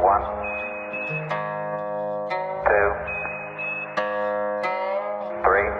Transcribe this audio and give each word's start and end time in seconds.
One, 0.00 0.22
two, 2.68 2.90
three, 5.42 5.70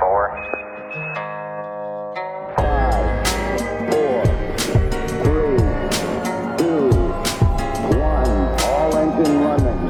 four. 0.00 0.22
Five, 2.56 3.26
four, 3.90 4.24
three, 5.22 5.58
two, 6.58 6.90
one. 7.96 8.30
All 8.64 8.96
engine 8.96 9.36
running. 9.44 9.80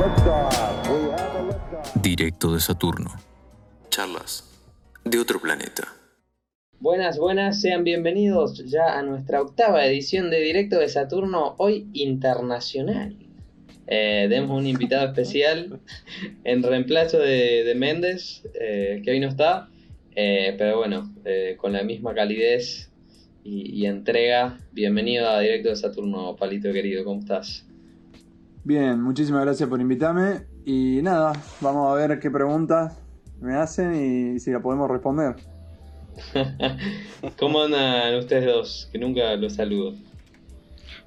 Liftoff. 0.00 0.88
We 0.88 1.10
have 1.10 1.34
a 1.34 1.42
liftoff. 1.42 2.00
Directo 2.00 2.52
de 2.52 2.60
Saturno. 2.60 3.10
Buenas, 7.00 7.18
buenas, 7.18 7.60
sean 7.62 7.82
bienvenidos 7.82 8.62
ya 8.66 8.98
a 8.98 9.02
nuestra 9.02 9.40
octava 9.40 9.86
edición 9.86 10.28
de 10.28 10.38
Directo 10.38 10.78
de 10.78 10.86
Saturno, 10.86 11.54
hoy 11.56 11.88
internacional. 11.94 13.16
Eh, 13.86 14.46
un 14.46 14.66
invitado 14.66 15.06
especial 15.06 15.80
en 16.44 16.62
reemplazo 16.62 17.18
de, 17.18 17.64
de 17.64 17.74
Méndez, 17.74 18.42
eh, 18.52 19.00
que 19.02 19.12
hoy 19.12 19.20
no 19.20 19.28
está, 19.28 19.70
eh, 20.14 20.54
pero 20.58 20.76
bueno, 20.76 21.10
eh, 21.24 21.56
con 21.56 21.72
la 21.72 21.82
misma 21.84 22.12
calidez 22.12 22.92
y, 23.44 23.80
y 23.80 23.86
entrega. 23.86 24.58
Bienvenido 24.72 25.26
a 25.26 25.40
Directo 25.40 25.70
de 25.70 25.76
Saturno, 25.76 26.36
Palito 26.36 26.70
querido, 26.70 27.02
¿cómo 27.02 27.20
estás? 27.20 27.66
Bien, 28.62 29.00
muchísimas 29.00 29.46
gracias 29.46 29.66
por 29.70 29.80
invitarme. 29.80 30.42
Y 30.66 31.00
nada, 31.00 31.32
vamos 31.62 31.90
a 31.90 31.94
ver 31.94 32.20
qué 32.20 32.30
preguntas 32.30 33.00
me 33.40 33.54
hacen 33.54 33.94
y 33.94 34.38
si 34.38 34.50
la 34.50 34.60
podemos 34.60 34.90
responder. 34.90 35.36
¿Cómo 37.38 37.62
andan 37.62 38.16
ustedes 38.16 38.46
dos? 38.46 38.88
Que 38.92 38.98
nunca 38.98 39.34
los 39.36 39.54
saludo. 39.54 39.94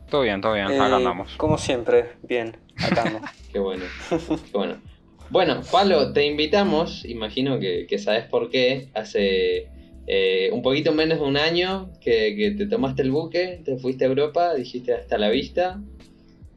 Todo 0.09 0.21
bien, 0.21 0.41
todo 0.41 0.53
bien, 0.53 0.69
Eh, 0.69 0.75
acá 0.75 0.95
andamos. 0.95 1.33
Como 1.37 1.57
siempre, 1.57 2.11
bien, 2.21 2.57
acá. 2.77 3.21
Qué 3.51 3.59
bueno, 3.59 3.85
qué 4.09 4.57
bueno. 4.57 4.81
Bueno, 5.29 5.61
Pablo, 5.71 6.11
te 6.11 6.25
invitamos, 6.25 7.05
imagino 7.05 7.59
que, 7.59 7.85
que 7.87 7.99
sabes 7.99 8.25
por 8.25 8.49
qué, 8.49 8.89
hace 8.95 9.67
eh, 10.07 10.49
un 10.51 10.61
poquito 10.61 10.91
menos 10.91 11.19
de 11.19 11.25
un 11.25 11.37
año 11.37 11.91
que, 12.01 12.35
que 12.35 12.51
te 12.51 12.65
tomaste 12.65 13.03
el 13.03 13.11
buque, 13.11 13.61
te 13.63 13.77
fuiste 13.77 14.05
a 14.05 14.07
Europa, 14.07 14.53
dijiste 14.55 14.93
hasta 14.93 15.19
la 15.19 15.29
vista 15.29 15.79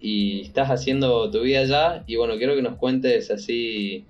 y 0.01 0.41
estás 0.43 0.71
haciendo 0.71 1.31
tu 1.31 1.43
vida 1.43 1.61
allá 1.61 2.05
y 2.07 2.17
bueno, 2.17 2.37
quiero 2.39 2.57
que 2.57 2.63
nos 2.63 2.77
cuentes 2.77 3.31
así 3.31 4.07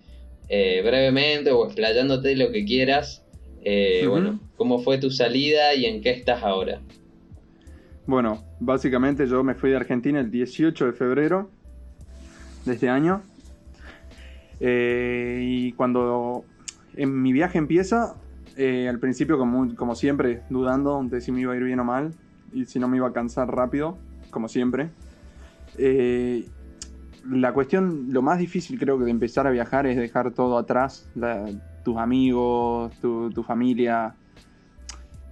eh, 0.49 0.81
brevemente 0.84 1.51
o 1.51 1.65
explayándote 1.67 2.37
lo 2.37 2.53
que 2.53 2.65
quieras, 2.65 3.26
eh, 3.69 4.06
bueno, 4.06 4.39
cómo 4.56 4.78
fue 4.78 4.98
tu 4.98 5.11
salida 5.11 5.75
y 5.75 5.86
en 5.86 6.00
qué 6.00 6.11
estás 6.11 6.45
ahora. 6.45 6.81
Bueno, 8.06 8.45
básicamente 8.61 9.27
yo 9.27 9.42
me 9.42 9.56
fui 9.56 9.70
de 9.70 9.77
Argentina 9.77 10.20
el 10.20 10.31
18 10.31 10.86
de 10.86 10.92
febrero 10.92 11.50
de 12.64 12.75
este 12.75 12.89
año. 12.89 13.22
Eh, 14.61 15.41
y 15.42 15.72
cuando 15.72 16.44
en 16.94 17.20
mi 17.20 17.33
viaje 17.33 17.59
empieza, 17.59 18.14
eh, 18.56 18.89
al 18.89 19.00
principio 19.00 19.37
como, 19.37 19.75
como 19.75 19.97
siempre, 19.97 20.42
dudando 20.48 21.03
de 21.03 21.20
si 21.20 21.33
me 21.33 21.41
iba 21.41 21.53
a 21.53 21.56
ir 21.56 21.64
bien 21.64 21.81
o 21.81 21.84
mal 21.84 22.12
y 22.53 22.64
si 22.67 22.78
no 22.78 22.87
me 22.87 22.97
iba 22.98 23.09
a 23.09 23.12
cansar 23.12 23.48
rápido, 23.48 23.98
como 24.31 24.48
siempre. 24.48 24.91
Eh, 25.77 26.48
la 27.28 27.53
cuestión, 27.53 28.06
lo 28.11 28.22
más 28.22 28.39
difícil 28.39 28.78
creo 28.78 28.97
que 28.98 29.05
de 29.05 29.11
empezar 29.11 29.48
a 29.48 29.50
viajar 29.50 29.89
es 29.89 29.97
dejar 29.97 30.33
todo 30.33 30.56
atrás, 30.56 31.09
la- 31.17 31.50
tus 31.87 31.98
amigos, 31.98 32.92
tu, 33.01 33.45
familia, 33.45 34.12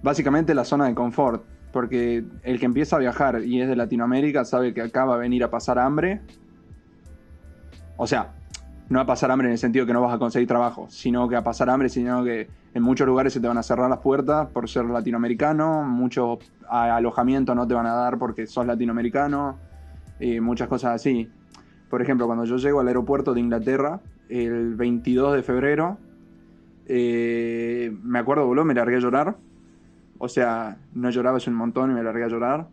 básicamente 0.01 0.55
la 0.55 0.63
zona 0.63 0.85
de 0.85 0.95
confort, 0.95 1.43
porque 1.73 2.23
el 2.43 2.59
que 2.61 2.65
empieza 2.65 2.95
a 2.95 2.99
viajar 2.99 3.43
y 3.43 3.59
es 3.59 3.67
de 3.67 3.75
Latinoamérica 3.75 4.45
sabe 4.45 4.73
que 4.73 4.81
acá 4.81 5.03
va 5.03 5.15
a 5.15 5.17
venir 5.17 5.43
a 5.43 5.51
pasar 5.51 5.77
hambre. 5.77 6.21
O 7.97 8.07
sea, 8.07 8.31
no 8.87 9.01
a 9.01 9.05
pasar 9.05 9.31
hambre 9.31 9.49
en 9.49 9.51
el 9.51 9.57
sentido 9.57 9.85
que 9.85 9.91
no 9.91 9.99
vas 9.99 10.15
a 10.15 10.17
conseguir 10.17 10.47
trabajo, 10.47 10.87
sino 10.89 11.27
que 11.27 11.35
a 11.35 11.43
pasar 11.43 11.69
hambre, 11.69 11.89
sino 11.89 12.23
que 12.23 12.47
en 12.73 12.81
muchos 12.81 13.05
lugares 13.05 13.33
se 13.33 13.41
te 13.41 13.49
van 13.49 13.57
a 13.57 13.63
cerrar 13.63 13.89
las 13.89 13.99
puertas 13.99 14.47
por 14.47 14.69
ser 14.69 14.85
latinoamericano, 14.85 15.83
muchos 15.83 16.39
a- 16.69 16.95
alojamientos 16.95 17.53
no 17.53 17.67
te 17.67 17.73
van 17.73 17.85
a 17.85 17.95
dar 17.95 18.17
porque 18.17 18.47
sos 18.47 18.65
latinoamericano, 18.65 19.57
y 20.21 20.39
muchas 20.39 20.69
cosas 20.69 20.95
así. 20.95 21.29
Por 21.89 22.01
ejemplo, 22.01 22.27
cuando 22.27 22.45
yo 22.45 22.55
llego 22.55 22.79
al 22.79 22.87
aeropuerto 22.87 23.33
de 23.33 23.41
Inglaterra, 23.41 23.99
el 24.29 24.75
22 24.75 25.35
de 25.35 25.43
febrero, 25.43 25.97
eh, 26.87 27.95
me 28.03 28.19
acuerdo, 28.19 28.45
boludo, 28.45 28.65
me 28.65 28.73
largué 28.73 28.97
a 28.97 28.99
llorar. 28.99 29.35
O 30.17 30.27
sea, 30.27 30.77
no 30.93 31.09
lloraba 31.09 31.37
hace 31.37 31.49
un 31.49 31.55
montón 31.55 31.91
y 31.91 31.93
me 31.93 32.03
largué 32.03 32.23
a 32.23 32.27
llorar. 32.27 32.67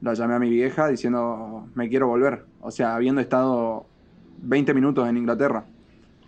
La 0.00 0.14
llamé 0.14 0.34
a 0.34 0.38
mi 0.38 0.50
vieja 0.50 0.88
diciendo, 0.88 1.68
me 1.74 1.88
quiero 1.88 2.08
volver. 2.08 2.44
O 2.60 2.70
sea, 2.70 2.94
habiendo 2.94 3.20
estado 3.20 3.86
20 4.42 4.74
minutos 4.74 5.08
en 5.08 5.16
Inglaterra. 5.16 5.64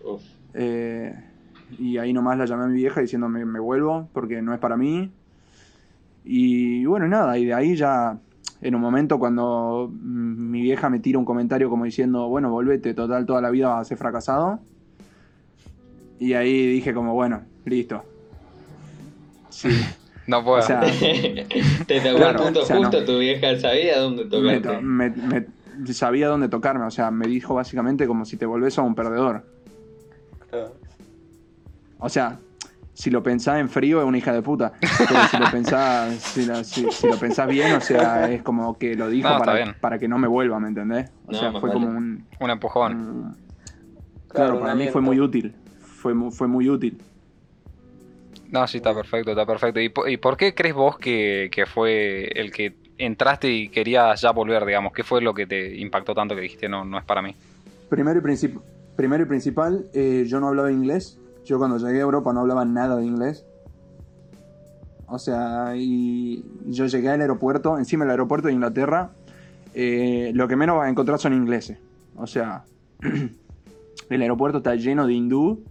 Uf. 0.04 0.22
Eh, 0.54 1.14
y 1.78 1.98
ahí 1.98 2.12
nomás 2.12 2.38
la 2.38 2.46
llamé 2.46 2.64
a 2.64 2.68
mi 2.68 2.76
vieja 2.76 3.00
diciendo, 3.00 3.28
me, 3.28 3.44
me 3.44 3.60
vuelvo 3.60 4.08
porque 4.12 4.40
no 4.40 4.54
es 4.54 4.60
para 4.60 4.76
mí. 4.76 5.10
Y 6.24 6.84
bueno, 6.86 7.06
nada, 7.06 7.38
y 7.38 7.44
de 7.44 7.54
ahí 7.54 7.76
ya, 7.76 8.18
en 8.60 8.74
un 8.74 8.80
momento 8.80 9.18
cuando 9.18 9.90
mi 9.92 10.62
vieja 10.62 10.90
me 10.90 10.98
tira 10.98 11.18
un 11.18 11.24
comentario 11.24 11.68
como 11.68 11.84
diciendo, 11.84 12.28
bueno, 12.28 12.50
volvete, 12.50 12.94
total, 12.94 13.26
toda 13.26 13.40
la 13.40 13.50
vida 13.50 13.68
vas 13.68 13.82
a 13.82 13.84
ser 13.84 13.98
fracasado. 13.98 14.60
Y 16.18 16.32
ahí 16.34 16.66
dije 16.66 16.94
como, 16.94 17.14
bueno, 17.14 17.42
listo. 17.64 18.02
Sí. 19.50 19.68
No 20.28 20.42
puedo. 20.42 20.58
O 20.58 20.62
sea, 20.62 20.80
Te 21.86 22.00
tocó 22.00 22.16
Claro, 22.16 22.38
el 22.40 22.44
punto 22.46 22.62
o 22.62 22.66
sea, 22.66 22.76
justo, 22.78 22.98
no. 22.98 23.06
tu 23.06 23.18
vieja 23.20 23.60
sabía 23.60 24.00
dónde 24.00 24.24
me, 24.24 24.28
tocarte. 24.30 24.60
to- 24.60 24.82
me- 24.82 25.10
me- 25.10 25.46
sabía 25.94 26.26
dónde 26.26 26.48
tocarme, 26.48 26.84
o 26.84 26.90
sea, 26.90 27.12
me 27.12 27.28
dijo 27.28 27.54
básicamente 27.54 28.08
como 28.08 28.24
si 28.24 28.36
te 28.36 28.44
volvés 28.44 28.76
a 28.76 28.82
un 28.82 28.96
perdedor. 28.96 29.44
Claro. 30.50 30.74
O 32.00 32.08
sea, 32.08 32.40
si 32.92 33.10
lo 33.10 33.22
pensás 33.22 33.60
en 33.60 33.68
frío 33.68 34.00
es 34.00 34.04
una 34.04 34.18
hija 34.18 34.32
de 34.32 34.42
puta. 34.42 34.72
Pero 34.80 35.14
si 35.30 35.36
lo 35.38 35.48
pensás, 35.52 36.14
si, 36.34 36.44
lo- 36.44 36.64
si- 36.64 36.90
si 36.90 37.06
lo 37.06 37.16
pensás 37.18 37.46
bien, 37.46 37.74
o 37.74 37.80
sea, 37.80 38.28
es 38.28 38.42
como 38.42 38.76
que 38.78 38.96
lo 38.96 39.08
dijo 39.08 39.28
No, 39.28 39.38
para, 39.38 39.76
para 39.80 40.00
que 40.00 40.08
no 40.08 40.18
me 40.18 40.26
vuelva, 40.26 40.58
¿me 40.58 40.66
entendés? 40.66 41.08
O 41.28 41.30
No, 41.30 41.38
sea, 41.38 41.52
fue 41.52 41.60
vale. 41.70 41.72
como 41.74 41.86
un... 41.86 42.24
Un 42.40 42.50
empujón. 42.50 42.96
un- 42.96 43.36
claro, 44.26 44.54
un 44.56 44.60
para 44.60 44.74
mí 44.74 44.88
fue 44.88 45.02
muy 45.02 45.20
útil. 45.20 45.54
Fue, 45.96 46.14
mu- 46.14 46.30
fue 46.30 46.46
muy 46.46 46.68
útil. 46.68 46.98
No, 48.50 48.66
sí, 48.66 48.76
está 48.78 48.94
perfecto, 48.94 49.30
está 49.30 49.44
perfecto. 49.44 49.80
¿Y, 49.80 49.88
po- 49.88 50.06
y 50.06 50.16
por 50.18 50.36
qué 50.36 50.54
crees 50.54 50.74
vos 50.74 50.98
que, 50.98 51.48
que 51.50 51.66
fue 51.66 52.26
el 52.34 52.52
que 52.52 52.74
entraste 52.98 53.50
y 53.50 53.68
querías 53.68 54.20
ya 54.20 54.30
volver, 54.30 54.64
digamos? 54.64 54.92
¿Qué 54.92 55.02
fue 55.02 55.20
lo 55.20 55.34
que 55.34 55.46
te 55.46 55.76
impactó 55.76 56.14
tanto 56.14 56.34
que 56.34 56.42
dijiste 56.42 56.68
no, 56.68 56.84
no 56.84 56.98
es 56.98 57.04
para 57.04 57.22
mí? 57.22 57.34
Primero 57.88 58.20
y, 58.20 58.22
princip- 58.22 58.60
primero 58.94 59.24
y 59.24 59.26
principal, 59.26 59.86
eh, 59.92 60.24
yo 60.28 60.38
no 60.40 60.48
hablaba 60.48 60.70
inglés. 60.70 61.18
Yo 61.44 61.58
cuando 61.58 61.78
llegué 61.78 61.98
a 61.98 62.02
Europa 62.02 62.32
no 62.32 62.40
hablaba 62.40 62.64
nada 62.64 62.96
de 62.96 63.04
inglés. 63.06 63.44
O 65.08 65.18
sea, 65.18 65.72
y 65.76 66.44
yo 66.66 66.86
llegué 66.86 67.08
al 67.10 67.20
aeropuerto, 67.20 67.78
encima 67.78 68.04
del 68.04 68.10
aeropuerto 68.12 68.48
de 68.48 68.54
Inglaterra, 68.54 69.10
eh, 69.74 70.32
lo 70.34 70.48
que 70.48 70.56
menos 70.56 70.76
vas 70.76 70.86
a 70.86 70.90
encontrar 70.90 71.18
son 71.20 71.32
ingleses. 71.32 71.78
O 72.16 72.26
sea, 72.26 72.64
el 74.10 74.22
aeropuerto 74.22 74.58
está 74.58 74.74
lleno 74.74 75.06
de 75.06 75.14
hindú, 75.14 75.62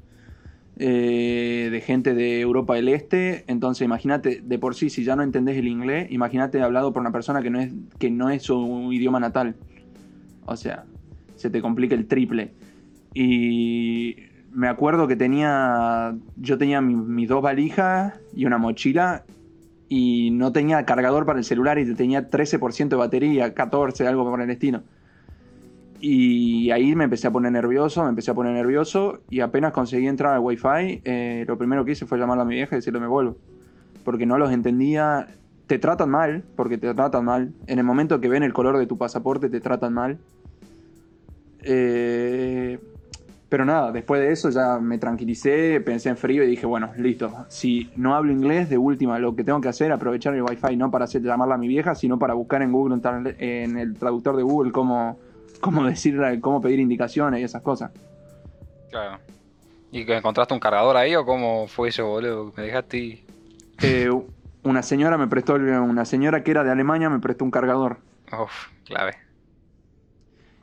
eh, 0.77 1.69
de 1.71 1.81
gente 1.81 2.13
de 2.13 2.41
Europa 2.41 2.75
del 2.75 2.89
Este. 2.89 3.43
Entonces, 3.47 3.85
imagínate, 3.85 4.41
de 4.43 4.59
por 4.59 4.75
sí, 4.75 4.89
si 4.89 5.03
ya 5.03 5.15
no 5.15 5.23
entendés 5.23 5.57
el 5.57 5.67
inglés, 5.67 6.07
imagínate 6.11 6.61
hablado 6.61 6.91
por 6.93 7.01
una 7.01 7.11
persona 7.11 7.41
que 7.41 7.49
no 7.49 7.59
es, 7.59 7.71
que 7.97 8.09
no 8.11 8.29
es 8.29 8.43
su 8.43 8.91
idioma 8.91 9.19
natal. 9.19 9.55
O 10.45 10.55
sea, 10.57 10.85
se 11.35 11.49
te 11.49 11.61
complica 11.61 11.95
el 11.95 12.07
triple. 12.07 12.51
Y 13.13 14.15
me 14.51 14.67
acuerdo 14.67 15.07
que 15.07 15.15
tenía, 15.15 16.15
yo 16.35 16.57
tenía 16.57 16.81
mi- 16.81 16.95
mis 16.95 17.29
dos 17.29 17.41
valijas 17.41 18.19
y 18.35 18.45
una 18.45 18.57
mochila 18.57 19.23
y 19.87 20.31
no 20.31 20.51
tenía 20.51 20.85
cargador 20.85 21.25
para 21.25 21.39
el 21.39 21.45
celular 21.45 21.77
y 21.79 21.93
tenía 21.93 22.29
13% 22.29 22.89
de 22.89 22.99
batería, 22.99 23.53
14, 23.53 24.07
algo 24.07 24.29
por 24.29 24.41
el 24.41 24.49
estilo. 24.49 24.83
Y 26.07 26.69
ahí 26.69 26.95
me 26.95 27.05
empecé 27.05 27.25
a 27.25 27.31
poner 27.31 27.51
nervioso, 27.51 28.03
me 28.03 28.09
empecé 28.09 28.29
a 28.29 28.35
poner 28.35 28.53
nervioso 28.53 29.21
y 29.27 29.39
apenas 29.39 29.73
conseguí 29.73 30.05
entrar 30.05 30.35
al 30.35 30.39
wifi, 30.39 31.01
eh, 31.03 31.45
lo 31.47 31.57
primero 31.57 31.83
que 31.83 31.93
hice 31.93 32.05
fue 32.05 32.19
llamarle 32.19 32.43
a 32.43 32.45
mi 32.45 32.53
vieja 32.53 32.75
y 32.75 32.77
decirle 32.77 32.99
me 32.99 33.07
vuelvo. 33.07 33.37
Porque 34.03 34.27
no 34.27 34.37
los 34.37 34.51
entendía, 34.51 35.25
te 35.65 35.79
tratan 35.79 36.11
mal, 36.11 36.43
porque 36.55 36.77
te 36.77 36.93
tratan 36.93 37.25
mal. 37.25 37.53
En 37.65 37.79
el 37.79 37.85
momento 37.85 38.21
que 38.21 38.29
ven 38.29 38.43
el 38.43 38.53
color 38.53 38.77
de 38.77 38.85
tu 38.85 38.99
pasaporte 38.99 39.49
te 39.49 39.59
tratan 39.61 39.93
mal. 39.93 40.19
Eh, 41.63 42.77
pero 43.49 43.65
nada, 43.65 43.91
después 43.91 44.21
de 44.21 44.31
eso 44.31 44.51
ya 44.51 44.77
me 44.77 44.99
tranquilicé, 44.99 45.81
pensé 45.81 46.09
en 46.09 46.17
frío 46.17 46.43
y 46.43 46.47
dije, 46.47 46.67
bueno, 46.67 46.91
listo. 46.97 47.33
Si 47.47 47.89
no 47.95 48.13
hablo 48.13 48.31
inglés, 48.31 48.69
de 48.69 48.77
última, 48.77 49.17
lo 49.17 49.35
que 49.35 49.43
tengo 49.43 49.59
que 49.59 49.69
hacer 49.69 49.89
es 49.89 49.95
aprovechar 49.95 50.35
el 50.35 50.43
wifi 50.43 50.77
no 50.77 50.91
para 50.91 51.05
hacer 51.05 51.23
llamarla 51.23 51.55
a 51.55 51.57
mi 51.57 51.67
vieja, 51.67 51.95
sino 51.95 52.19
para 52.19 52.35
buscar 52.35 52.61
en 52.61 52.71
Google, 52.71 53.01
en 53.39 53.79
el 53.79 53.95
traductor 53.95 54.35
de 54.35 54.43
Google, 54.43 54.71
cómo, 54.71 55.17
cómo 55.65 55.83
decirle, 55.83 56.39
cómo 56.41 56.61
pedir 56.61 56.79
indicaciones 56.79 57.41
y 57.41 57.43
esas 57.43 57.63
cosas. 57.63 57.91
Claro. 58.91 59.17
¿Y 59.91 60.05
que 60.05 60.15
encontraste 60.15 60.53
un 60.53 60.59
cargador 60.59 60.95
ahí 60.95 61.15
o 61.15 61.25
cómo 61.25 61.67
fue 61.67 61.89
eso, 61.89 62.05
boludo? 62.05 62.53
Me 62.55 62.63
dejaste 62.63 62.97
y... 62.97 63.25
Eh, 63.81 64.09
una 64.63 64.83
señora 64.83 65.17
me 65.17 65.27
prestó, 65.27 65.55
una 65.55 66.05
señora 66.05 66.43
que 66.43 66.51
era 66.51 66.63
de 66.63 66.71
Alemania 66.71 67.09
me 67.09 67.19
prestó 67.19 67.45
un 67.45 67.51
cargador. 67.51 67.97
Uf, 68.31 68.67
clave. 68.85 69.15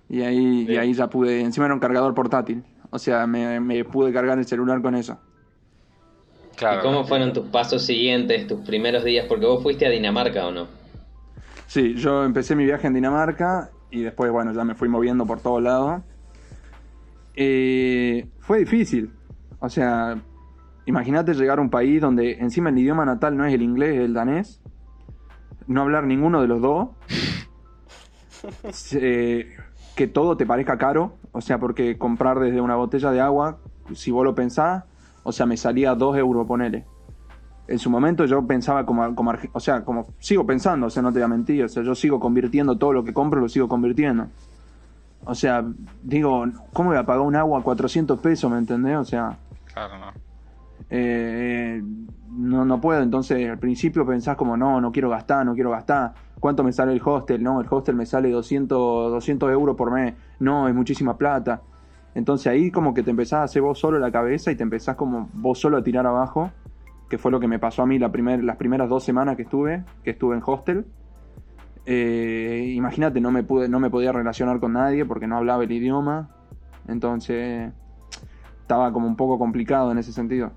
Y 0.09 0.23
ahí, 0.23 0.67
y 0.69 0.77
ahí 0.77 0.95
ya 0.95 1.09
pude, 1.09 1.41
encima 1.41 1.67
era 1.67 1.75
un 1.75 1.81
cargador 1.81 2.15
portátil. 2.15 2.63
O 2.91 2.99
sea, 2.99 3.27
me, 3.27 3.59
me 3.59 3.85
pude 3.85 4.13
cargar 4.13 4.39
el 4.39 4.45
celular 4.45 4.81
con 4.83 4.95
eso. 4.95 5.19
Claro. 6.57 6.79
¿Y 6.79 6.83
cómo 6.83 7.05
fueron 7.05 7.33
tus 7.33 7.49
pasos 7.49 7.85
siguientes, 7.85 8.47
tus 8.47 8.61
primeros 8.61 9.03
días? 9.03 9.27
Porque 9.29 9.47
vos 9.47 9.63
fuiste 9.63 9.85
a 9.85 9.91
Dinamarca 9.91 10.47
o 10.47 10.53
no. 10.53 10.69
Sí, 11.67 11.95
yo 11.95 12.25
empecé 12.25 12.55
mi 12.55 12.65
viaje 12.65 12.87
en 12.87 12.95
Dinamarca 12.95 13.71
y 13.93 14.03
después, 14.03 14.33
bueno, 14.33 14.53
ya 14.53 14.65
me 14.65 14.75
fui 14.75 14.89
moviendo 14.89 15.27
por 15.27 15.41
todos 15.41 15.63
lados. 15.63 16.01
Eh, 17.35 18.27
fue 18.41 18.59
difícil. 18.61 19.13
O 19.61 19.69
sea, 19.69 20.19
imagínate 20.87 21.35
llegar 21.35 21.59
a 21.59 21.63
un 21.63 21.69
país 21.69 22.01
donde 22.01 22.39
encima 22.41 22.71
el 22.71 22.79
idioma 22.79 23.05
natal 23.05 23.37
no 23.37 23.45
es 23.45 23.53
el 23.53 23.63
inglés, 23.63 23.97
es 23.97 24.01
el 24.01 24.15
danés. 24.15 24.61
No 25.67 25.83
hablar 25.83 26.05
ninguno 26.05 26.41
de 26.41 26.49
los 26.49 26.61
dos. 26.61 26.89
Que 29.95 30.07
todo 30.07 30.39
te 30.39 30.47
parezca 30.47 30.79
caro. 30.79 31.19
O 31.33 31.43
sea, 31.43 31.59
porque 31.59 31.99
comprar 31.99 32.41
desde 32.41 32.63
una 32.63 32.77
botella 32.77 33.11
de 33.11 33.21
agua, 33.21 33.59
si 33.95 34.11
vos 34.11 34.25
lo 34.25 34.35
pensás, 34.35 34.85
o 35.23 35.33
sea, 35.33 35.45
me 35.45 35.59
salía 35.59 35.95
2 35.95 36.17
euros, 36.17 36.47
ponele. 36.47 36.87
En 37.69 37.79
su 37.79 37.89
momento 37.91 38.25
yo 38.27 38.45
pensaba 38.47 38.85
como, 38.85 39.15
como 39.15 39.33
o 39.53 39.61
sea, 39.61 39.85
como 39.85 40.07
sigo 40.19 40.45
pensando, 40.47 40.87
o 40.87 40.91
sea, 40.91 41.03
no 41.03 41.13
te 41.13 41.19
voy 41.21 41.25
a 41.25 41.29
mentir, 41.29 41.65
o 41.65 41.69
sea, 41.69 41.83
yo 41.83 41.95
sigo 41.95 42.19
convirtiendo 42.21 42.77
todo 42.77 42.93
lo 42.93 43.05
que 43.05 43.13
compro, 43.15 43.41
lo 43.41 43.49
sigo 43.49 43.69
convirtiendo. 43.69 44.27
O 45.25 45.35
sea, 45.35 45.65
digo, 46.03 46.45
¿cómo 46.73 46.91
voy 46.91 46.99
a 46.99 47.07
pagar 47.07 47.23
un 47.23 47.37
agua 47.37 47.61
a 47.61 47.63
400 47.63 48.19
pesos, 48.19 48.51
me 48.51 48.59
entendés? 48.59 48.97
O 48.97 49.05
sea, 49.05 49.39
Claro, 49.73 49.97
no. 49.99 50.07
eh, 50.91 51.83
no, 52.31 52.65
no 52.65 52.81
puedo. 52.81 53.01
Entonces, 53.03 53.49
al 53.49 53.59
principio 53.59 54.05
pensás 54.05 54.37
como, 54.37 54.57
no, 54.57 54.81
no 54.81 54.91
quiero 54.91 55.09
gastar, 55.11 55.47
no 55.47 55.55
quiero 55.55 55.71
gastar. 55.71 56.13
¿Cuánto 56.41 56.65
me 56.65 56.73
sale 56.73 56.93
el 56.93 57.01
hostel? 57.05 57.41
No, 57.43 57.61
el 57.61 57.69
hostel 57.71 57.95
me 57.95 58.05
sale 58.05 58.31
200, 58.31 59.13
200 59.13 59.51
euros 59.53 59.77
por 59.77 59.93
mes. 59.93 60.15
No, 60.41 60.67
es 60.67 60.75
muchísima 60.75 61.17
plata. 61.17 61.63
Entonces 62.15 62.49
ahí 62.49 62.71
como 62.73 62.93
que 62.93 63.03
te 63.05 63.11
empezás 63.11 63.39
a 63.41 63.43
hacer 63.45 63.63
vos 63.63 63.79
solo 63.79 63.99
la 64.01 64.11
cabeza 64.11 64.51
y 64.51 64.57
te 64.57 64.65
empezás 64.65 64.97
como 64.97 65.31
vos 65.35 65.59
solo 65.61 65.77
a 65.79 65.83
tirar 65.85 66.05
abajo, 66.07 66.51
que 67.13 67.19
fue 67.19 67.31
lo 67.31 67.41
que 67.41 67.47
me 67.47 67.59
pasó 67.59 67.83
a 67.83 67.87
mí 67.87 67.99
la 67.99 68.11
primer, 68.11 68.43
las 68.43 68.57
primeras 68.57 68.89
dos 68.89 69.05
semanas 69.05 69.37
que 69.37 69.43
estuve, 69.43 69.85
que 70.03 70.13
estuve 70.13 70.35
en 70.35 70.43
hostel. 70.47 70.87
Eh, 71.85 72.73
Imagínate, 72.75 73.21
no 73.21 73.31
me 73.31 73.43
pude, 73.43 73.69
no 73.69 73.81
me 73.81 73.91
podía 73.91 74.13
relacionar 74.13 74.59
con 74.61 74.73
nadie 74.73 75.05
porque 75.05 75.27
no 75.27 75.37
hablaba 75.37 75.63
el 75.63 75.71
idioma. 75.71 76.31
Entonces 76.89 77.71
estaba 78.63 78.91
como 78.95 79.07
un 79.07 79.15
poco 79.15 79.39
complicado 79.39 79.93
en 79.93 79.99
ese 79.99 80.11
sentido. 80.11 80.53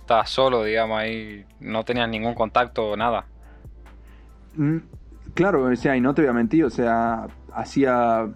Estabas 0.00 0.30
solo, 0.30 0.64
digamos, 0.64 0.98
ahí. 1.00 1.44
No 1.60 1.84
tenías 1.84 2.08
ningún 2.08 2.32
contacto, 2.32 2.96
nada. 2.96 3.26
Mm, 4.56 4.78
Claro, 5.34 5.64
o 5.64 5.76
sea, 5.76 5.98
y 5.98 6.00
no 6.00 6.14
te 6.14 6.22
voy 6.22 6.30
a 6.30 6.32
mentir, 6.32 6.64
o 6.64 6.70
sea, 6.70 7.26
hacía. 7.52 8.26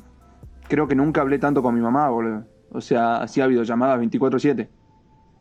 Creo 0.68 0.86
que 0.86 0.94
nunca 0.94 1.22
hablé 1.22 1.38
tanto 1.38 1.62
con 1.62 1.74
mi 1.74 1.80
mamá, 1.80 2.10
boludo. 2.10 2.44
O 2.72 2.82
sea, 2.82 3.22
hacía 3.22 3.46
videollamadas 3.46 3.98
24-7. 4.00 4.68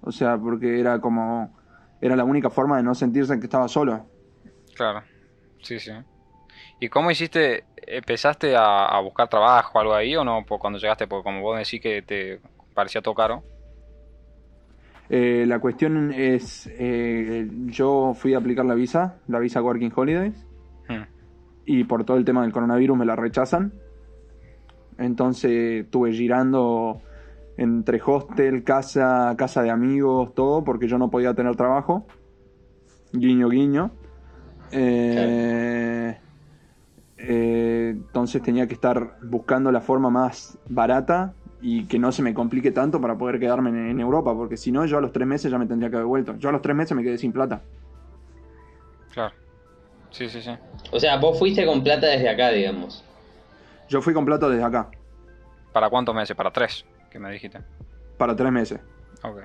O 0.03 0.11
sea, 0.13 0.37
porque 0.37 0.79
era 0.79 1.01
como. 1.01 1.51
Era 2.01 2.15
la 2.15 2.23
única 2.23 2.49
forma 2.49 2.77
de 2.77 2.83
no 2.83 2.95
sentirse 2.95 3.39
que 3.39 3.45
estaba 3.45 3.67
solo. 3.67 4.05
Claro. 4.75 5.03
Sí, 5.61 5.79
sí. 5.79 5.91
¿Y 6.79 6.89
cómo 6.89 7.11
hiciste? 7.11 7.65
¿Empezaste 7.85 8.55
a, 8.55 8.85
a 8.85 8.99
buscar 9.01 9.27
trabajo 9.29 9.77
o 9.77 9.81
algo 9.81 9.93
ahí 9.93 10.15
o 10.15 10.23
no? 10.23 10.43
Por 10.45 10.59
cuando 10.59 10.79
llegaste, 10.79 11.07
porque 11.07 11.23
como 11.23 11.41
vos 11.41 11.57
decís 11.57 11.79
que 11.81 12.01
te 12.01 12.39
parecía 12.73 13.01
todo 13.01 13.13
caro. 13.13 13.43
Eh, 15.09 15.45
la 15.45 15.59
cuestión 15.59 16.11
es. 16.13 16.67
eh, 16.71 17.47
yo 17.65 18.13
fui 18.15 18.33
a 18.33 18.37
aplicar 18.37 18.65
la 18.65 18.73
visa, 18.75 19.17
la 19.27 19.39
visa 19.39 19.61
Working 19.61 19.91
Holidays. 19.95 20.47
Hmm. 20.87 21.03
y 21.65 21.83
por 21.83 22.03
todo 22.03 22.17
el 22.17 22.25
tema 22.25 22.41
del 22.41 22.51
coronavirus 22.51 22.97
me 22.97 23.05
la 23.05 23.15
rechazan. 23.15 23.71
Entonces 24.97 25.85
estuve 25.85 26.11
girando 26.11 27.01
entre 27.61 28.01
hostel, 28.03 28.63
casa, 28.63 29.35
casa 29.37 29.61
de 29.61 29.69
amigos, 29.69 30.33
todo, 30.33 30.63
porque 30.63 30.87
yo 30.87 30.97
no 30.97 31.11
podía 31.11 31.35
tener 31.35 31.55
trabajo. 31.55 32.07
Guiño, 33.13 33.49
guiño. 33.49 33.91
Eh, 34.71 36.17
eh, 37.17 37.89
entonces 37.91 38.41
tenía 38.41 38.65
que 38.65 38.73
estar 38.73 39.17
buscando 39.21 39.71
la 39.71 39.79
forma 39.79 40.09
más 40.09 40.57
barata 40.69 41.35
y 41.61 41.85
que 41.85 41.99
no 41.99 42.11
se 42.11 42.23
me 42.23 42.33
complique 42.33 42.71
tanto 42.71 42.99
para 42.99 43.15
poder 43.15 43.39
quedarme 43.39 43.69
en, 43.69 43.89
en 43.91 43.99
Europa, 43.99 44.33
porque 44.33 44.57
si 44.57 44.71
no, 44.71 44.83
yo 44.87 44.97
a 44.97 45.01
los 45.01 45.11
tres 45.11 45.27
meses 45.27 45.51
ya 45.51 45.59
me 45.59 45.67
tendría 45.67 45.91
que 45.91 45.97
haber 45.97 46.07
vuelto. 46.07 46.35
Yo 46.39 46.49
a 46.49 46.51
los 46.51 46.63
tres 46.63 46.75
meses 46.75 46.97
me 46.97 47.03
quedé 47.03 47.19
sin 47.19 47.31
plata. 47.31 47.61
Claro. 49.13 49.35
Sí, 50.09 50.27
sí, 50.29 50.41
sí. 50.41 50.51
O 50.91 50.99
sea, 50.99 51.17
vos 51.17 51.37
fuiste 51.37 51.63
con 51.63 51.83
plata 51.83 52.07
desde 52.07 52.27
acá, 52.27 52.49
digamos. 52.49 53.05
Yo 53.87 54.01
fui 54.01 54.15
con 54.15 54.25
plata 54.25 54.49
desde 54.49 54.63
acá, 54.63 54.89
¿Para 55.71 55.89
cuántos 55.89 56.13
meses? 56.13 56.35
Para 56.35 56.51
tres, 56.51 56.85
que 57.11 57.19
me 57.19 57.31
dijiste. 57.31 57.59
para 58.17 58.35
tres 58.35 58.51
meses. 58.51 58.79
Ok. 59.23 59.43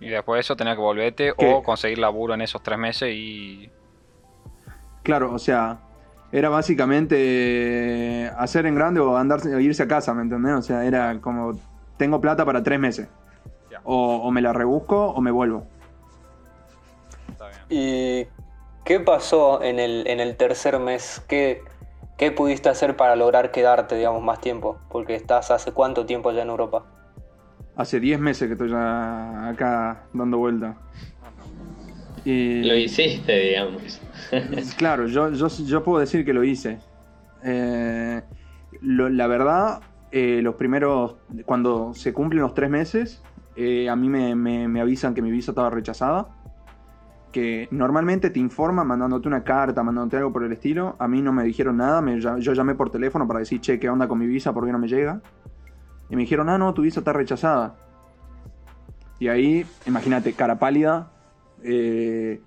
Y 0.00 0.08
después 0.08 0.38
de 0.38 0.40
eso 0.40 0.56
tenías 0.56 0.74
que 0.74 0.82
volverte 0.82 1.32
¿Qué? 1.38 1.52
o 1.52 1.62
conseguir 1.62 1.98
laburo 1.98 2.34
en 2.34 2.40
esos 2.40 2.62
tres 2.62 2.78
meses 2.78 3.10
y... 3.12 3.70
Claro, 5.04 5.32
o 5.32 5.38
sea, 5.38 5.80
era 6.32 6.48
básicamente 6.48 7.16
eh, 7.18 8.30
hacer 8.36 8.66
en 8.66 8.74
grande 8.74 9.00
o 9.00 9.16
andarse, 9.16 9.54
o 9.54 9.60
irse 9.60 9.82
a 9.82 9.88
casa, 9.88 10.14
¿me 10.14 10.22
entendés? 10.22 10.54
O 10.54 10.62
sea, 10.62 10.84
era 10.84 11.20
como, 11.20 11.52
tengo 11.96 12.20
plata 12.20 12.44
para 12.44 12.62
tres 12.62 12.80
meses. 12.80 13.08
O 13.84 14.30
me 14.30 14.40
la 14.40 14.52
rebusco 14.52 15.06
o 15.08 15.20
me 15.20 15.32
vuelvo. 15.32 15.66
Está 17.30 17.48
bien. 17.48 17.60
¿Y 17.68 18.26
qué 18.84 19.00
pasó 19.00 19.60
en 19.60 19.80
el, 19.80 20.06
en 20.06 20.20
el 20.20 20.36
tercer 20.36 20.78
mes? 20.78 21.20
¿Qué, 21.26 21.64
¿Qué 22.16 22.30
pudiste 22.30 22.68
hacer 22.68 22.96
para 22.96 23.16
lograr 23.16 23.50
quedarte, 23.50 23.96
digamos, 23.96 24.22
más 24.22 24.40
tiempo? 24.40 24.78
Porque 24.88 25.16
estás 25.16 25.50
hace 25.50 25.72
cuánto 25.72 26.06
tiempo 26.06 26.30
ya 26.30 26.42
en 26.42 26.50
Europa. 26.50 26.84
Hace 27.74 28.00
10 28.00 28.20
meses 28.20 28.46
que 28.48 28.52
estoy 28.52 28.68
ya 28.70 29.48
acá 29.48 30.04
dando 30.12 30.38
vuelta. 30.38 30.76
Y, 32.24 32.62
Lo 32.64 32.76
hiciste, 32.76 33.32
digamos. 33.38 34.00
Claro, 34.76 35.06
yo, 35.06 35.30
yo, 35.32 35.48
yo 35.48 35.82
puedo 35.82 35.98
decir 36.00 36.24
que 36.24 36.32
lo 36.32 36.44
hice. 36.44 36.78
Eh, 37.44 38.22
lo- 38.82 39.08
la 39.08 39.26
verdad, 39.26 39.80
eh, 40.10 40.40
los 40.42 40.54
primeros, 40.56 41.16
cuando 41.44 41.92
se 41.94 42.12
cumplen 42.12 42.42
los 42.42 42.54
tres 42.54 42.68
meses, 42.70 43.22
eh, 43.56 43.88
a 43.88 43.96
mí 43.96 44.08
me, 44.08 44.34
me- 44.34 44.68
me 44.68 44.80
avisan 44.80 45.14
que 45.14 45.22
mi 45.22 45.30
visa 45.30 45.52
estaba 45.52 45.70
rechazada. 45.70 46.28
Que 47.32 47.66
normalmente 47.70 48.28
te 48.28 48.38
informan 48.38 48.86
mandándote 48.86 49.26
una 49.26 49.42
carta, 49.42 49.82
mandándote 49.82 50.18
algo 50.18 50.32
por 50.32 50.44
el 50.44 50.52
estilo. 50.52 50.96
A 50.98 51.08
mí 51.08 51.22
no 51.22 51.32
me 51.32 51.44
dijeron 51.44 51.78
nada, 51.78 52.02
me 52.02 52.20
yo 52.20 52.38
llamé 52.52 52.74
por 52.74 52.90
teléfono 52.90 53.26
para 53.26 53.38
decir, 53.40 53.60
che, 53.60 53.80
¿qué 53.80 53.88
onda 53.88 54.06
con 54.06 54.18
mi 54.18 54.26
visa? 54.26 54.52
¿Por 54.52 54.66
qué 54.66 54.72
no 54.72 54.78
me 54.78 54.86
llega? 54.88 55.20
Y 56.12 56.14
me 56.14 56.22
dijeron, 56.22 56.50
ah, 56.50 56.58
no, 56.58 56.74
tu 56.74 56.82
visa 56.82 57.00
está 57.00 57.14
rechazada. 57.14 57.74
Y 59.18 59.28
ahí, 59.28 59.64
imagínate, 59.86 60.34
cara 60.34 60.58
pálida, 60.58 61.10
eh, 61.62 62.38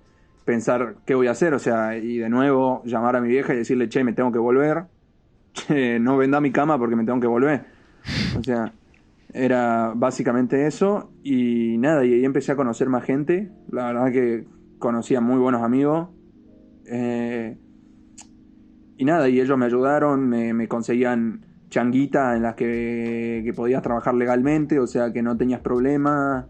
pensar 0.44 0.98
qué 1.04 1.16
voy 1.16 1.26
a 1.26 1.32
hacer, 1.32 1.52
o 1.52 1.58
sea, 1.58 1.96
y 1.96 2.18
de 2.18 2.28
nuevo 2.28 2.82
llamar 2.84 3.16
a 3.16 3.20
mi 3.20 3.28
vieja 3.28 3.54
y 3.54 3.56
decirle, 3.56 3.88
che, 3.88 4.04
me 4.04 4.12
tengo 4.12 4.30
que 4.30 4.38
volver, 4.38 4.84
che, 5.52 5.98
no 5.98 6.16
venda 6.16 6.40
mi 6.40 6.52
cama 6.52 6.78
porque 6.78 6.94
me 6.94 7.04
tengo 7.04 7.18
que 7.18 7.26
volver. 7.26 7.64
O 8.38 8.44
sea, 8.44 8.72
era 9.34 9.92
básicamente 9.96 10.68
eso 10.68 11.10
y 11.24 11.76
nada, 11.78 12.04
y 12.04 12.14
ahí 12.14 12.24
empecé 12.24 12.52
a 12.52 12.56
conocer 12.56 12.88
más 12.88 13.02
gente, 13.02 13.50
la 13.72 13.86
verdad 13.86 14.12
que 14.12 14.46
conocía 14.78 15.20
muy 15.20 15.40
buenos 15.40 15.64
amigos. 15.64 16.10
eh, 16.84 17.58
y 18.96 19.04
nada, 19.04 19.28
y 19.28 19.40
ellos 19.40 19.58
me 19.58 19.66
ayudaron, 19.66 20.28
me, 20.28 20.54
me 20.54 20.68
conseguían 20.68 21.45
changuitas 21.76 22.34
en 22.36 22.42
las 22.42 22.54
que, 22.54 23.42
que 23.44 23.52
podías 23.52 23.82
trabajar 23.82 24.14
legalmente, 24.14 24.78
o 24.80 24.86
sea, 24.86 25.12
que 25.12 25.20
no 25.20 25.36
tenías 25.36 25.60
problemas 25.60 26.46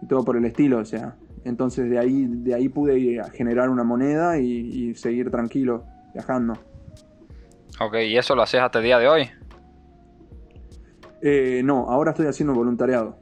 y 0.00 0.06
todo 0.06 0.24
por 0.24 0.38
el 0.38 0.46
estilo, 0.46 0.78
o 0.78 0.84
sea. 0.86 1.14
Entonces 1.44 1.90
de 1.90 1.98
ahí, 1.98 2.24
de 2.26 2.54
ahí 2.54 2.70
pude 2.70 3.20
generar 3.34 3.68
una 3.68 3.84
moneda 3.84 4.38
y, 4.38 4.46
y 4.48 4.94
seguir 4.94 5.30
tranquilo, 5.30 5.84
viajando. 6.14 6.54
Ok, 7.80 7.96
¿y 8.08 8.16
eso 8.16 8.34
lo 8.34 8.40
haces 8.40 8.62
hasta 8.62 8.78
el 8.78 8.84
día 8.86 8.98
de 8.98 9.08
hoy? 9.08 9.28
Eh, 11.20 11.60
no, 11.62 11.90
ahora 11.90 12.12
estoy 12.12 12.26
haciendo 12.26 12.54
voluntariado. 12.54 13.18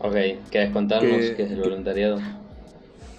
Ok, 0.00 0.14
¿querés 0.50 0.72
contarnos 0.72 1.20
Que- 1.20 1.34
qué 1.36 1.42
es 1.44 1.52
el 1.52 1.60
voluntariado? 1.60 2.18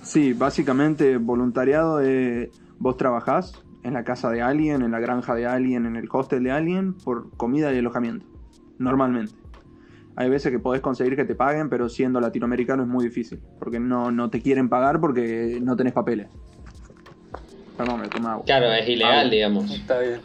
Sí, 0.03 0.34
básicamente 0.34 1.15
voluntariado 1.15 2.01
es 2.01 2.50
vos 2.77 2.98
trabajás 2.98 3.53
en 3.86 3.94
la 3.94 4.04
casa 4.04 4.30
de 4.32 4.42
alguien, 4.42 4.82
en 4.82 4.92
la 4.92 5.00
granja 5.00 5.36
de 5.36 5.46
alguien, 5.46 5.86
en 5.86 5.96
el 5.96 6.08
hostel 6.12 6.44
de 6.44 6.51
alguien 6.51 6.94
por 6.96 7.30
comida 7.38 7.72
y 7.72 7.77
alojamiento. 7.77 8.25
Normalmente. 8.80 9.34
Hay 10.18 10.30
veces 10.30 10.51
que 10.51 10.60
podés 10.60 10.82
conseguir 10.82 11.15
que 11.15 11.25
te 11.25 11.36
paguen, 11.36 11.70
pero 11.70 11.88
siendo 11.88 12.20
latinoamericano 12.20 12.82
es 12.84 12.89
muy 12.89 13.06
difícil. 13.06 13.39
Porque 13.60 13.80
no, 13.80 14.12
no 14.12 14.30
te 14.30 14.42
quieren 14.42 14.70
pagar 14.70 15.00
porque 15.00 15.60
no 15.62 15.75
tenés 15.75 15.94
papeles. 15.94 16.27
Perdón, 17.77 18.00
me 18.01 18.08
tomé 18.08 18.27
agua. 18.30 18.44
Claro, 18.46 18.72
es 18.74 18.88
ilegal, 18.89 19.30
digamos. 19.30 19.70
Está 19.72 20.00
bien. 20.00 20.22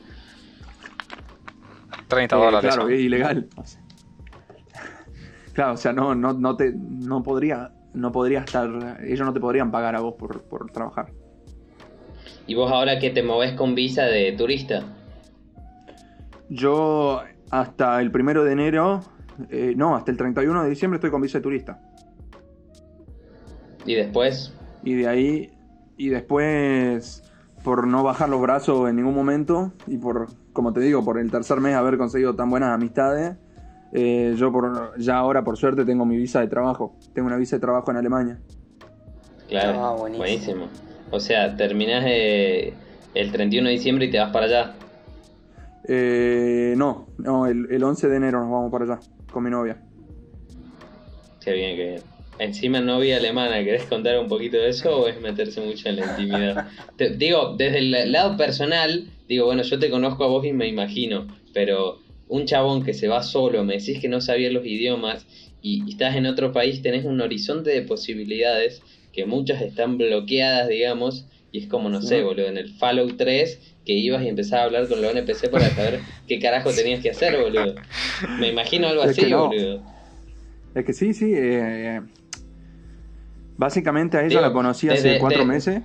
30 2.08 2.36
Eh, 2.36 2.38
dólares. 2.38 2.74
claro, 2.74 2.88
es 2.88 3.00
ilegal. 3.00 3.48
Claro, 5.52 5.74
o 5.74 5.76
sea, 5.76 5.92
no, 5.92 6.14
no, 6.14 6.32
no 6.32 6.56
te, 6.56 6.72
no 6.72 7.22
podría, 7.24 7.72
no 7.92 8.12
podría 8.12 8.38
estar, 8.38 8.98
ellos 9.02 9.26
no 9.26 9.32
te 9.32 9.40
podrían 9.40 9.70
pagar 9.72 9.96
a 9.96 10.00
vos 10.00 10.14
por, 10.14 10.42
por 10.44 10.70
trabajar. 10.70 11.10
¿Y 12.50 12.54
vos 12.56 12.72
ahora 12.72 12.98
que 12.98 13.10
te 13.10 13.22
movés 13.22 13.52
con 13.52 13.76
visa 13.76 14.06
de 14.06 14.32
turista? 14.32 14.82
Yo 16.48 17.22
hasta 17.48 18.00
el 18.00 18.10
primero 18.10 18.42
de 18.42 18.50
enero, 18.50 19.02
eh, 19.50 19.74
no, 19.76 19.94
hasta 19.94 20.10
el 20.10 20.16
31 20.16 20.64
de 20.64 20.70
diciembre 20.70 20.96
estoy 20.96 21.12
con 21.12 21.22
visa 21.22 21.38
de 21.38 21.42
turista. 21.42 21.80
¿Y 23.86 23.94
después? 23.94 24.52
Y 24.82 24.94
de 24.94 25.06
ahí, 25.06 25.52
y 25.96 26.08
después, 26.08 27.22
por 27.62 27.86
no 27.86 28.02
bajar 28.02 28.28
los 28.28 28.40
brazos 28.40 28.90
en 28.90 28.96
ningún 28.96 29.14
momento, 29.14 29.72
y 29.86 29.98
por, 29.98 30.26
como 30.52 30.72
te 30.72 30.80
digo, 30.80 31.04
por 31.04 31.20
el 31.20 31.30
tercer 31.30 31.60
mes 31.60 31.76
haber 31.76 31.98
conseguido 31.98 32.34
tan 32.34 32.50
buenas 32.50 32.70
amistades, 32.70 33.36
eh, 33.92 34.34
yo 34.36 34.50
por, 34.50 34.98
ya 34.98 35.18
ahora 35.18 35.44
por 35.44 35.56
suerte 35.56 35.84
tengo 35.84 36.04
mi 36.04 36.16
visa 36.16 36.40
de 36.40 36.48
trabajo. 36.48 36.96
Tengo 37.14 37.28
una 37.28 37.36
visa 37.36 37.54
de 37.54 37.60
trabajo 37.60 37.92
en 37.92 37.96
Alemania. 37.98 38.40
Claro, 39.46 39.84
Ah, 39.84 39.94
buenísimo. 39.96 40.18
buenísimo. 40.18 40.89
O 41.10 41.20
sea, 41.20 41.56
terminás 41.56 42.04
eh, 42.06 42.74
el 43.14 43.32
31 43.32 43.68
de 43.68 43.74
diciembre 43.74 44.06
y 44.06 44.10
te 44.10 44.18
vas 44.18 44.30
para 44.32 44.46
allá. 44.46 44.74
Eh, 45.88 46.74
no, 46.76 47.08
no 47.18 47.46
el, 47.46 47.66
el 47.70 47.82
11 47.82 48.08
de 48.08 48.16
enero 48.16 48.40
nos 48.40 48.50
vamos 48.50 48.70
para 48.70 48.84
allá 48.84 49.00
con 49.32 49.42
mi 49.42 49.50
novia. 49.50 49.76
Qué 51.42 51.52
bien, 51.52 51.76
qué 51.76 51.84
bien. 51.84 52.02
Encima 52.38 52.80
novia 52.80 53.18
alemana, 53.18 53.62
¿querés 53.64 53.84
contar 53.84 54.18
un 54.18 54.28
poquito 54.28 54.56
de 54.56 54.70
eso 54.70 55.00
o 55.00 55.08
es 55.08 55.20
meterse 55.20 55.60
mucho 55.60 55.88
en 55.88 55.96
la 55.96 56.02
intimidad? 56.06 56.66
Te- 56.96 57.10
digo, 57.16 57.54
desde 57.56 57.78
el 57.78 58.12
lado 58.12 58.36
personal, 58.36 59.10
digo, 59.28 59.46
bueno, 59.46 59.62
yo 59.62 59.78
te 59.78 59.90
conozco 59.90 60.24
a 60.24 60.28
vos 60.28 60.46
y 60.46 60.52
me 60.52 60.66
imagino, 60.66 61.26
pero 61.52 61.98
un 62.28 62.46
chabón 62.46 62.84
que 62.84 62.94
se 62.94 63.08
va 63.08 63.22
solo, 63.22 63.64
me 63.64 63.78
decís 63.78 64.00
que 64.00 64.08
no 64.08 64.20
sabías 64.20 64.52
los 64.52 64.64
idiomas 64.64 65.26
y, 65.60 65.84
y 65.86 65.90
estás 65.92 66.16
en 66.16 66.26
otro 66.26 66.52
país, 66.52 66.80
tenés 66.80 67.04
un 67.04 67.20
horizonte 67.20 67.70
de 67.70 67.82
posibilidades 67.82 68.82
que 69.12 69.26
muchas 69.26 69.60
están 69.62 69.98
bloqueadas, 69.98 70.68
digamos, 70.68 71.26
y 71.52 71.58
es 71.60 71.68
como, 71.68 71.88
no 71.88 72.00
sé, 72.00 72.22
boludo, 72.22 72.46
en 72.46 72.58
el 72.58 72.68
Fallout 72.74 73.16
3 73.16 73.76
que 73.84 73.92
ibas 73.94 74.22
y 74.22 74.28
empezabas 74.28 74.62
a 74.62 74.66
hablar 74.66 74.88
con 74.88 75.02
los 75.02 75.10
NPC 75.10 75.48
para 75.50 75.68
saber 75.74 76.00
qué 76.26 76.38
carajo 76.38 76.70
tenías 76.70 77.02
que 77.02 77.10
hacer, 77.10 77.36
boludo. 77.40 77.74
Me 78.38 78.48
imagino 78.48 78.86
algo 78.88 79.02
Es 79.02 79.10
así, 79.10 79.30
no. 79.30 79.48
boludo. 79.48 79.82
Es 80.74 80.84
que 80.84 80.92
sí, 80.92 81.12
sí. 81.12 81.32
eh, 81.34 82.00
básicamente 83.56 84.16
a 84.16 84.20
ella 84.20 84.28
Digo, 84.28 84.42
la 84.42 84.52
conocí 84.52 84.88
hace 84.88 85.18
cuatro 85.18 85.40
de- 85.40 85.44
meses. 85.44 85.82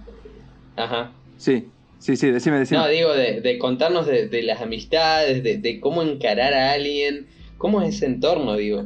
Ajá. 0.76 1.14
Sí, 1.38 1.72
sí, 2.00 2.16
sí, 2.16 2.32
decime, 2.32 2.60
decime. 2.60 2.82
No, 2.82 2.88
digo, 2.88 3.14
de, 3.14 3.42
de 3.42 3.58
contarnos 3.58 4.06
de, 4.08 4.44
las 4.44 4.62
amistades, 4.62 5.44
de, 5.44 5.58
de 5.58 5.80
cómo 5.80 6.04
encarar 6.04 6.54
a 6.54 6.74
alguien, 6.74 7.28
cómo 7.58 7.82
es 7.82 7.96
ese 7.96 8.06
entorno, 8.06 8.56
digo. 8.56 8.86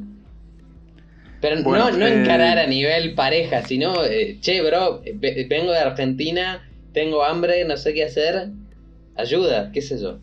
Pero 1.41 1.63
Bueno, 1.63 1.91
no, 1.91 1.97
no 1.97 2.05
eh, 2.05 2.21
encarar 2.21 2.57
a 2.57 2.67
nivel 2.67 3.15
pareja, 3.15 3.61
sino, 3.63 4.03
eh, 4.03 4.37
che, 4.41 4.61
bro, 4.61 5.01
ve- 5.15 5.47
vengo 5.49 5.71
de 5.71 5.79
Argentina, 5.79 6.61
tengo 6.93 7.23
hambre, 7.23 7.63
no 7.65 7.77
sé 7.77 7.93
qué 7.93 8.03
hacer, 8.05 8.49
ayuda, 9.15 9.71
qué 9.71 9.81
sé 9.81 10.01
yo. 10.01 10.17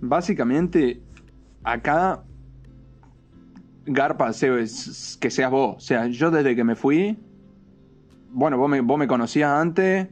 Básicamente, 0.00 1.00
acá 1.62 2.22
Garpa 3.86 4.30
que 4.32 5.30
seas 5.30 5.50
vos. 5.50 5.76
O 5.76 5.80
sea, 5.80 6.06
yo 6.06 6.30
desde 6.30 6.56
que 6.56 6.64
me 6.64 6.74
fui, 6.74 7.16
bueno, 8.32 8.56
vos 8.56 8.68
me, 8.68 8.80
vos 8.80 8.98
me 8.98 9.06
conocías 9.06 9.50
antes, 9.50 10.08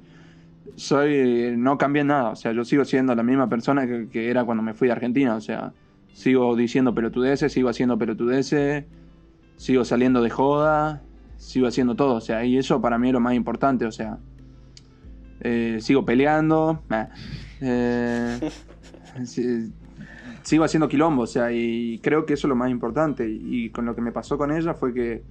soy, 0.76 1.54
no 1.56 1.78
cambié 1.78 2.02
en 2.02 2.08
nada. 2.08 2.30
O 2.30 2.36
sea, 2.36 2.52
yo 2.52 2.64
sigo 2.64 2.84
siendo 2.84 3.14
la 3.14 3.22
misma 3.22 3.48
persona 3.48 3.86
que, 3.86 4.08
que 4.10 4.28
era 4.30 4.44
cuando 4.44 4.62
me 4.62 4.74
fui 4.74 4.88
de 4.88 4.92
Argentina. 4.92 5.36
O 5.36 5.40
sea, 5.40 5.72
sigo 6.12 6.54
diciendo 6.56 6.94
pelotudeces, 6.94 7.52
sigo 7.52 7.68
haciendo 7.68 7.96
pelotudeces, 7.98 8.84
sigo 9.62 9.84
saliendo 9.84 10.20
de 10.22 10.28
joda, 10.28 11.02
sigo 11.36 11.68
haciendo 11.68 11.94
todo. 11.94 12.16
O 12.16 12.20
sea, 12.20 12.44
y 12.44 12.58
eso 12.58 12.80
para 12.80 12.98
mí 12.98 13.08
es 13.08 13.12
lo 13.12 13.20
más 13.20 13.34
importante. 13.34 13.86
O 13.86 13.92
sea, 13.92 14.18
eh, 15.40 15.78
sigo 15.80 16.04
peleando. 16.04 16.82
eh, 17.60 18.50
sigo 20.42 20.64
haciendo 20.64 20.88
quilombo, 20.88 21.22
o 21.22 21.26
sea, 21.28 21.52
y 21.52 22.00
creo 22.02 22.26
que 22.26 22.34
eso 22.34 22.48
es 22.48 22.48
lo 22.48 22.56
más 22.56 22.72
importante. 22.72 23.28
Y 23.30 23.70
con 23.70 23.86
lo 23.86 23.94
que 23.94 24.00
me 24.00 24.10
pasó 24.10 24.36
con 24.36 24.50
ella 24.50 24.74
fue 24.74 24.92
que 24.92 25.22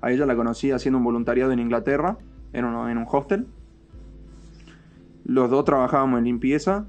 a 0.00 0.10
ella 0.10 0.24
la 0.24 0.34
conocí 0.34 0.70
haciendo 0.70 0.96
un 0.96 1.04
voluntariado 1.04 1.52
en 1.52 1.58
Inglaterra, 1.58 2.16
en 2.54 2.64
un, 2.64 2.88
en 2.88 2.96
un 2.96 3.06
hostel. 3.06 3.46
Los 5.26 5.50
dos 5.50 5.62
trabajábamos 5.66 6.20
en 6.20 6.24
limpieza. 6.24 6.86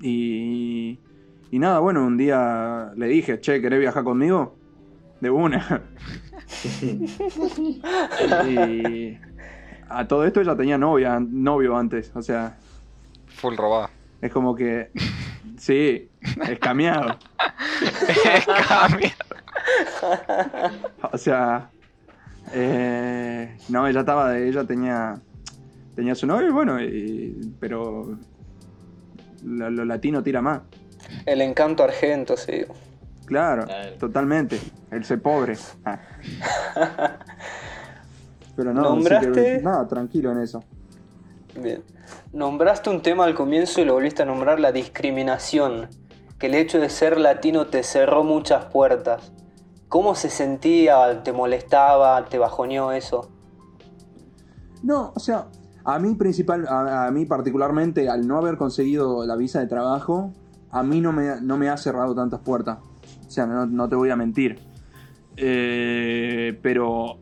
Y, 0.00 0.98
y 1.50 1.58
nada, 1.58 1.78
bueno, 1.80 2.06
un 2.06 2.16
día 2.16 2.92
le 2.96 3.06
dije, 3.06 3.38
che, 3.38 3.60
¿querés 3.60 3.80
viajar 3.80 4.02
conmigo? 4.02 4.61
De 5.22 5.30
una. 5.30 5.80
y 8.48 9.16
a 9.88 10.08
todo 10.08 10.24
esto 10.24 10.40
ella 10.40 10.56
tenía 10.56 10.76
novia, 10.78 11.20
novio 11.20 11.76
antes, 11.76 12.10
o 12.14 12.22
sea, 12.22 12.56
Full 13.36 13.56
robado. 13.56 13.88
es 14.20 14.32
como 14.32 14.54
que. 14.56 14.90
Sí, 15.58 16.08
escameado. 16.48 17.16
Cambia. 18.68 19.12
O 21.12 21.16
sea. 21.18 21.70
eh, 22.52 23.56
no, 23.68 23.86
ella 23.86 24.00
estaba. 24.00 24.36
Ella 24.36 24.64
tenía. 24.64 25.14
Tenía 25.94 26.14
su 26.16 26.26
novio, 26.26 26.48
y 26.48 26.52
bueno, 26.52 26.82
y- 26.82 27.54
pero. 27.60 28.18
Lo, 29.44 29.70
lo 29.70 29.84
latino 29.84 30.20
tira 30.22 30.40
más. 30.42 30.62
El 31.26 31.42
encanto 31.42 31.84
argento, 31.84 32.36
sí. 32.36 32.64
Claro, 33.32 33.64
Claro. 33.64 33.92
totalmente. 33.98 34.60
El 34.90 35.04
ser 35.04 35.20
pobre. 35.22 35.56
Ah. 35.84 35.98
Pero 38.56 38.74
no, 38.74 38.82
¿Nombraste? 38.82 39.32
que, 39.32 39.60
nada, 39.62 39.88
tranquilo 39.88 40.30
en 40.32 40.38
eso. 40.40 40.62
Bien. 41.58 41.82
Nombraste 42.32 42.90
un 42.90 43.02
tema 43.02 43.24
al 43.24 43.34
comienzo 43.34 43.80
y 43.80 43.84
lo 43.84 43.94
volviste 43.94 44.22
a 44.22 44.26
nombrar, 44.26 44.60
la 44.60 44.72
discriminación. 44.72 45.88
Que 46.38 46.46
el 46.48 46.54
hecho 46.54 46.78
de 46.80 46.90
ser 46.90 47.18
latino 47.18 47.66
te 47.68 47.82
cerró 47.82 48.24
muchas 48.24 48.66
puertas. 48.66 49.32
¿Cómo 49.88 50.14
se 50.14 50.28
sentía? 50.30 51.22
¿Te 51.22 51.32
molestaba? 51.32 52.24
¿Te 52.26 52.38
bajoneó 52.38 52.92
eso? 52.92 53.30
No, 54.82 55.12
o 55.14 55.20
sea, 55.20 55.46
a 55.84 55.98
mí 55.98 56.14
principal, 56.14 56.66
a, 56.68 57.06
a 57.06 57.10
mí 57.10 57.24
particularmente, 57.26 58.08
al 58.08 58.26
no 58.26 58.36
haber 58.38 58.56
conseguido 58.56 59.24
la 59.26 59.36
visa 59.36 59.60
de 59.60 59.66
trabajo, 59.66 60.32
a 60.70 60.82
mí 60.82 61.00
no 61.00 61.12
me, 61.12 61.40
no 61.40 61.56
me 61.56 61.68
ha 61.68 61.76
cerrado 61.76 62.14
tantas 62.14 62.40
puertas. 62.40 62.78
O 63.32 63.34
sea, 63.34 63.46
no, 63.46 63.64
no 63.64 63.88
te 63.88 63.96
voy 63.96 64.10
a 64.10 64.16
mentir. 64.16 64.58
Eh, 65.38 66.58
pero 66.60 67.18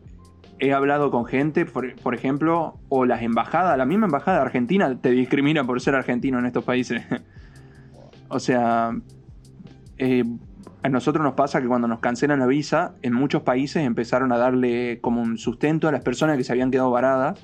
he 0.59 0.73
hablado 0.73 1.09
con 1.09 1.23
gente, 1.23 1.65
por, 1.65 1.95
por 1.95 2.13
ejemplo, 2.13 2.79
o 2.89 3.05
las 3.05 3.21
embajadas, 3.21 3.77
la 3.77 3.85
misma 3.85 4.07
embajada 4.07 4.39
de 4.39 4.43
Argentina 4.43 4.99
te 4.99 5.11
discrimina 5.11 5.63
por 5.63 5.79
ser 5.79 5.95
argentino 5.95 6.37
en 6.37 6.47
estos 6.47 6.65
países. 6.65 7.01
o 8.27 8.39
sea, 8.41 8.91
eh, 9.99 10.25
a 10.83 10.89
nosotros 10.89 11.23
nos 11.23 11.35
pasa 11.35 11.61
que 11.61 11.67
cuando 11.69 11.87
nos 11.87 11.99
cancelan 11.99 12.39
la 12.39 12.45
visa, 12.45 12.95
en 13.03 13.13
muchos 13.13 13.43
países 13.43 13.85
empezaron 13.85 14.33
a 14.33 14.37
darle 14.37 14.99
como 14.99 15.21
un 15.21 15.37
sustento 15.37 15.87
a 15.87 15.93
las 15.93 16.01
personas 16.01 16.35
que 16.35 16.43
se 16.43 16.51
habían 16.51 16.71
quedado 16.71 16.91
varadas, 16.91 17.39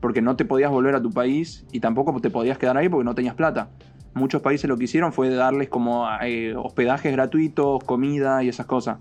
porque 0.00 0.20
no 0.20 0.34
te 0.34 0.44
podías 0.44 0.72
volver 0.72 0.96
a 0.96 1.00
tu 1.00 1.10
país 1.10 1.64
y 1.70 1.78
tampoco 1.78 2.20
te 2.20 2.28
podías 2.28 2.58
quedar 2.58 2.76
ahí 2.76 2.88
porque 2.88 3.04
no 3.04 3.14
tenías 3.14 3.36
plata. 3.36 3.68
Muchos 4.14 4.42
países 4.42 4.68
lo 4.68 4.76
que 4.76 4.84
hicieron 4.84 5.12
fue 5.12 5.28
darles 5.30 5.68
como 5.68 6.06
eh, 6.22 6.54
hospedajes 6.56 7.12
gratuitos, 7.12 7.82
comida 7.84 8.42
y 8.42 8.48
esas 8.48 8.66
cosas. 8.66 8.98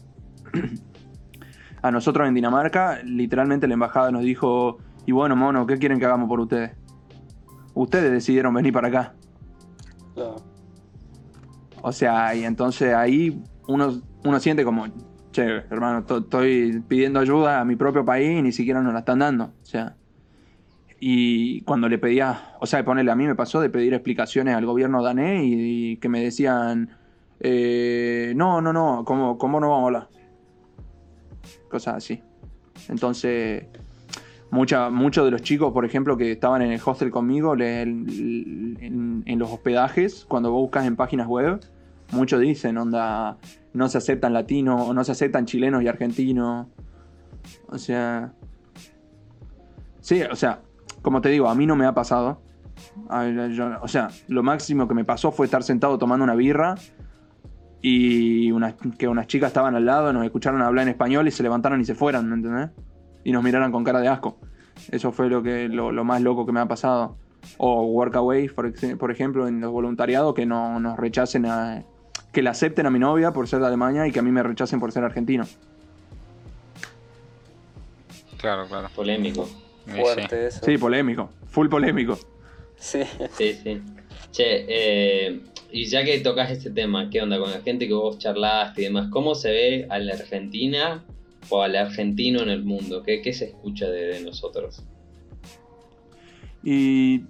a 1.81 1.91
nosotros 1.91 2.27
en 2.27 2.33
Dinamarca, 2.33 2.99
literalmente 3.03 3.67
la 3.67 3.73
embajada 3.75 4.11
nos 4.11 4.23
dijo, 4.23 4.77
y 5.05 5.11
bueno, 5.11 5.35
mono, 5.35 5.67
¿qué 5.67 5.77
quieren 5.77 5.99
que 5.99 6.05
hagamos 6.05 6.27
por 6.29 6.39
ustedes? 6.39 6.71
Ustedes 7.73 8.11
decidieron 8.11 8.53
venir 8.53 8.71
para 8.73 8.87
acá. 8.87 9.13
Claro. 10.15 10.35
O 11.81 11.91
sea, 11.91 12.33
y 12.35 12.43
entonces 12.45 12.93
ahí 12.93 13.43
uno, 13.67 14.01
uno 14.23 14.39
siente 14.39 14.63
como, 14.63 14.85
che, 15.31 15.43
hermano, 15.69 16.05
to- 16.05 16.19
estoy 16.19 16.81
pidiendo 16.87 17.19
ayuda 17.19 17.59
a 17.59 17.65
mi 17.65 17.75
propio 17.75 18.05
país 18.05 18.39
y 18.39 18.41
ni 18.41 18.51
siquiera 18.51 18.81
nos 18.81 18.93
la 18.93 18.99
están 18.99 19.19
dando. 19.19 19.45
O 19.45 19.65
sea, 19.65 19.95
y 21.05 21.59
cuando 21.63 21.89
le 21.89 21.97
pedía, 21.97 22.55
o 22.61 22.65
sea, 22.65 22.85
ponerle 22.85 23.11
a 23.11 23.15
mí 23.17 23.27
me 23.27 23.35
pasó 23.35 23.59
de 23.59 23.69
pedir 23.69 23.93
explicaciones 23.93 24.55
al 24.55 24.65
gobierno 24.65 25.03
danés 25.03 25.41
y, 25.43 25.97
que 25.97 26.07
me 26.07 26.23
decían, 26.23 26.91
eh, 27.41 28.31
no, 28.37 28.61
no, 28.61 28.71
no, 28.71 29.03
¿cómo, 29.05 29.37
¿cómo 29.37 29.59
no 29.59 29.71
vamos 29.71 29.83
a 29.83 29.85
hablar? 29.87 30.07
Cosas 31.67 31.95
así. 31.95 32.23
Entonces, 32.87 33.65
mucha, 34.49 34.89
muchos 34.89 35.25
de 35.25 35.31
los 35.31 35.41
chicos, 35.41 35.73
por 35.73 35.83
ejemplo, 35.83 36.15
que 36.15 36.31
estaban 36.31 36.61
en 36.61 36.71
el 36.71 36.79
hostel 36.85 37.11
conmigo, 37.11 37.53
en, 37.59 39.23
en 39.25 39.39
los 39.39 39.51
hospedajes, 39.51 40.23
cuando 40.29 40.51
vos 40.51 40.61
buscas 40.61 40.85
en 40.85 40.95
páginas 40.95 41.27
web, 41.27 41.59
muchos 42.13 42.39
dicen, 42.39 42.77
onda, 42.77 43.39
no 43.73 43.89
se 43.89 43.97
aceptan 43.97 44.31
latinos, 44.31 44.87
o 44.87 44.93
no 44.93 45.03
se 45.03 45.11
aceptan 45.11 45.45
chilenos 45.47 45.83
y 45.83 45.89
argentinos. 45.89 46.67
O 47.67 47.77
sea... 47.77 48.31
Sí, 49.99 50.21
o 50.21 50.35
sea, 50.35 50.61
como 51.03 51.21
te 51.21 51.29
digo, 51.29 51.47
a 51.49 51.53
mí 51.55 51.67
no 51.67 51.75
me 51.75 51.85
ha 51.85 51.93
pasado. 51.93 52.41
A 53.09 53.23
ver, 53.23 53.51
yo- 53.51 53.77
o 53.81 53.87
sea, 53.87 54.07
lo 54.27 54.41
máximo 54.41 54.87
que 54.87 54.95
me 54.95 55.05
pasó 55.05 55.31
fue 55.31 55.45
estar 55.45 55.61
sentado 55.61 55.99
tomando 55.99 56.23
una 56.23 56.33
birra 56.33 56.73
y 57.81 58.49
que 58.97 59.07
unas 59.07 59.27
chicas 59.27 59.47
estaban 59.49 59.75
al 59.75 59.85
lado, 59.85 60.11
nos 60.13 60.23
escucharon 60.25 60.61
hablar 60.61 60.83
en 60.83 60.89
español 60.89 61.27
y 61.27 61.31
se 61.31 61.43
levantaron 61.43 61.79
y 61.81 61.85
se 61.85 61.93
fueran, 61.93 62.27
¿me 62.29 62.35
entendés? 62.35 62.69
Y 63.23 63.31
nos 63.31 63.43
miraran 63.43 63.71
con 63.71 63.83
cara 63.83 63.99
de 63.99 64.07
asco. 64.07 64.37
Eso 64.89 65.11
fue 65.11 65.29
lo, 65.29 65.43
que, 65.43 65.67
lo, 65.69 65.91
lo 65.91 66.03
más 66.03 66.21
loco 66.21 66.45
que 66.45 66.51
me 66.51 66.59
ha 66.61 66.65
pasado. 66.65 67.17
O 67.57 67.83
Workaway, 67.83 68.47
por, 68.49 68.73
por 68.97 69.11
ejemplo, 69.11 69.47
en 69.47 69.59
los 69.59 69.71
voluntariados, 69.71 70.33
que 70.33 70.45
no 70.45 70.79
nos 70.79 70.97
rechacen 70.97 71.45
a. 71.45 71.83
que 72.31 72.41
la 72.41 72.51
acepten 72.51 72.85
a 72.85 72.89
mi 72.89 72.99
novia 72.99 73.31
por 73.33 73.47
ser 73.47 73.59
de 73.59 73.67
Alemania 73.67 74.07
y 74.07 74.11
que 74.11 74.19
a 74.19 74.23
mí 74.23 74.31
me 74.31 74.41
rechacen 74.41 74.79
por 74.79 74.91
ser 74.93 75.03
argentino. 75.03 75.43
Claro, 78.37 78.65
claro. 78.67 78.87
Polémico. 78.95 79.47
Y 79.87 79.91
sí. 79.91 79.97
Fuerte 79.99 80.47
eso. 80.47 80.65
Sí, 80.65 80.77
polémico. 80.77 81.29
Full 81.47 81.67
polémico. 81.67 82.17
Sí. 82.77 83.01
Sí, 83.37 83.53
sí. 83.63 83.81
Che, 84.31 84.65
eh, 84.67 85.41
y 85.71 85.85
ya 85.85 86.03
que 86.03 86.19
tocas 86.19 86.51
este 86.51 86.69
tema, 86.69 87.09
¿qué 87.09 87.21
onda 87.21 87.39
con 87.39 87.51
la 87.51 87.61
gente 87.61 87.87
que 87.87 87.93
vos 87.93 88.17
charlaste 88.17 88.81
y 88.81 88.85
demás? 88.85 89.09
¿Cómo 89.11 89.35
se 89.35 89.51
ve 89.51 89.87
a 89.89 89.99
la 89.99 90.13
Argentina 90.13 91.03
o 91.49 91.61
al 91.61 91.75
argentino 91.75 92.41
en 92.41 92.49
el 92.49 92.63
mundo? 92.63 93.03
¿Qué, 93.03 93.21
qué 93.21 93.33
se 93.33 93.45
escucha 93.45 93.87
de, 93.87 94.05
de 94.07 94.21
nosotros? 94.21 94.83
Y. 96.63 97.25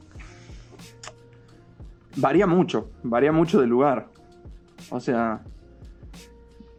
varía 2.16 2.48
mucho. 2.48 2.92
Varía 3.04 3.32
mucho 3.32 3.60
del 3.60 3.70
lugar. 3.70 4.08
O 4.90 5.00
sea. 5.00 5.42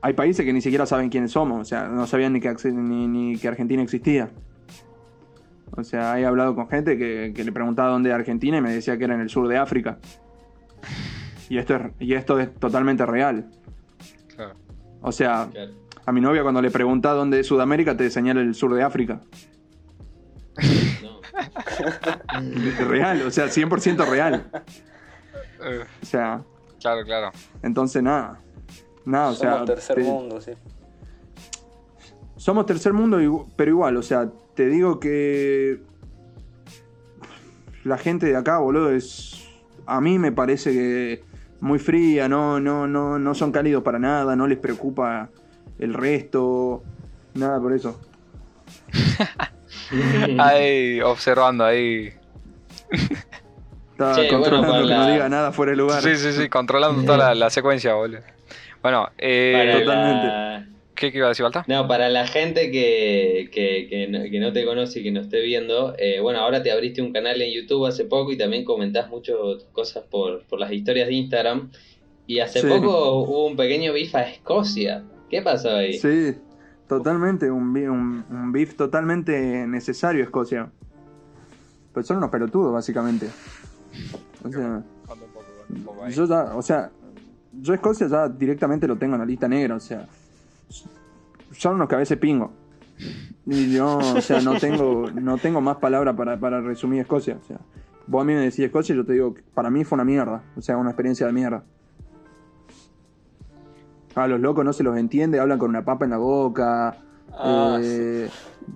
Hay 0.00 0.12
países 0.12 0.44
que 0.44 0.52
ni 0.52 0.60
siquiera 0.60 0.84
saben 0.84 1.08
quiénes 1.08 1.32
somos. 1.32 1.60
O 1.62 1.64
sea, 1.64 1.88
no 1.88 2.06
sabían 2.06 2.34
ni 2.34 2.40
que, 2.40 2.54
ni 2.72 3.38
que 3.38 3.48
Argentina 3.48 3.82
existía. 3.82 4.30
O 5.76 5.82
sea, 5.84 6.18
he 6.20 6.24
hablado 6.26 6.54
con 6.54 6.68
gente 6.68 6.96
que, 6.96 7.32
que 7.34 7.44
le 7.44 7.52
preguntaba 7.52 7.88
dónde 7.90 8.08
era 8.10 8.16
Argentina 8.18 8.58
y 8.58 8.60
me 8.60 8.72
decía 8.72 8.96
que 8.96 9.04
era 9.04 9.14
en 9.14 9.20
el 9.20 9.28
sur 9.30 9.48
de 9.48 9.56
África. 9.58 9.98
Y 11.48 11.58
esto 11.58 11.76
es, 11.76 11.82
y 11.98 12.14
esto 12.14 12.38
es 12.38 12.54
totalmente 12.54 13.04
real. 13.06 13.50
Claro. 14.34 14.54
O 15.02 15.12
sea, 15.12 15.48
Claro. 15.52 15.72
a 16.06 16.12
mi 16.12 16.20
novia 16.20 16.42
cuando 16.42 16.62
le 16.62 16.70
pregunta 16.70 17.12
dónde 17.12 17.40
es 17.40 17.46
Sudamérica 17.46 17.96
te 17.96 18.08
señala 18.10 18.40
el 18.40 18.54
sur 18.54 18.72
de 18.74 18.82
África. 18.82 19.20
No. 21.02 21.20
Real, 22.88 23.22
o 23.22 23.30
sea, 23.30 23.46
100% 23.46 24.06
real. 24.08 24.46
Eh, 25.64 25.84
O 26.02 26.06
sea, 26.06 26.42
claro, 26.80 27.04
claro. 27.04 27.30
entonces 27.62 28.02
nada. 28.02 28.40
Nada, 29.04 29.30
o 29.30 29.34
Somos 29.34 29.56
sea. 29.56 29.64
tercer 29.64 29.96
te- 29.96 30.02
mundo, 30.02 30.40
sí. 30.40 30.52
Somos 32.44 32.66
tercer 32.66 32.92
mundo, 32.92 33.46
pero 33.56 33.70
igual, 33.70 33.96
o 33.96 34.02
sea, 34.02 34.28
te 34.54 34.66
digo 34.66 35.00
que. 35.00 35.80
La 37.84 37.96
gente 37.96 38.26
de 38.26 38.36
acá, 38.36 38.58
boludo, 38.58 38.90
es. 38.90 39.48
A 39.86 39.98
mí 40.02 40.18
me 40.18 40.30
parece 40.30 40.70
que 40.72 41.24
muy 41.60 41.78
fría, 41.78 42.28
no, 42.28 42.60
no, 42.60 42.86
no, 42.86 43.18
no 43.18 43.34
son 43.34 43.50
cálidos 43.50 43.82
para 43.82 43.98
nada, 43.98 44.36
no 44.36 44.46
les 44.46 44.58
preocupa 44.58 45.30
el 45.78 45.94
resto, 45.94 46.82
nada 47.32 47.58
por 47.62 47.72
eso. 47.72 47.98
Ahí, 50.38 51.00
observando 51.00 51.64
ahí. 51.64 52.12
Estaba 53.92 54.16
controlando 54.28 54.82
que 54.82 54.84
la- 54.84 54.98
no 54.98 55.12
diga 55.12 55.28
nada 55.30 55.50
fuera 55.52 55.70
de 55.72 55.76
lugar. 55.76 56.02
Sí, 56.02 56.14
sí, 56.16 56.32
sí, 56.32 56.50
controlando 56.50 57.04
toda 57.04 57.16
la, 57.16 57.34
la 57.34 57.48
secuencia, 57.48 57.94
boludo. 57.94 58.20
Bueno, 58.82 59.08
eh, 59.16 59.80
Totalmente. 59.80 60.26
la- 60.26 60.73
¿qué, 60.94 61.10
qué 61.12 61.18
iba 61.18 61.26
a 61.26 61.30
decir, 61.30 61.42
Balta? 61.44 61.64
No, 61.68 61.86
para 61.88 62.08
la 62.08 62.26
gente 62.26 62.70
que, 62.70 63.48
que, 63.52 63.86
que 63.88 64.08
no, 64.08 64.22
que 64.30 64.40
no 64.40 64.52
te 64.52 64.64
conoce 64.64 65.00
y 65.00 65.02
que 65.02 65.10
no 65.12 65.20
esté 65.20 65.40
viendo, 65.42 65.94
eh, 65.98 66.20
bueno, 66.20 66.40
ahora 66.40 66.62
te 66.62 66.70
abriste 66.72 67.02
un 67.02 67.12
canal 67.12 67.40
en 67.40 67.52
YouTube 67.52 67.86
hace 67.86 68.04
poco 68.04 68.32
y 68.32 68.38
también 68.38 68.64
comentás 68.64 69.08
mucho 69.10 69.56
tus 69.58 69.64
cosas 69.72 70.04
por, 70.10 70.44
por 70.46 70.58
las 70.60 70.72
historias 70.72 71.08
de 71.08 71.14
Instagram. 71.14 71.70
Y 72.26 72.38
hace 72.40 72.60
Sí. 72.60 72.66
poco 72.66 73.20
hubo 73.22 73.46
un 73.46 73.56
pequeño 73.56 73.92
beef 73.92 74.14
a 74.14 74.22
Escocia. 74.22 75.04
¿Qué 75.28 75.42
pasó 75.42 75.70
ahí? 75.76 75.94
Sí, 75.98 76.34
totalmente, 76.88 77.50
un, 77.50 77.76
un, 77.76 78.24
un 78.30 78.52
beef 78.52 78.74
totalmente 78.76 79.66
necesario 79.66 80.22
Escocia. 80.24 80.70
Pues 81.92 82.06
son 82.06 82.16
unos 82.16 82.30
pelotudos, 82.30 82.72
básicamente. 82.72 83.26
O 84.42 84.50
sea, 84.50 84.82
yo 86.10 86.26
ya, 86.26 86.56
o 86.56 86.62
sea, 86.62 86.90
yo 87.60 87.74
Escocia 87.74 88.06
ya 88.08 88.28
directamente 88.28 88.86
lo 88.86 88.96
tengo 88.96 89.14
en 89.14 89.20
la 89.20 89.26
lista 89.26 89.46
negra, 89.46 89.76
o 89.76 89.80
sea, 89.80 90.06
son 91.52 91.74
unos 91.74 91.88
que 91.88 91.94
a 91.94 91.98
veces 91.98 92.18
pingo. 92.18 92.52
Y 93.46 93.72
yo, 93.72 93.98
o 93.98 94.20
sea, 94.20 94.40
no 94.40 94.58
tengo, 94.58 95.10
no 95.10 95.38
tengo 95.38 95.60
más 95.60 95.76
palabras 95.76 96.14
para, 96.16 96.38
para 96.38 96.60
resumir 96.60 97.00
Escocia. 97.00 97.38
O 97.42 97.46
sea, 97.46 97.60
vos 98.06 98.22
a 98.22 98.24
mí 98.24 98.32
me 98.32 98.40
decís 98.40 98.60
Escocia 98.60 98.94
y 98.94 98.96
yo 98.96 99.04
te 99.04 99.12
digo, 99.14 99.34
para 99.54 99.70
mí 99.70 99.84
fue 99.84 99.96
una 99.96 100.04
mierda, 100.04 100.42
o 100.56 100.60
sea, 100.60 100.76
una 100.76 100.90
experiencia 100.90 101.26
de 101.26 101.32
mierda. 101.32 101.64
A 104.14 104.28
los 104.28 104.40
locos 104.40 104.64
no 104.64 104.72
se 104.72 104.84
los 104.84 104.96
entiende, 104.96 105.40
hablan 105.40 105.58
con 105.58 105.70
una 105.70 105.84
papa 105.84 106.04
en 106.04 106.12
la 106.12 106.18
boca, 106.18 106.96
Ah, 107.36 107.78
eh, 107.82 108.28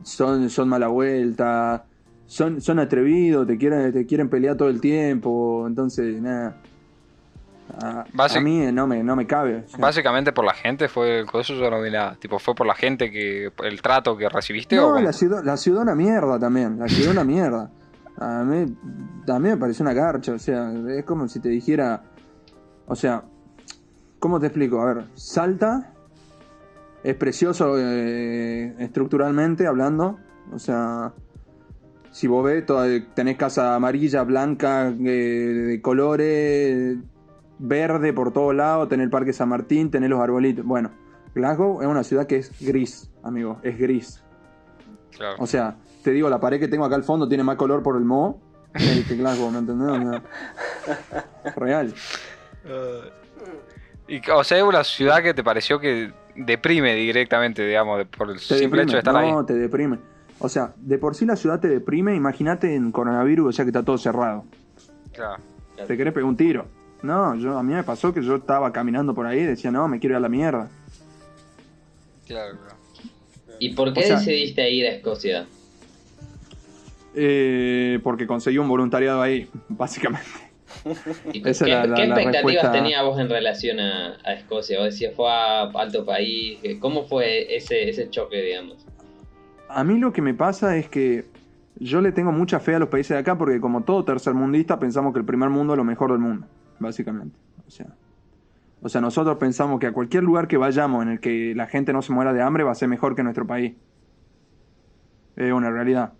son, 0.02 0.50
son 0.50 0.68
mala 0.68 0.88
vuelta, 0.88 1.84
son, 2.26 2.60
son 2.60 2.78
atrevidos, 2.78 3.46
te 3.46 3.56
quieren, 3.56 3.92
te 3.92 4.06
quieren 4.06 4.28
pelear 4.28 4.56
todo 4.56 4.68
el 4.68 4.80
tiempo, 4.80 5.64
entonces 5.66 6.20
nada. 6.20 6.60
A, 7.80 8.40
mí 8.40 8.72
no 8.72 8.86
me, 8.86 9.02
no 9.02 9.14
me 9.14 9.26
cabe. 9.26 9.64
o 9.64 9.68
sea. 9.68 9.78
Básicamente 9.78 10.32
por 10.32 10.44
la 10.44 10.54
gente 10.54 10.88
fue 10.88 11.20
el 11.20 11.26
coso, 11.26 11.54
yo 11.54 11.70
no 11.70 11.80
vi 11.80 11.90
nada. 11.90 12.16
Tipo, 12.16 12.38
fue 12.38 12.54
por 12.54 12.66
la 12.66 12.74
gente 12.74 13.10
que. 13.10 13.52
el 13.64 13.82
trato 13.82 14.16
que 14.16 14.28
recibiste 14.28 14.78
o. 14.78 14.82
No, 14.82 14.94
cómo? 14.94 15.04
la 15.04 15.12
ciudad, 15.12 15.44
la 15.44 15.56
ciudad 15.56 15.82
una 15.82 15.94
mierda 15.94 16.38
también, 16.38 16.78
la 16.78 16.88
ciudad 16.88 17.12
una 17.12 17.24
mierda. 17.24 17.70
A 18.20 18.42
mí, 18.42 18.76
a 19.28 19.38
mí 19.38 19.48
me 19.48 19.56
pareció 19.56 19.84
una 19.84 19.92
garcha, 19.92 20.32
o 20.32 20.38
sea, 20.38 20.72
es 20.88 21.04
como 21.04 21.28
si 21.28 21.38
te 21.38 21.48
dijera, 21.48 22.02
o 22.86 22.96
sea, 22.96 23.22
¿cómo 24.18 24.40
te 24.40 24.46
explico? 24.46 24.80
A 24.80 24.92
ver, 24.92 25.04
Salta 25.14 25.92
es 27.04 27.14
precioso 27.14 27.76
eh, 27.78 28.74
estructuralmente 28.80 29.68
hablando, 29.68 30.18
o 30.52 30.58
sea, 30.58 31.12
si 32.10 32.26
vos 32.26 32.44
ves, 32.44 32.64
tenés 33.14 33.36
casa 33.36 33.76
amarilla, 33.76 34.24
blanca, 34.24 34.88
eh, 34.88 34.92
de 35.68 35.80
colores, 35.80 36.96
verde 37.58 38.12
por 38.12 38.32
todos 38.32 38.54
lados, 38.54 38.88
tenés 38.88 39.04
el 39.04 39.10
Parque 39.10 39.32
San 39.32 39.48
Martín, 39.48 39.90
tenés 39.90 40.10
los 40.10 40.20
arbolitos. 40.20 40.64
Bueno, 40.64 40.90
Glasgow 41.34 41.82
es 41.82 41.88
una 41.88 42.02
ciudad 42.04 42.26
que 42.26 42.36
es 42.36 42.52
gris, 42.60 43.10
amigo, 43.22 43.58
es 43.62 43.78
gris. 43.78 44.22
Claro. 45.16 45.36
O 45.38 45.46
sea, 45.46 45.76
te 46.02 46.10
digo, 46.12 46.28
la 46.30 46.40
pared 46.40 46.60
que 46.60 46.68
tengo 46.68 46.84
acá 46.84 46.94
al 46.94 47.04
fondo 47.04 47.28
tiene 47.28 47.42
más 47.44 47.56
color 47.56 47.82
por 47.82 47.96
el 47.96 48.04
moho 48.04 48.40
que 48.72 49.04
que 49.08 49.16
Glasgow, 49.16 49.50
¿me 49.50 49.58
entendés? 49.58 49.88
O 49.88 50.10
sea, 50.12 51.54
real. 51.56 51.94
Y, 54.06 54.30
o 54.30 54.44
sea, 54.44 54.58
es 54.58 54.64
una 54.64 54.84
ciudad 54.84 55.22
que 55.22 55.34
te 55.34 55.42
pareció 55.44 55.80
que 55.80 56.12
deprime 56.34 56.94
directamente, 56.94 57.66
digamos, 57.66 58.04
por 58.06 58.30
el 58.30 58.36
Te 58.36 58.58
simple 58.58 58.62
deprime. 58.64 58.82
hecho 58.84 58.92
de 58.92 58.98
estar 58.98 59.14
no, 59.14 59.38
ahí. 59.40 59.46
te 59.46 59.54
deprime. 59.54 59.98
O 60.38 60.48
sea, 60.48 60.72
de 60.76 60.98
por 60.98 61.14
sí 61.14 61.26
la 61.26 61.36
ciudad 61.36 61.60
te 61.60 61.68
deprime, 61.68 62.14
imagínate 62.14 62.74
en 62.74 62.92
coronavirus, 62.92 63.48
o 63.48 63.52
sea 63.52 63.64
que 63.64 63.70
está 63.70 63.82
todo 63.82 63.98
cerrado. 63.98 64.44
Claro. 65.12 65.42
Te 65.86 65.96
querés 65.96 66.12
pegar 66.14 66.28
un 66.28 66.36
tiro. 66.36 66.66
No, 67.02 67.34
yo, 67.36 67.56
a 67.58 67.62
mí 67.62 67.72
me 67.74 67.84
pasó 67.84 68.12
que 68.12 68.22
yo 68.22 68.36
estaba 68.36 68.72
caminando 68.72 69.14
por 69.14 69.26
ahí 69.26 69.40
y 69.40 69.44
decía, 69.44 69.70
no, 69.70 69.86
me 69.88 70.00
quiero 70.00 70.14
ir 70.14 70.16
a 70.16 70.20
la 70.20 70.28
mierda. 70.28 70.68
Claro, 72.26 72.56
claro. 72.58 72.76
¿Y 73.60 73.74
por 73.74 73.92
qué 73.92 74.00
O 74.00 74.02
sea- 74.02 74.18
decidiste 74.18 74.70
ir 74.70 74.86
a 74.86 74.90
Escocia? 74.90 75.46
Eh, 77.14 77.98
porque 78.02 78.26
conseguí 78.26 78.58
un 78.58 78.68
voluntariado 78.68 79.22
ahí, 79.22 79.48
básicamente. 79.68 80.26
¿Y 81.32 81.48
Esa 81.48 81.64
¿Qué, 81.64 81.72
es 81.72 81.78
la- 81.78 81.86
la- 81.86 81.94
qué 81.96 82.06
la 82.06 82.14
expectativas 82.14 82.32
respuesta. 82.44 82.72
tenías 82.72 83.04
vos 83.04 83.18
en 83.18 83.28
relación 83.28 83.80
a, 83.80 84.16
a 84.24 84.32
Escocia? 84.34 84.78
Vos 84.78 84.86
decías, 84.92 85.14
fue 85.14 85.28
a 85.30 85.62
alto 85.62 86.04
país. 86.04 86.58
¿Cómo 86.80 87.04
fue 87.04 87.54
ese, 87.56 87.88
ese 87.88 88.10
choque, 88.10 88.40
digamos? 88.42 88.76
A 89.68 89.84
mí 89.84 89.98
lo 89.98 90.12
que 90.12 90.22
me 90.22 90.34
pasa 90.34 90.76
es 90.76 90.88
que 90.88 91.26
yo 91.78 92.00
le 92.00 92.12
tengo 92.12 92.32
mucha 92.32 92.58
fe 92.60 92.74
a 92.74 92.78
los 92.78 92.88
países 92.88 93.10
de 93.10 93.18
acá 93.18 93.36
porque 93.38 93.60
como 93.60 93.82
todo 93.82 94.04
tercermundista 94.04 94.78
pensamos 94.80 95.12
que 95.12 95.20
el 95.20 95.24
primer 95.24 95.48
mundo 95.50 95.74
es 95.74 95.76
lo 95.76 95.84
mejor 95.84 96.10
del 96.10 96.18
mundo, 96.20 96.46
básicamente. 96.78 97.38
O 97.66 97.70
sea, 97.70 97.86
o 98.80 98.88
sea, 98.88 99.00
nosotros 99.00 99.36
pensamos 99.38 99.80
que 99.80 99.86
a 99.86 99.92
cualquier 99.92 100.22
lugar 100.22 100.46
que 100.46 100.56
vayamos 100.56 101.02
en 101.02 101.10
el 101.10 101.20
que 101.20 101.54
la 101.54 101.66
gente 101.66 101.92
no 101.92 102.02
se 102.02 102.12
muera 102.12 102.32
de 102.32 102.42
hambre 102.42 102.64
va 102.64 102.72
a 102.72 102.74
ser 102.74 102.88
mejor 102.88 103.16
que 103.16 103.22
nuestro 103.22 103.46
país. 103.46 103.74
Es 105.36 105.52
una 105.52 105.70
realidad. 105.70 106.12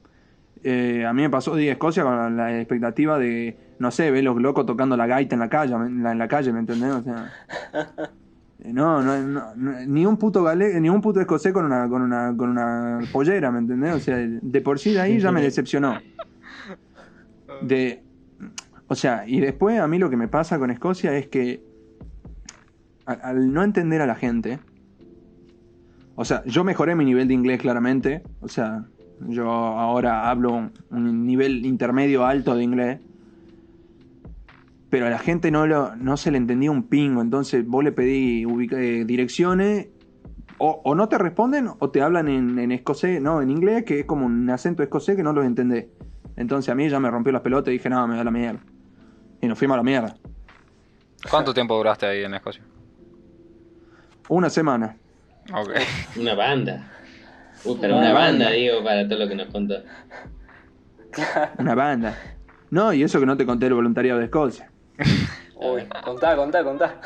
Eh, 0.65 1.07
a 1.07 1.13
mí 1.13 1.23
me 1.23 1.31
pasó 1.31 1.55
de 1.55 1.65
ir 1.65 1.69
a 1.71 1.73
Escocia 1.73 2.03
con 2.03 2.37
la, 2.37 2.59
expectativa 2.59 3.19
de, 3.19 3.57
no 3.79 3.93
sé, 3.93 4.11
ver 4.11 4.25
los 4.25 4.41
locos 4.41 4.67
tocando 4.67 4.97
la 4.97 5.07
gaita 5.07 5.37
en 5.37 5.41
la 5.41 5.49
calle, 5.49 5.75
en 5.75 6.03
la, 6.03 6.13
en 6.13 6.19
la 6.19 6.27
calle, 6.27 6.53
¿me 6.53 6.59
entendés? 6.59 6.93
O 6.95 7.03
sea, 7.03 7.33
eh, 8.65 8.73
no, 8.73 9.03
no, 9.03 9.19
no, 9.21 9.55
no, 9.55 9.87
ni 9.87 10.05
un 10.05 10.17
puto 10.17 10.43
gale, 10.43 10.81
ni 10.81 10.89
un 10.89 11.01
puto 11.01 11.21
escocés 11.21 11.53
con 11.53 11.65
una, 11.65 11.89
con 11.89 12.03
una, 12.03 12.35
con 12.37 12.51
una 12.51 13.01
pollera, 13.13 13.53
¿me 13.53 13.61
entendés? 13.61 13.95
O 13.95 14.01
sea, 14.01 14.17
de 14.19 14.61
por 14.61 14.81
sí 14.81 14.95
de 14.95 15.01
ahí 15.01 15.21
ya 15.21 15.31
me 15.31 15.43
decepcionó. 15.43 15.97
De, 17.63 18.03
o 18.89 18.95
sea, 18.95 19.25
y 19.27 19.41
después 19.41 19.79
a 19.79 19.87
mí 19.87 19.99
lo 19.99 20.09
que 20.09 20.17
me 20.17 20.29
pasa 20.29 20.59
con 20.59 20.71
Escocia 20.71 21.17
es 21.17 21.29
que 21.29 21.63
al 23.05 23.53
no 23.53 23.63
entender 23.63 24.01
a 24.01 24.07
la 24.07 24.15
gente, 24.15 24.59
o 26.15 26.25
sea, 26.25 26.43
yo 26.45 26.65
mejoré 26.65 26.95
mi 26.95 27.05
nivel 27.05 27.29
de 27.29 27.35
inglés 27.35 27.61
claramente, 27.61 28.23
o 28.41 28.49
sea, 28.49 28.87
yo 29.21 29.51
ahora 29.51 30.31
hablo 30.31 30.71
un, 30.91 31.27
nivel 31.27 31.65
intermedio 31.65 32.25
alto 32.25 32.55
de 32.55 32.65
inglés, 32.65 33.01
pero 34.91 35.07
a 35.07 35.11
la 35.11 35.19
gente 35.19 35.51
no, 35.51 35.67
lo, 35.67 35.95
no 35.97 36.17
se 36.17 36.31
le 36.31 36.39
entendía 36.39 36.71
un 36.71 36.89
pingo, 36.89 37.21
entonces 37.21 37.67
vos 37.67 37.85
le 37.85 37.93
pedí 37.93 38.45
ubica- 38.47 38.79
eh, 38.79 39.05
direcciones, 39.05 39.89
o, 40.61 40.95
no 40.97 41.09
te 41.09 41.19
responden 41.19 41.69
o 41.79 41.91
te 41.91 42.03
hablan 42.03 42.27
en, 42.27 42.59
en 42.59 42.73
escocés, 42.73 43.23
no, 43.23 43.41
en 43.41 43.51
inglés, 43.51 43.85
que 43.85 44.01
es 44.01 44.07
como 44.07 44.27
un 44.27 44.51
acento 44.51 44.83
escocés 44.83 45.15
que 45.15 45.23
no 45.23 45.33
los 45.33 45.47
entendés. 45.47 45.87
Entonces 46.35 46.69
a 46.71 46.75
mí 46.75 46.89
ya 46.89 46.99
me 46.99 47.11
rompió 47.11 47.33
las 47.33 47.43
pelotas 47.43 47.69
y 47.69 47.79
dije, 47.79 47.89
no, 47.89 48.09
me 48.09 48.17
da 48.17 48.25
la 48.25 48.31
mierda. 48.33 48.61
Y 49.41 49.47
nos 49.47 49.59
fuimos 49.59 49.75
a 49.75 49.79
la 49.79 49.83
mierda. 49.83 50.15
¿Cuánto 51.31 51.53
tiempo 51.53 51.77
duraste 51.77 52.07
ahí 52.07 52.25
en 52.25 52.35
Escocia? 52.35 52.63
Una 54.29 54.51
semana. 54.51 54.97
Ok. 55.53 55.71
Una 56.21 56.35
banda. 56.35 56.91
Uy, 57.65 57.77
pero 57.81 57.97
Una 57.97 58.11
una 58.11 58.13
banda, 58.13 58.45
banda. 58.45 58.51
digo, 58.51 58.85
para 58.85 59.09
todo 59.09 59.19
lo 59.19 59.29
que 59.29 59.35
nos 59.35 59.49
contó. 59.49 59.75
Una 61.59 61.75
banda. 61.75 62.17
No, 62.71 62.93
y 62.93 63.03
eso 63.03 63.19
que 63.19 63.27
no 63.27 63.37
te 63.37 63.47
conté 63.47 63.67
el 63.67 63.75
voluntariado 63.75 64.19
de 64.19 64.27
Escocia. 64.27 64.71
Uy, 65.57 65.83
contá, 66.05 66.37
contá, 66.37 66.63
contá. 66.63 67.01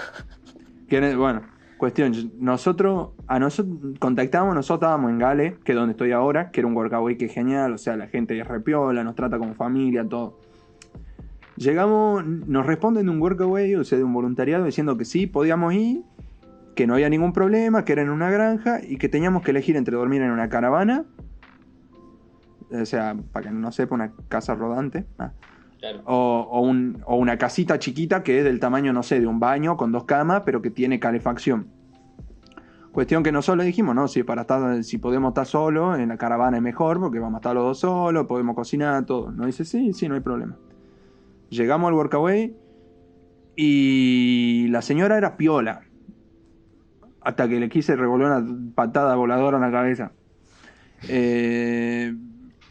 Bueno, 1.16 1.40
cuestión, 1.78 2.12
nosotros, 2.38 3.12
a 3.26 3.38
nosotros 3.38 3.98
contactamos, 3.98 4.54
nosotros 4.54 4.86
estábamos 4.86 5.10
en 5.10 5.18
Gale, 5.18 5.58
que 5.64 5.72
es 5.72 5.76
donde 5.76 5.92
estoy 5.92 6.12
ahora, 6.12 6.50
que 6.50 6.60
era 6.60 6.66
un 6.66 6.76
workaway 6.76 7.16
que 7.16 7.24
es 7.26 7.32
genial, 7.32 7.72
o 7.72 7.78
sea, 7.78 7.96
la 7.96 8.08
gente 8.08 8.38
es 8.38 8.46
repiola, 8.46 9.02
nos 9.02 9.14
trata 9.14 9.38
como 9.38 9.54
familia, 9.54 10.06
todo. 10.06 10.41
Llegamos, 11.56 12.24
nos 12.26 12.66
responden 12.66 13.06
de 13.06 13.12
un 13.12 13.20
workaway, 13.20 13.74
o 13.76 13.84
sea, 13.84 13.98
de 13.98 14.04
un 14.04 14.12
voluntariado, 14.12 14.64
diciendo 14.64 14.96
que 14.96 15.04
sí, 15.04 15.26
podíamos 15.26 15.74
ir, 15.74 16.02
que 16.74 16.86
no 16.86 16.94
había 16.94 17.08
ningún 17.10 17.32
problema, 17.32 17.84
que 17.84 17.92
era 17.92 18.02
en 18.02 18.10
una 18.10 18.30
granja 18.30 18.80
y 18.82 18.96
que 18.96 19.08
teníamos 19.08 19.42
que 19.42 19.50
elegir 19.50 19.76
entre 19.76 19.96
dormir 19.96 20.22
en 20.22 20.30
una 20.30 20.48
caravana, 20.48 21.04
o 22.70 22.86
sea, 22.86 23.14
para 23.32 23.48
que 23.48 23.54
no 23.54 23.70
sepa, 23.70 23.94
una 23.94 24.12
casa 24.28 24.54
rodante, 24.54 25.04
ah, 25.18 25.32
Claro. 25.78 26.00
o, 26.06 26.48
o 26.50 26.60
un- 26.60 27.02
o 27.06 27.16
una 27.16 27.36
casita 27.36 27.78
chiquita 27.78 28.22
que 28.22 28.38
es 28.38 28.44
del 28.44 28.60
tamaño, 28.60 28.92
no 28.92 29.02
sé, 29.02 29.20
de 29.20 29.26
un 29.26 29.40
baño 29.40 29.76
con 29.76 29.90
dos 29.92 30.04
camas, 30.04 30.42
pero 30.46 30.62
que 30.62 30.70
tiene 30.70 31.00
calefacción. 31.00 31.66
Cuestión 32.92 33.22
que 33.22 33.32
nosotros 33.32 33.58
le 33.58 33.64
dijimos, 33.64 33.94
no, 33.94 34.06
si 34.06 34.22
para 34.22 34.42
estar, 34.42 34.84
si 34.84 34.98
podemos 34.98 35.30
estar 35.30 35.44
solos, 35.46 35.98
en 35.98 36.08
la 36.10 36.16
caravana 36.18 36.58
es 36.58 36.62
mejor, 36.62 37.00
porque 37.00 37.18
vamos 37.18 37.34
a 37.34 37.38
estar 37.40 37.54
los 37.54 37.64
dos 37.64 37.78
solos, 37.80 38.26
podemos 38.26 38.54
cocinar, 38.54 39.04
todo. 39.06 39.32
Nos 39.32 39.46
dice, 39.46 39.64
sí, 39.64 39.92
sí, 39.92 40.08
no 40.08 40.14
hay 40.14 40.20
problema. 40.20 40.56
Llegamos 41.52 41.88
al 41.88 41.94
workaway 41.94 42.56
y 43.56 44.68
la 44.68 44.80
señora 44.80 45.18
era 45.18 45.36
piola. 45.36 45.82
Hasta 47.20 47.46
que 47.46 47.60
le 47.60 47.68
quise 47.68 47.94
revolver 47.94 48.26
una 48.28 48.72
patada 48.74 49.14
voladora 49.16 49.58
en 49.58 49.62
la 49.62 49.70
cabeza. 49.70 50.12
Eh, 51.08 52.14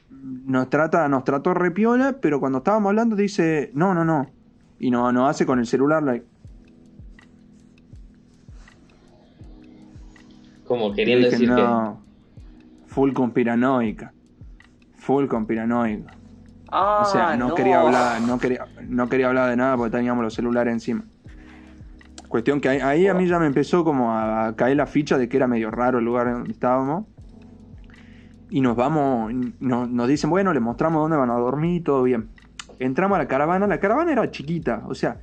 nos 0.09 0.69
trata, 0.71 1.07
nos 1.09 1.23
trató 1.23 1.53
repiola, 1.53 2.17
pero 2.19 2.39
cuando 2.39 2.57
estábamos 2.57 2.89
hablando 2.89 3.15
dice, 3.15 3.69
no, 3.75 3.93
no, 3.93 4.03
no. 4.03 4.31
Y 4.79 4.89
nos 4.89 5.13
no 5.13 5.27
hace 5.27 5.45
con 5.45 5.59
el 5.59 5.67
celular, 5.67 6.01
like, 6.01 6.25
Como 10.65 10.91
queriendo 10.93 11.27
dije, 11.27 11.37
decir 11.37 11.49
no, 11.49 12.01
full 12.87 13.13
conspiranoica. 13.13 14.11
Full 14.95 15.27
conspiranoica. 15.27 16.20
Ah, 16.71 17.01
O 17.01 17.05
sea, 17.05 17.35
no, 17.35 17.53
quería 17.55 17.81
hablar, 17.81 18.21
no 18.21 18.39
quería, 18.39 18.65
no 18.87 19.09
quería 19.09 19.27
hablar 19.27 19.49
de 19.49 19.57
nada 19.57 19.75
porque 19.77 19.91
teníamos 19.97 20.23
los 20.23 20.33
celulares 20.33 20.71
encima. 20.73 21.03
Cuestión 22.29 22.61
que 22.61 22.69
ahí, 22.69 22.79
ahí 22.79 23.07
a 23.07 23.13
mí 23.13 23.27
ya 23.27 23.39
me 23.39 23.45
empezó 23.45 23.83
como 23.83 24.13
a 24.17 24.55
caer 24.55 24.77
la 24.77 24.85
ficha 24.87 25.17
de 25.17 25.27
que 25.27 25.35
era 25.35 25.47
medio 25.47 25.69
raro 25.69 25.99
el 25.99 26.05
lugar 26.05 26.31
donde 26.31 26.51
estábamos. 26.51 27.05
Y 28.49 28.61
nos 28.61 28.75
vamos, 28.75 29.33
nos, 29.59 29.89
nos 29.89 30.07
dicen, 30.07 30.29
bueno, 30.29 30.53
les 30.53 30.61
mostramos 30.61 31.01
dónde 31.01 31.17
van 31.17 31.29
a 31.29 31.35
dormir, 31.35 31.83
todo 31.83 32.03
bien. 32.03 32.29
Entramos 32.79 33.15
a 33.17 33.19
la 33.19 33.27
caravana, 33.27 33.67
la 33.67 33.79
caravana 33.79 34.11
era 34.11 34.29
chiquita, 34.31 34.83
o 34.87 34.95
sea, 34.95 35.19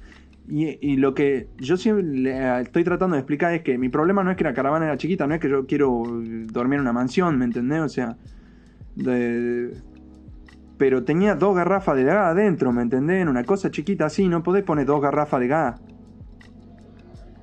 y, 0.49 0.79
y 0.87 0.97
lo 0.97 1.13
que 1.15 1.49
yo 1.59 1.77
siempre 1.77 2.05
le 2.05 2.61
estoy 2.63 2.85
tratando 2.85 3.17
de 3.17 3.21
explicar 3.21 3.53
es 3.53 3.63
que 3.63 3.77
mi 3.77 3.89
problema 3.91 4.23
no 4.23 4.31
es 4.31 4.37
que 4.37 4.45
la 4.45 4.55
caravana 4.55 4.87
era 4.87 4.97
chiquita, 4.97 5.27
no 5.27 5.35
es 5.35 5.41
que 5.41 5.49
yo 5.51 5.67
quiero 5.67 6.03
dormir 6.53 6.77
en 6.77 6.83
una 6.83 6.93
mansión, 6.93 7.37
¿me 7.39 7.45
entendés? 7.47 7.81
O 7.81 7.89
sea, 7.89 8.17
de- 8.97 9.75
pero 10.79 11.05
tenía 11.05 11.35
dos 11.35 11.57
garrafas 11.57 11.97
de 11.97 12.05
gas 12.05 12.33
adentro, 12.33 12.73
¿me 12.73 12.83
entendés? 12.83 13.23
En 13.23 13.29
una 13.29 13.45
cosa 13.45 13.71
chiquita 13.71 14.07
así, 14.07 14.29
no 14.29 14.43
podés 14.43 14.65
poner 14.65 14.87
dos 14.87 15.03
garrafas 15.03 15.41
de 15.41 15.49
gas. 15.49 15.81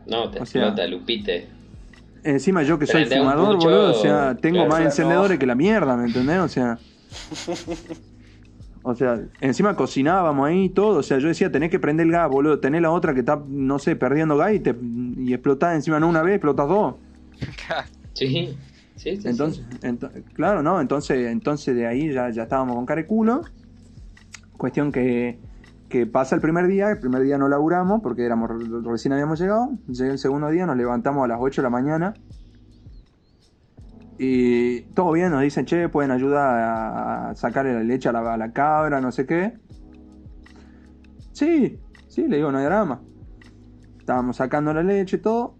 No, 0.08 0.32
te 0.32 0.39
o 0.39 0.45
sea, 0.45 0.67
explota, 0.67 0.88
Lupite. 0.88 1.48
Encima 2.24 2.63
yo 2.63 2.80
que 2.80 2.88
soy 2.88 3.06
Prende 3.06 3.21
un 3.21 3.30
fumador, 3.30 3.58
boludo, 3.58 3.91
o 3.91 3.93
sea, 3.93 4.36
tengo 4.36 4.65
claro, 4.65 4.71
más 4.71 4.82
encendedores 4.82 5.38
que 5.38 5.45
la 5.45 5.56
mierda, 5.56 5.95
¿me 5.95 6.06
entendés? 6.06 6.39
O 6.39 6.48
sea... 6.48 6.80
O 8.88 8.93
sea, 8.93 9.19
encima 9.41 9.76
cocinábamos 9.76 10.48
ahí 10.48 10.69
todo, 10.69 11.00
o 11.00 11.02
sea, 11.02 11.17
yo 11.17 11.28
decía, 11.28 11.52
tenés 11.52 11.71
que 11.71 11.80
prender 11.80 12.06
el 12.06 12.12
gas, 12.12 12.30
boludo, 12.30 12.60
tenés 12.60 12.84
la 12.84 12.91
otra 12.91 13.15
que 13.15 13.21
está, 13.21 13.41
no 13.48 13.80
sé, 13.80 13.95
perdiendo 13.95 14.38
gas 14.38 14.54
y, 14.54 14.60
te, 14.60 14.76
y 15.17 15.34
explotás 15.34 15.74
encima 15.74 16.00
no 16.00 16.08
una 16.08 16.21
vez, 16.21 16.36
explotás 16.36 16.67
dos. 16.67 16.93
Sí, 18.13 18.56
Entonces, 19.30 19.66
ento- 19.82 20.12
claro, 20.34 20.64
¿no? 20.64 20.80
Entonces, 20.82 21.28
entonces 21.28 21.76
de 21.76 21.86
ahí 21.88 22.12
ya, 22.14 22.30
ya 22.30 22.44
estábamos 22.44 22.76
con 22.76 22.86
cara 22.86 23.02
y 23.02 23.06
culo. 23.06 23.42
Cuestión 24.58 24.92
que, 24.92 25.40
que 25.90 26.06
pasa 26.08 26.36
el 26.36 26.42
primer 26.42 26.68
día, 26.68 26.90
el 26.92 27.00
primer 27.00 27.22
día 27.24 27.38
no 27.38 27.48
laburamos 27.50 28.02
porque 28.02 28.26
éramos, 28.26 28.50
recién 28.86 29.14
habíamos 29.14 29.40
llegado. 29.40 29.70
Llega 29.88 30.14
el 30.14 30.18
segundo 30.20 30.50
día, 30.50 30.66
nos 30.66 30.78
levantamos 30.78 31.24
a 31.26 31.28
las 31.28 31.38
8 31.42 31.62
de 31.62 31.64
la 31.64 31.70
mañana. 31.70 32.14
Y 34.18 34.82
todo 34.94 35.12
bien, 35.12 35.30
nos 35.32 35.42
dicen, 35.42 35.66
che, 35.66 35.90
pueden 35.90 36.12
ayudar 36.12 36.58
a, 36.60 37.30
a 37.32 37.36
sacarle 37.36 37.74
la 37.74 37.84
leche 37.84 38.08
a 38.08 38.14
la, 38.14 38.34
a 38.34 38.38
la 38.38 38.54
cabra, 38.54 39.02
no 39.02 39.12
sé 39.12 39.26
qué. 39.26 39.58
Sí, 41.34 41.78
sí, 42.08 42.26
le 42.28 42.38
digo, 42.38 42.50
no 42.52 42.60
hay 42.60 42.66
drama. 42.66 43.02
Estábamos 44.00 44.38
sacando 44.38 44.74
la 44.74 44.84
leche 44.84 45.18
y 45.18 45.20
todo. 45.20 45.58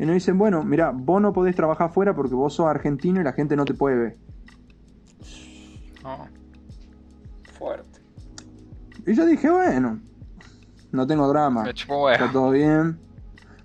Y 0.00 0.06
nos 0.06 0.14
dicen, 0.14 0.38
bueno, 0.38 0.64
mira, 0.64 0.92
vos 0.94 1.20
no 1.20 1.30
podés 1.34 1.54
trabajar 1.54 1.88
afuera 1.88 2.14
porque 2.16 2.34
vos 2.34 2.54
sos 2.54 2.66
argentino 2.66 3.20
y 3.20 3.24
la 3.24 3.34
gente 3.34 3.54
no 3.54 3.66
te 3.66 3.74
puede 3.74 3.96
ver. 3.98 4.16
No. 6.02 6.26
Fuerte. 7.58 8.00
Y 9.06 9.12
yo 9.14 9.26
dije, 9.26 9.50
bueno, 9.50 10.00
no 10.90 11.06
tengo 11.06 11.28
drama. 11.28 11.64
Me 11.64 11.74
chupó 11.74 12.04
huevo. 12.04 12.14
Está 12.14 12.32
todo 12.32 12.50
bien. 12.50 12.98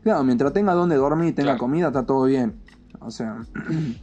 Claro, 0.04 0.26
mientras 0.26 0.52
tenga 0.52 0.74
donde 0.74 0.98
dormir 0.98 1.30
y 1.30 1.32
tenga 1.32 1.52
Claro. 1.52 1.60
comida, 1.60 1.88
está 1.88 2.06
todo 2.06 2.26
bien. 2.26 2.60
O 3.00 3.10
sea, 3.12 3.38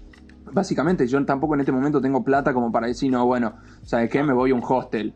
básicamente 0.52 1.06
yo 1.06 1.22
tampoco 1.26 1.52
en 1.52 1.60
este 1.60 1.72
momento 1.72 2.00
tengo 2.00 2.24
plata 2.24 2.54
como 2.54 2.72
para 2.72 2.86
decir, 2.86 3.12
no, 3.12 3.26
bueno, 3.26 3.56
¿sabes 3.82 4.08
qué? 4.08 4.22
Me 4.22 4.32
voy 4.32 4.52
a 4.52 4.54
un 4.54 4.62
hostel. 4.66 5.14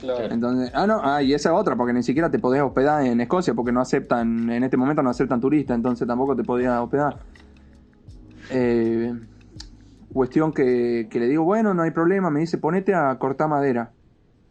Claro. 0.00 0.24
Entonces, 0.30 0.70
ah, 0.74 0.86
no, 0.86 1.00
ah, 1.02 1.22
y 1.22 1.34
esa 1.34 1.50
es 1.50 1.54
otra, 1.54 1.76
porque 1.76 1.92
ni 1.92 2.02
siquiera 2.02 2.30
te 2.30 2.38
podés 2.38 2.62
hospedar 2.62 3.04
en 3.04 3.20
Escocia, 3.20 3.54
porque 3.54 3.72
no 3.72 3.80
aceptan, 3.80 4.48
en 4.50 4.64
este 4.64 4.76
momento 4.76 5.02
no 5.02 5.10
aceptan 5.10 5.40
turistas, 5.40 5.74
entonces 5.76 6.06
tampoco 6.08 6.34
te 6.34 6.42
podías 6.42 6.78
hospedar. 6.80 7.18
Eh, 8.50 9.14
cuestión 10.12 10.52
que, 10.52 11.08
que 11.10 11.20
le 11.20 11.28
digo, 11.28 11.44
bueno, 11.44 11.74
no 11.74 11.82
hay 11.82 11.90
problema, 11.90 12.30
me 12.30 12.40
dice, 12.40 12.58
ponete 12.58 12.94
a 12.94 13.16
cortar 13.18 13.48
madera. 13.48 13.92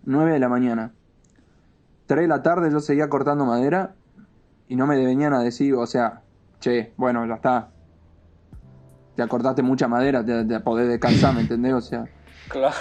9 0.05 0.31
de 0.33 0.39
la 0.39 0.49
mañana. 0.49 0.93
3 2.05 2.21
de 2.21 2.27
la 2.27 2.41
tarde 2.41 2.71
yo 2.71 2.79
seguía 2.79 3.09
cortando 3.09 3.45
madera 3.45 3.95
y 4.67 4.75
no 4.75 4.87
me 4.87 5.03
venían 5.03 5.33
a 5.33 5.41
decir, 5.41 5.73
o 5.75 5.85
sea, 5.85 6.21
che, 6.59 6.93
bueno, 6.97 7.25
ya 7.25 7.35
está. 7.35 7.69
Ya 9.17 9.27
cortaste 9.27 9.61
mucha 9.61 9.87
madera, 9.87 10.23
te, 10.23 10.45
te 10.45 10.59
podés 10.61 10.87
descansar, 10.87 11.35
¿me 11.35 11.41
entendés? 11.41 11.73
O 11.73 11.81
sea 11.81 12.05
Claro. 12.47 12.75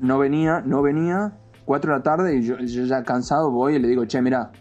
no 0.00 0.18
venía, 0.18 0.60
no 0.66 0.82
venía, 0.82 1.32
4 1.66 1.92
de 1.92 1.98
la 1.98 2.02
tarde 2.02 2.36
y 2.36 2.42
yo, 2.42 2.56
yo 2.58 2.84
ya 2.84 3.02
cansado 3.02 3.50
voy 3.50 3.74
y 3.74 3.78
le 3.78 3.88
digo, 3.88 4.06
che, 4.06 4.22
mira, 4.22 4.52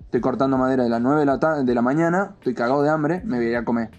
estoy 0.00 0.20
cortando 0.20 0.56
madera 0.56 0.84
de 0.84 0.88
las 0.88 1.02
9 1.02 1.20
de 1.20 1.26
la, 1.26 1.36
de 1.36 1.74
la 1.74 1.82
mañana, 1.82 2.34
estoy 2.38 2.54
cagado 2.54 2.82
de 2.82 2.88
hambre, 2.88 3.20
me 3.24 3.36
voy 3.36 3.46
a 3.46 3.50
ir 3.50 3.56
a 3.56 3.64
comer. 3.64 3.90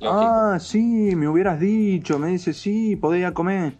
Lógico. 0.00 0.22
Ah, 0.24 0.58
sí, 0.58 1.14
me 1.14 1.28
hubieras 1.28 1.60
dicho, 1.60 2.18
me 2.18 2.28
dice, 2.28 2.54
sí, 2.54 2.96
podés 2.96 3.20
ir 3.20 3.26
a 3.26 3.34
comer. 3.34 3.76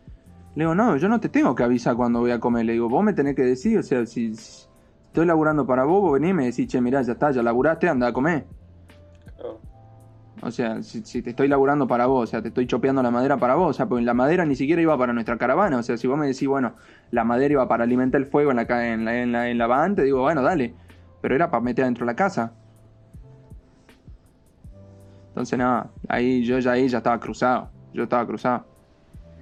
Le 0.56 0.64
digo, 0.64 0.74
no, 0.74 0.96
yo 0.96 1.08
no 1.08 1.20
te 1.20 1.28
tengo 1.28 1.54
que 1.54 1.62
avisar 1.62 1.94
cuando 1.94 2.18
voy 2.18 2.32
a 2.32 2.40
comer, 2.40 2.66
le 2.66 2.72
digo, 2.72 2.88
vos 2.88 3.04
me 3.04 3.12
tenés 3.12 3.36
que 3.36 3.42
decir, 3.42 3.78
o 3.78 3.82
sea, 3.84 4.04
si, 4.04 4.34
si 4.34 4.66
estoy 5.06 5.24
laburando 5.24 5.64
para 5.66 5.84
vos, 5.84 6.02
vos 6.02 6.12
venís 6.14 6.30
y 6.30 6.34
me 6.34 6.44
decís, 6.46 6.66
che, 6.66 6.80
mirá, 6.80 7.00
ya 7.02 7.12
está, 7.12 7.30
ya 7.30 7.42
laburaste, 7.42 7.88
anda 7.88 8.08
a 8.08 8.12
comer. 8.12 8.46
O 10.42 10.50
sea, 10.50 10.82
si, 10.82 11.02
si 11.04 11.20
te 11.22 11.30
estoy 11.30 11.48
laburando 11.48 11.86
para 11.86 12.06
vos, 12.06 12.24
o 12.24 12.26
sea, 12.30 12.40
te 12.40 12.48
estoy 12.48 12.66
chopeando 12.66 13.02
la 13.02 13.10
madera 13.10 13.36
para 13.36 13.56
vos, 13.56 13.70
o 13.70 13.72
sea, 13.74 13.86
porque 13.86 14.04
la 14.04 14.14
madera 14.14 14.46
ni 14.46 14.56
siquiera 14.56 14.80
iba 14.80 14.96
para 14.96 15.12
nuestra 15.12 15.36
caravana, 15.36 15.78
o 15.78 15.82
sea, 15.82 15.96
si 15.96 16.06
vos 16.06 16.18
me 16.18 16.26
decís, 16.26 16.48
bueno, 16.48 16.74
la 17.10 17.24
madera 17.24 17.52
iba 17.52 17.68
para 17.68 17.84
alimentar 17.84 18.20
el 18.20 18.26
fuego 18.26 18.50
en 18.50 18.56
la, 18.56 18.92
en 18.92 19.04
la, 19.04 19.22
en 19.22 19.32
la, 19.32 19.50
en 19.50 19.58
la 19.58 19.66
van, 19.66 19.94
te 19.94 20.02
digo, 20.02 20.22
bueno, 20.22 20.42
dale, 20.42 20.74
pero 21.20 21.34
era 21.34 21.50
para 21.50 21.62
meter 21.62 21.84
dentro 21.84 22.06
de 22.06 22.12
la 22.12 22.16
casa. 22.16 22.54
Entonces, 25.28 25.58
nada, 25.58 25.90
ahí 26.08 26.42
yo 26.42 26.58
ya 26.58 26.72
ahí 26.72 26.88
ya 26.88 26.98
estaba 26.98 27.20
cruzado, 27.20 27.70
yo 27.92 28.04
estaba 28.04 28.26
cruzado. 28.26 28.64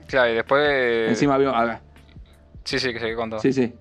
Claro, 0.07 0.33
y 0.33 0.35
después. 0.35 1.11
Encima 1.11 1.35
había, 1.35 1.51
ah, 1.51 1.81
Sí, 2.65 2.79
sí, 2.79 2.93
que 2.93 2.99
se 3.01 3.15
contó. 3.15 3.39
sí, 3.39 3.53
sí. 3.53 3.73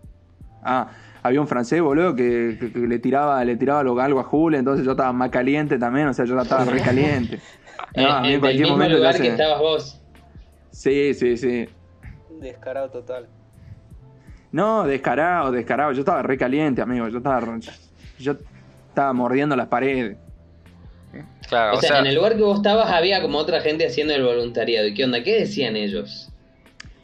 Ah, 0.63 0.87
había 1.27 1.41
un 1.41 1.47
francés, 1.47 1.81
boludo, 1.81 2.15
que, 2.15 2.57
que- 2.59 2.71
que 2.71 2.79
le 2.79 2.99
tiraba, 2.99 3.43
le 3.45 3.55
tiraba 3.55 3.83
lo- 3.83 3.99
algo 3.99 4.19
a 4.19 4.23
Julio, 4.23 4.57
entonces 4.59 4.85
yo 4.85 4.91
estaba 4.91 5.13
más 5.13 5.29
caliente 5.29 5.77
también, 5.77 6.07
o 6.07 6.13
sea, 6.13 6.25
yo 6.25 6.35
ya 6.35 6.41
estaba 6.41 6.65
re 6.65 6.81
caliente. 6.81 7.39
En, 7.93 8.03
No, 8.07 8.11
a 8.11 8.21
mí 8.21 8.33
en 8.33 8.39
cualquier 8.39 8.63
mismo 8.63 8.77
momento 8.77 8.97
lugar 8.97 9.15
que 9.19 9.27
estabas 9.27 9.59
vos. 9.59 10.01
Sí, 10.71 11.13
sí, 11.13 11.37
sí. 11.37 11.67
Descarado 12.39 12.89
total. 12.89 13.27
No, 14.51 14.85
descarado, 14.85 15.51
descarado. 15.51 15.91
Yo 15.91 15.99
estaba 15.99 16.21
re 16.21 16.37
caliente, 16.37 16.81
amigo. 16.81 17.07
Yo 17.09 17.17
estaba, 17.17 17.41
yo 18.19 18.35
estaba 18.89 19.13
mordiendo 19.13 19.55
las 19.55 19.67
paredes. 19.67 20.17
Claro, 21.49 21.77
O 21.77 21.81
sea, 21.81 21.99
en 21.99 22.07
el 22.07 22.15
lugar 22.15 22.35
que 22.35 22.41
vos 22.43 22.57
estabas 22.57 22.91
había 22.91 23.21
como 23.21 23.37
otra 23.37 23.61
gente 23.61 23.85
haciendo 23.87 24.13
el 24.13 24.23
voluntariado. 24.23 24.87
¿Y 24.87 24.93
qué 24.93 25.05
onda? 25.05 25.23
¿Qué 25.23 25.39
decían 25.39 25.75
ellos? 25.75 26.26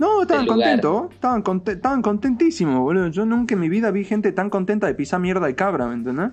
No, 0.03 0.21
estaban 0.23 0.45
contentos, 0.45 1.11
estaban, 1.13 1.43
estaban 1.65 2.01
contentísimos, 2.01 2.77
boludo. 2.79 3.07
Yo 3.07 3.25
nunca 3.25 3.53
en 3.53 3.61
mi 3.61 3.69
vida 3.69 3.89
vi 3.89 4.03
gente 4.03 4.33
tan 4.33 4.49
contenta 4.49 4.85
de 4.85 4.95
pisar 4.95 5.21
mierda 5.21 5.47
de 5.47 5.55
cabra, 5.55 5.87
¿me 5.87 5.93
entendés? 5.93 6.31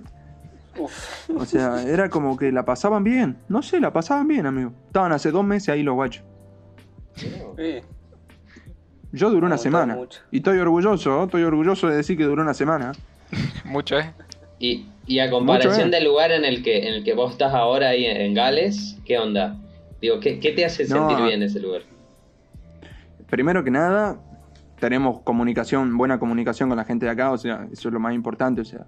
Uf, 0.76 1.30
O 1.36 1.44
sea, 1.44 1.80
era 1.82 2.08
como 2.08 2.36
que 2.36 2.50
la 2.50 2.64
pasaban 2.64 3.04
bien. 3.04 3.36
No 3.48 3.62
sé, 3.62 3.78
la 3.78 3.92
pasaban 3.92 4.26
bien, 4.26 4.46
amigo. 4.46 4.72
Estaban 4.88 5.12
hace 5.12 5.30
dos 5.30 5.44
meses 5.44 5.68
ahí 5.68 5.84
los 5.84 5.94
guachos. 5.94 6.24
sí. 7.14 7.80
Yo 9.12 9.30
duré 9.30 9.46
una 9.46 9.58
semana. 9.58 9.94
mucho. 9.94 10.20
Y 10.30 10.36
estoy 10.38 10.58
orgulloso, 10.58 11.24
estoy 11.24 11.42
orgulloso 11.42 11.88
de 11.88 11.96
decir 11.96 12.16
que 12.16 12.24
duró 12.24 12.42
una 12.42 12.54
semana. 12.54 12.92
Mucho, 13.64 13.98
¿eh? 13.98 14.12
Y, 14.60 14.86
y 15.06 15.18
a 15.18 15.30
comparación 15.30 15.74
Mucho, 15.74 15.86
¿eh? 15.86 15.90
del 15.90 16.04
lugar 16.04 16.30
en 16.32 16.44
el 16.44 16.62
que 16.62 16.86
en 16.88 16.94
el 16.94 17.04
que 17.04 17.14
vos 17.14 17.32
estás 17.32 17.52
ahora 17.54 17.88
ahí 17.88 18.04
en, 18.04 18.34
Gales, 18.34 18.98
¿qué 19.04 19.18
onda? 19.18 19.56
Digo, 20.00 20.20
¿qué, 20.20 20.38
qué 20.38 20.52
te 20.52 20.64
hace 20.64 20.84
No, 20.86 21.08
sentir 21.08 21.24
bien 21.26 21.42
ese 21.42 21.58
lugar? 21.58 21.82
Primero 23.30 23.62
que 23.62 23.70
nada, 23.70 24.18
tenemos 24.80 25.20
comunicación, 25.22 25.96
buena 25.96 26.18
comunicación 26.18 26.68
con 26.68 26.76
la 26.76 26.84
gente 26.84 27.06
de 27.06 27.12
acá, 27.12 27.30
o 27.30 27.38
sea, 27.38 27.68
eso 27.70 27.88
es 27.88 27.94
lo 27.94 28.00
más 28.00 28.14
importante, 28.14 28.60
o 28.60 28.64
sea. 28.64 28.86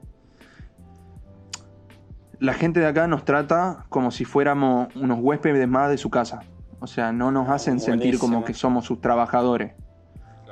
La 2.41 2.55
gente 2.55 2.81
de 2.81 2.87
acá 2.87 3.07
nos 3.07 3.25
trata 3.25 3.87
como 3.89 4.11
si 4.11 4.25
fuéramos 4.25 4.95
unos 4.97 5.21
huéspedes 5.21 5.69
más 5.69 5.91
de 5.91 5.97
su 5.97 6.11
casa. 6.11 6.41
O 6.81 6.89
sea, 6.89 7.13
no 7.13 7.31
nos 7.31 7.49
hacen 7.49 7.79
sentir 7.79 8.19
como 8.19 8.45
que 8.45 8.53
somos 8.53 8.85
sus 8.85 9.01
trabajadores. 9.01 9.75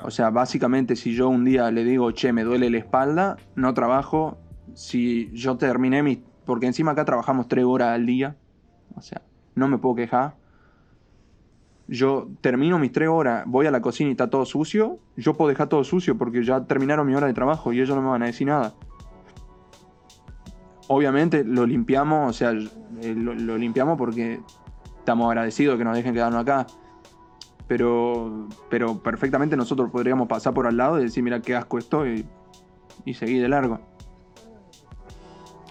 O 0.05 0.13
sea, 0.13 0.31
básicamente 0.31 0.95
si 0.95 1.13
yo 1.13 1.29
un 1.29 1.45
día 1.45 1.69
le 1.73 1.83
digo, 1.83 2.13
che, 2.13 2.33
me 2.33 2.45
duele 2.45 2.71
la 2.71 2.79
espalda, 2.79 3.37
no 3.57 3.75
trabajo. 3.75 4.39
Si 4.75 5.31
yo 5.33 5.57
terminé 5.57 6.05
mi... 6.05 6.23
Porque 6.45 6.67
encima 6.67 6.93
acá 6.93 7.05
trabajamos 7.05 7.49
tres 7.49 7.65
horas 7.65 7.89
al 7.89 8.07
día. 8.07 8.37
O 8.95 9.03
sea, 9.03 9.23
no 9.57 9.67
me 9.67 9.79
puedo 9.79 9.97
quejar. 9.97 10.37
Yo 11.91 12.29
termino 12.41 12.79
mis 12.79 12.93
tres 12.93 13.09
horas, 13.09 13.43
voy 13.47 13.67
a 13.67 13.73
la 13.73 13.81
cocina 13.81 14.11
y 14.11 14.13
está 14.13 14.31
todo 14.31 14.47
sucio. 14.47 15.01
Yo 15.17 15.35
puedo 15.35 15.49
dejar 15.49 15.69
todo 15.69 15.83
sucio 15.83 16.17
porque 16.17 16.45
ya 16.45 16.65
terminaron 16.65 17.05
mi 17.05 17.17
hora 17.17 17.27
de 17.27 17.35
trabajo 17.35 17.73
y 17.73 17.81
ellos 17.81 17.97
no 17.97 18.03
me 18.03 18.11
van 18.11 18.23
a 18.23 18.27
decir 18.27 18.47
nada. 18.47 18.75
Obviamente 20.87 21.43
lo 21.43 21.67
limpiamos, 21.67 22.31
o 22.31 22.33
sea, 22.33 22.53
eh, 22.53 23.15
lo, 23.17 23.59
limpiamos 23.59 23.99
porque 23.99 24.41
estamos 25.01 25.27
agradecidos 25.27 25.75
de 25.75 25.79
que 25.79 25.85
nos 25.85 25.97
dejen 25.97 26.15
quedarnos 26.15 26.43
acá. 26.43 26.69
Pero, 27.67 28.49
pero 28.69 29.03
perfectamente 29.03 29.57
nosotros 29.57 29.91
podríamos 29.91 30.29
pasar 30.29 30.55
por 30.55 30.69
al 30.69 30.77
lado 30.77 31.01
y 31.01 31.03
decir, 31.03 31.25
mira 31.25 31.43
qué 31.43 31.57
asco 31.57 31.77
esto 31.77 32.07
y, 32.07 32.25
y 33.05 33.15
seguir 33.15 33.43
de 33.43 33.49
largo. 33.49 33.81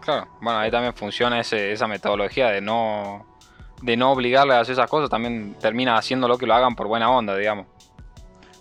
Claro, 0.02 0.28
bueno, 0.42 0.60
ahí 0.60 0.70
también 0.70 0.94
funciona 0.94 1.40
esa 1.40 1.88
metodología 1.88 2.50
de 2.50 2.60
no, 2.60 3.26
de 3.82 3.98
no 3.98 4.12
obligarle 4.12 4.54
a 4.54 4.60
hacer 4.60 4.74
esas 4.74 4.90
cosas, 4.90 5.10
también 5.10 5.56
termina 5.60 5.98
haciéndolo 5.98 6.38
que 6.38 6.46
lo 6.46 6.54
hagan 6.54 6.76
por 6.76 6.88
buena 6.88 7.10
onda, 7.10 7.36
digamos. 7.36 7.68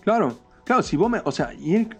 Claro, 0.01 0.33
claro, 0.63 0.81
si 0.81 0.97
vos 0.97 1.09
me. 1.09 1.21
O 1.25 1.31
sea, 1.31 1.53
y 1.53 1.75
él, 1.75 1.97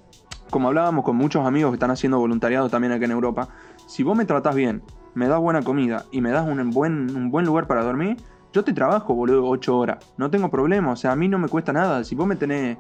como 0.50 0.70
hablábamos 0.70 1.04
con 1.04 1.16
muchos 1.16 1.46
amigos 1.46 1.72
que 1.72 1.76
están 1.76 1.92
haciendo 1.92 2.20
voluntariado 2.20 2.70
también 2.70 2.94
acá 2.94 3.06
en 3.06 3.12
Europa, 3.12 3.50
si 3.88 4.04
vos 4.04 4.16
me 4.16 4.26
tratás 4.26 4.56
bien, 4.56 4.84
me 5.14 5.28
das 5.28 5.40
buena 5.40 5.62
comida 5.62 6.06
y 6.12 6.22
me 6.22 6.32
das 6.32 6.48
un 6.48 6.70
buen, 6.72 7.16
un 7.16 7.30
buen 7.32 7.46
lugar 7.46 7.68
para 7.68 7.84
dormir, 7.84 8.18
yo 8.54 8.64
te 8.64 8.74
trabajo, 8.74 9.14
boludo, 9.14 9.46
ocho 9.46 9.78
horas. 9.78 9.98
No 10.18 10.30
tengo 10.30 10.50
problema, 10.50 10.92
o 10.92 10.96
sea, 10.96 11.12
a 11.12 11.16
mí 11.16 11.28
no 11.28 11.38
me 11.38 11.48
cuesta 11.48 11.74
nada. 11.74 12.04
Si 12.04 12.16
vos 12.16 12.26
me 12.26 12.36
tenés, 12.36 12.78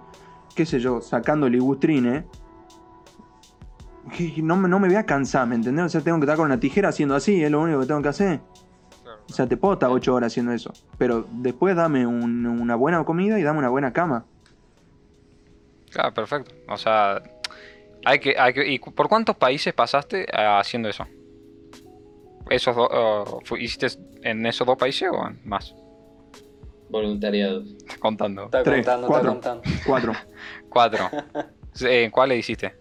qué 0.55 0.65
sé 0.65 0.79
yo, 0.79 1.01
sacando 1.01 1.47
ligustrine, 1.47 2.25
que 4.15 4.41
no, 4.41 4.55
no 4.55 4.79
me 4.79 4.87
voy 4.87 4.97
a 4.97 5.05
cansar, 5.05 5.47
¿me 5.47 5.55
entendés? 5.55 5.85
O 5.85 5.89
sea, 5.89 6.01
tengo 6.01 6.17
que 6.19 6.25
estar 6.25 6.37
con 6.37 6.45
una 6.45 6.59
tijera 6.59 6.89
haciendo 6.89 7.15
así, 7.15 7.43
es 7.43 7.51
lo 7.51 7.61
único 7.61 7.81
que 7.81 7.85
tengo 7.85 8.01
que 8.01 8.09
hacer. 8.09 8.41
O 9.29 9.33
sea, 9.33 9.47
te 9.47 9.57
puedo 9.57 9.75
estar 9.75 9.89
ocho 9.89 10.13
horas 10.15 10.33
haciendo 10.33 10.51
eso. 10.53 10.73
Pero 10.97 11.25
después 11.31 11.75
dame 11.75 12.05
un- 12.07 12.45
una 12.45 12.75
buena 12.75 13.03
comida 13.03 13.39
y 13.39 13.43
dame 13.43 13.59
una 13.59 13.69
buena 13.69 13.93
cama. 13.93 14.25
Claro, 15.91 16.13
perfecto. 16.13 16.53
O 16.67 16.77
sea, 16.77 17.21
hay 18.05 18.19
que, 18.19 18.35
hay 18.37 18.53
que, 18.53 18.67
¿y 18.67 18.79
por 18.79 19.07
cuántos 19.07 19.35
países 19.35 19.73
pasaste 19.73 20.23
eh, 20.23 20.27
haciendo 20.59 20.89
eso? 20.89 21.05
¿Esos 22.49 22.75
dos, 22.75 22.89
eh, 22.91 23.23
fu- 23.45 23.57
¿Hiciste 23.57 23.87
en 24.23 24.45
esos 24.45 24.65
dos 24.65 24.77
países 24.77 25.09
o 25.11 25.27
en 25.27 25.39
más? 25.45 25.75
Voluntariado. 26.89 27.63
Contando. 27.99 28.45
Está 28.45 28.63
Tres, 28.63 28.77
contando, 28.85 29.07
cuatro. 29.07 29.31
está 29.33 29.51
contando. 29.53 29.79
Cuatro. 29.85 30.13
Cuatro. 30.69 31.09
¿En 31.81 32.09
cuál 32.11 32.29
le 32.29 32.37
hiciste? 32.37 32.73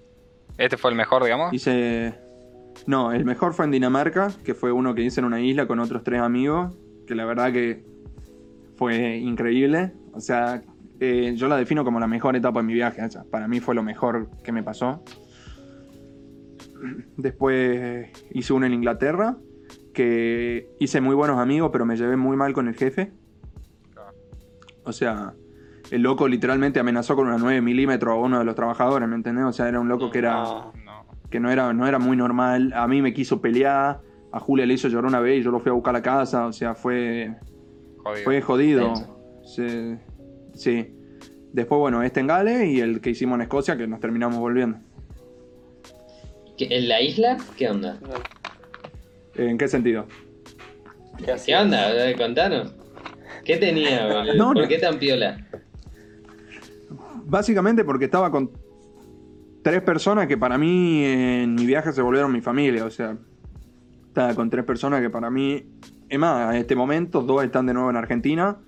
¿Este 0.56 0.76
fue 0.78 0.90
el 0.90 0.96
mejor, 0.96 1.22
digamos? 1.24 1.52
Hice. 1.52 2.14
No, 2.86 3.12
el 3.12 3.24
mejor 3.24 3.54
fue 3.54 3.64
en 3.64 3.70
Dinamarca, 3.70 4.32
que 4.44 4.54
fue 4.54 4.72
uno 4.72 4.94
que 4.94 5.02
hice 5.02 5.20
en 5.20 5.26
una 5.26 5.40
isla 5.40 5.66
con 5.66 5.78
otros 5.78 6.02
tres 6.02 6.20
amigos, 6.20 6.74
que 7.06 7.14
la 7.14 7.24
verdad 7.24 7.52
que 7.52 7.84
fue 8.76 9.16
increíble. 9.16 9.92
O 10.12 10.20
sea, 10.20 10.62
eh, 11.00 11.34
yo 11.36 11.48
la 11.48 11.56
defino 11.56 11.84
como 11.84 12.00
la 12.00 12.06
mejor 12.06 12.36
etapa 12.36 12.60
de 12.60 12.66
mi 12.66 12.74
viaje. 12.74 13.02
para 13.30 13.48
mí 13.48 13.60
fue 13.60 13.74
lo 13.74 13.82
mejor 13.82 14.30
que 14.42 14.52
me 14.52 14.62
pasó. 14.62 15.02
Después 17.16 18.08
hice 18.32 18.52
uno 18.52 18.66
en 18.66 18.74
Inglaterra, 18.74 19.36
que 19.92 20.70
hice 20.78 21.00
muy 21.00 21.14
buenos 21.14 21.38
amigos, 21.38 21.70
pero 21.72 21.84
me 21.84 21.96
llevé 21.96 22.16
muy 22.16 22.36
mal 22.36 22.52
con 22.52 22.68
el 22.68 22.74
jefe. 22.74 23.12
O 24.84 24.92
sea, 24.92 25.34
el 25.90 26.02
loco 26.02 26.28
literalmente 26.28 26.80
amenazó 26.80 27.16
con 27.16 27.26
una 27.26 27.38
9 27.38 27.60
milímetros 27.60 28.12
a 28.12 28.16
uno 28.16 28.38
de 28.38 28.44
los 28.44 28.54
trabajadores, 28.54 29.08
¿me 29.08 29.16
entendés? 29.16 29.44
O 29.44 29.52
sea, 29.52 29.68
era 29.68 29.80
un 29.80 29.88
loco 29.88 30.10
que 30.10 30.18
era. 30.18 30.44
Que 31.30 31.40
no 31.40 31.50
era, 31.50 31.72
no 31.72 31.86
era 31.86 31.98
muy 31.98 32.16
normal. 32.16 32.72
A 32.74 32.86
mí 32.88 33.02
me 33.02 33.12
quiso 33.12 33.40
pelear, 33.40 34.00
a 34.32 34.40
Julia 34.40 34.66
le 34.66 34.74
hizo 34.74 34.88
llorar 34.88 35.06
una 35.06 35.20
vez 35.20 35.40
y 35.40 35.42
yo 35.42 35.50
lo 35.50 35.60
fui 35.60 35.70
a 35.70 35.72
buscar 35.74 35.94
a 35.94 35.98
la 35.98 36.02
casa. 36.02 36.46
O 36.46 36.52
sea, 36.52 36.74
fue, 36.74 37.34
Jodido. 37.98 38.24
fue 38.24 38.40
jodido. 38.42 38.94
Sí, 39.44 39.96
sí. 40.54 40.94
Después, 41.52 41.78
bueno, 41.78 42.02
este 42.02 42.20
en 42.20 42.26
Gales 42.26 42.68
y 42.68 42.80
el 42.80 43.00
que 43.00 43.10
hicimos 43.10 43.36
en 43.36 43.42
Escocia, 43.42 43.76
que 43.76 43.86
nos 43.86 44.00
terminamos 44.00 44.38
volviendo. 44.38 44.78
¿Qué- 46.56 46.68
¿En 46.70 46.88
la 46.88 47.00
isla? 47.00 47.36
¿Qué 47.56 47.68
onda? 47.70 47.98
¿En 49.34 49.56
qué 49.56 49.68
sentido? 49.68 50.06
¿Qué, 51.46 51.56
onda? 51.56 51.88
Contanos. 52.16 52.74
¿Qué 53.44 53.56
tenía? 53.56 54.24
No, 54.36 54.52
¿Por 54.52 54.62
no. 54.62 54.68
qué 54.68 54.78
tan 54.78 54.98
piola? 54.98 55.38
Básicamente 57.24 57.84
porque 57.84 58.06
estaba 58.06 58.30
con 58.30 58.50
tres 59.62 59.82
personas 59.82 60.26
que 60.26 60.36
para 60.36 60.58
mí 60.58 61.04
en 61.04 61.54
mi 61.54 61.66
viaje 61.66 61.92
se 61.92 62.02
volvieron 62.02 62.32
mi 62.32 62.40
familia. 62.40 62.84
O 62.84 62.90
sea, 62.90 63.16
estaba 64.06 64.34
con 64.34 64.50
tres 64.50 64.64
personas 64.64 65.00
que 65.00 65.10
para 65.10 65.30
mí, 65.30 65.64
es 66.08 66.18
más, 66.18 66.54
en 66.54 66.60
este 66.60 66.76
momento 66.76 67.22
dos 67.22 67.44
están 67.44 67.66
de 67.66 67.74
nuevo 67.74 67.90
en 67.90 67.96
Argentina 67.96 68.58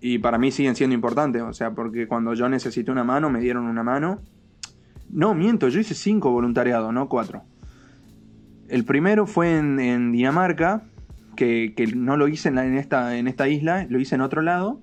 y 0.00 0.18
para 0.18 0.38
mí 0.38 0.50
siguen 0.50 0.76
siendo 0.76 0.94
importantes. 0.94 1.42
O 1.42 1.52
sea, 1.52 1.72
porque 1.72 2.06
cuando 2.06 2.34
yo 2.34 2.48
necesité 2.48 2.90
una 2.90 3.04
mano, 3.04 3.30
me 3.30 3.40
dieron 3.40 3.64
una 3.64 3.82
mano. 3.82 4.20
No, 5.10 5.34
miento, 5.34 5.68
yo 5.68 5.80
hice 5.80 5.94
cinco 5.94 6.30
voluntariados, 6.30 6.92
no 6.92 7.08
cuatro. 7.08 7.42
El 8.68 8.84
primero 8.84 9.26
fue 9.26 9.58
en, 9.58 10.12
Dinamarca, 10.12 10.84
que, 11.34 11.74
no 11.96 12.16
lo 12.16 12.28
hice 12.28 12.50
en 12.50 12.58
esta, 12.76 13.16
en 13.16 13.26
esta 13.26 13.48
isla, 13.48 13.86
lo 13.88 13.98
hice 13.98 14.14
en 14.14 14.20
otro 14.20 14.42
lado. 14.42 14.80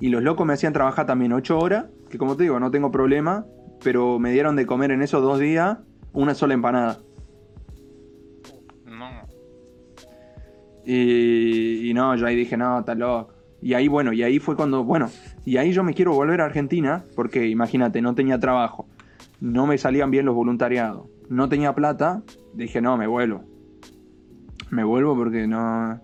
Y 0.00 0.08
los 0.08 0.22
locos 0.22 0.46
me 0.46 0.54
hacían 0.54 0.72
trabajar 0.72 1.06
también 1.06 1.32
ocho 1.32 1.58
horas, 1.58 1.86
que 2.10 2.18
como 2.18 2.36
te 2.36 2.44
digo, 2.44 2.58
no 2.58 2.70
tengo 2.70 2.90
problema, 2.90 3.46
pero 3.82 4.18
me 4.18 4.32
dieron 4.32 4.56
de 4.56 4.66
comer 4.66 4.90
en 4.90 5.02
esos 5.02 5.22
dos 5.22 5.38
días 5.38 5.78
una 6.12 6.34
sola 6.34 6.54
empanada. 6.54 6.98
No. 8.86 9.10
Y, 10.84 11.90
y 11.90 11.94
no, 11.94 12.16
yo 12.16 12.26
ahí 12.26 12.36
dije, 12.36 12.56
no, 12.56 12.80
está 12.80 12.94
loco. 12.94 13.34
Y 13.60 13.74
ahí, 13.74 13.88
bueno, 13.88 14.12
y 14.12 14.22
ahí 14.22 14.38
fue 14.38 14.56
cuando, 14.56 14.84
bueno, 14.84 15.10
y 15.44 15.56
ahí 15.56 15.72
yo 15.72 15.82
me 15.82 15.92
quiero 15.92 16.14
volver 16.14 16.40
a 16.40 16.44
Argentina, 16.44 17.04
porque 17.16 17.48
imagínate, 17.48 18.00
no 18.00 18.14
tenía 18.14 18.38
trabajo, 18.38 18.86
no 19.40 19.66
me 19.66 19.78
salían 19.78 20.10
bien 20.10 20.26
los 20.26 20.34
voluntariados, 20.34 21.08
no 21.28 21.48
tenía 21.48 21.74
plata, 21.74 22.22
dije, 22.54 22.80
no, 22.80 22.96
me 22.96 23.06
vuelvo. 23.06 23.44
Me 24.70 24.84
vuelvo 24.84 25.16
porque 25.16 25.46
no... 25.46 26.00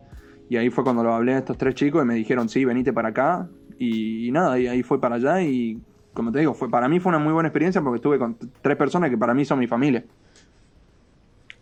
Y 0.48 0.56
ahí 0.56 0.70
fue 0.70 0.84
cuando 0.84 1.02
lo 1.04 1.14
hablé 1.14 1.34
a 1.34 1.38
estos 1.38 1.56
tres 1.58 1.74
chicos 1.74 2.02
y 2.02 2.06
me 2.06 2.14
dijeron, 2.14 2.48
sí, 2.48 2.64
venite 2.64 2.92
para 2.92 3.10
acá. 3.10 3.48
Y, 3.78 4.28
y 4.28 4.30
nada, 4.30 4.58
y 4.58 4.66
ahí 4.66 4.82
fue 4.82 5.00
para 5.00 5.16
allá 5.16 5.42
y, 5.42 5.80
como 6.14 6.32
te 6.32 6.38
digo, 6.38 6.54
fue, 6.54 6.70
para 6.70 6.88
mí 6.88 7.00
fue 7.00 7.10
una 7.10 7.18
muy 7.18 7.32
buena 7.32 7.48
experiencia 7.48 7.82
porque 7.82 7.96
estuve 7.96 8.18
con 8.18 8.38
tres 8.62 8.76
personas 8.76 9.10
que 9.10 9.18
para 9.18 9.34
mí 9.34 9.44
son 9.44 9.58
mi 9.58 9.66
familia. 9.66 10.04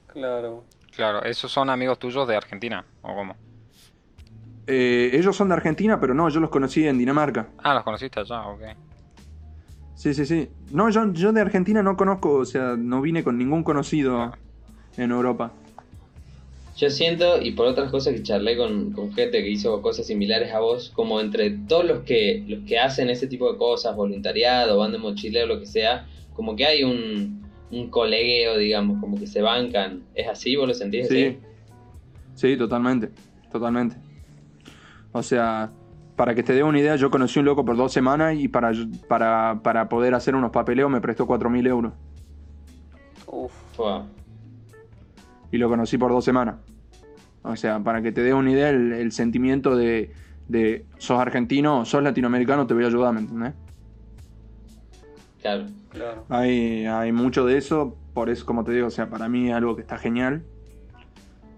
Claro. 0.07 0.65
Claro, 0.95 1.23
¿esos 1.25 1.51
son 1.51 1.71
amigos 1.71 1.99
tuyos 1.99 2.29
de 2.29 2.37
Argentina? 2.37 2.85
¿O 3.01 3.15
cómo? 3.15 3.35
Eh, 4.67 5.11
ellos 5.15 5.35
son 5.35 5.49
de 5.49 5.55
Argentina, 5.55 5.99
pero 5.99 6.15
no, 6.15 6.29
yo 6.29 6.39
los 6.39 6.51
conocí 6.51 6.87
en 6.87 6.99
Dinamarca. 6.99 7.49
Ah, 7.59 7.75
los 7.75 7.83
conociste 7.83 8.21
allá, 8.21 8.47
ok. 8.47 8.63
Sí, 9.95 10.15
sí, 10.15 10.27
sí. 10.27 10.51
No, 10.71 10.91
yo, 10.91 11.13
yo 11.13 11.33
de 11.33 11.41
Argentina 11.41 11.83
no 11.83 11.97
conozco, 11.97 12.35
o 12.35 12.45
sea, 12.45 12.77
no 12.77 13.01
vine 13.01 13.25
con 13.25 13.39
ningún 13.39 13.63
conocido 13.65 14.33
en 14.97 15.11
Europa. 15.11 15.53
Yo 16.77 16.89
siento, 16.89 17.41
y 17.43 17.53
por 17.53 17.67
otras 17.67 17.91
cosas 17.91 18.15
que 18.15 18.23
charlé 18.23 18.57
con, 18.57 18.93
con 18.93 19.13
gente 19.13 19.43
que 19.43 19.51
hizo 19.51 19.83
cosas 19.83 20.07
similares 20.07 20.53
a 20.53 20.61
vos, 20.61 20.91
como 20.95 21.21
entre 21.21 21.51
todos 21.51 21.85
los 21.85 22.01
que, 22.01 22.45
los 22.49 22.61
que 22.67 22.79
hacen 22.79 23.11
ese 23.11 23.27
tipo 23.27 23.51
de 23.53 23.59
cosas, 23.59 23.95
voluntariado, 23.95 24.79
van 24.79 24.93
de 24.93 24.99
mochilero, 24.99 25.47
lo 25.49 25.61
que 25.61 25.67
sea, 25.67 26.07
como 26.35 26.57
que 26.57 26.65
hay 26.65 26.83
un, 26.83 27.43
un 27.71 27.91
colegueo, 27.91 28.57
digamos, 28.57 29.01
como 29.01 29.19
que 29.19 29.27
se 29.27 29.43
bancan. 29.43 30.05
¿Es 30.15 30.27
así? 30.29 30.57
¿Vos 30.57 30.67
lo 30.67 30.75
sentís 30.75 31.09
Sí. 31.09 31.25
así? 31.27 31.39
Sí, 32.35 32.57
totalmente, 32.57 33.11
totalmente. 33.51 33.97
O 35.13 35.23
sea, 35.23 35.71
Para 36.17 36.35
que 36.35 36.43
te 36.43 36.53
dé 36.55 36.63
una 36.63 36.79
idea, 36.79 36.97
yo 36.97 37.11
conocí 37.11 37.39
a 37.39 37.41
un 37.41 37.47
loco 37.47 37.65
por 37.65 37.77
dos 37.77 37.93
semanas 37.93 38.37
y 38.39 38.47
para, 38.49 38.71
para, 39.09 39.61
para 39.63 39.89
poder 39.89 40.15
hacer 40.15 40.35
unos 40.35 40.51
papeleos 40.53 40.91
me 40.91 41.01
prestó 41.01 41.27
4.000 41.27 41.67
euros. 41.67 41.93
Uf, 43.27 43.53
Fua. 43.75 44.07
Y 45.53 45.59
lo 45.59 45.69
conocí 45.69 45.99
por 45.99 46.11
dos 46.11 46.25
semanas. 46.25 46.57
O 47.43 47.57
sea, 47.57 47.81
para 47.83 48.03
que 48.03 48.13
te 48.13 48.23
dé 48.23 48.35
una 48.35 48.51
idea 48.53 48.71
el, 48.71 48.93
el 48.93 49.13
sentimiento 49.13 49.77
de, 49.77 50.15
de 50.49 50.87
sos 50.99 51.21
argentino, 51.21 51.85
sos 51.85 52.03
latinoamericano, 52.03 52.67
te 52.67 52.75
voy 52.75 52.85
a 52.85 52.89
ayudar, 52.89 53.15
¿me 53.15 53.21
entendés? 53.21 53.55
Claro. 55.41 55.67
claro. 55.91 56.27
Hay, 56.29 56.87
hay 56.87 57.13
mucho 57.13 57.45
de 57.47 57.59
eso, 57.59 57.99
por 58.13 58.31
eso, 58.31 58.47
como 58.47 58.65
te 58.65 58.73
digo, 58.73 58.87
o 58.87 58.91
sea, 58.91 59.11
para 59.11 59.29
mí 59.29 59.51
es 59.51 59.55
algo 59.55 59.77
que 59.77 59.83
está 59.83 59.99
genial. 59.99 60.47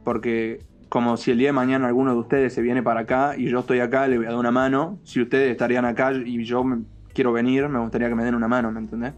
Porque 0.02 0.60
como 0.88 1.16
si 1.16 1.30
el 1.30 1.38
día 1.38 1.48
de 1.48 1.52
mañana 1.52 1.86
alguno 1.88 2.12
de 2.14 2.20
ustedes 2.20 2.52
se 2.54 2.62
viene 2.62 2.82
para 2.82 3.00
acá 3.00 3.34
y 3.36 3.48
yo 3.48 3.60
estoy 3.60 3.80
acá, 3.80 4.06
le 4.08 4.16
voy 4.16 4.26
a 4.26 4.30
dar 4.30 4.38
una 4.38 4.50
mano. 4.50 5.00
Si 5.04 5.20
ustedes 5.20 5.50
estarían 5.50 5.84
acá 5.84 6.12
y 6.12 6.44
yo 6.44 6.64
me- 6.64 6.84
quiero 7.12 7.32
venir, 7.32 7.68
me 7.68 7.78
gustaría 7.80 8.08
que 8.08 8.14
me 8.14 8.24
den 8.24 8.34
una 8.34 8.48
mano, 8.48 8.70
¿me 8.72 8.80
entendés? 8.80 9.14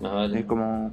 Vale. 0.00 0.38
Es 0.40 0.46
como... 0.46 0.92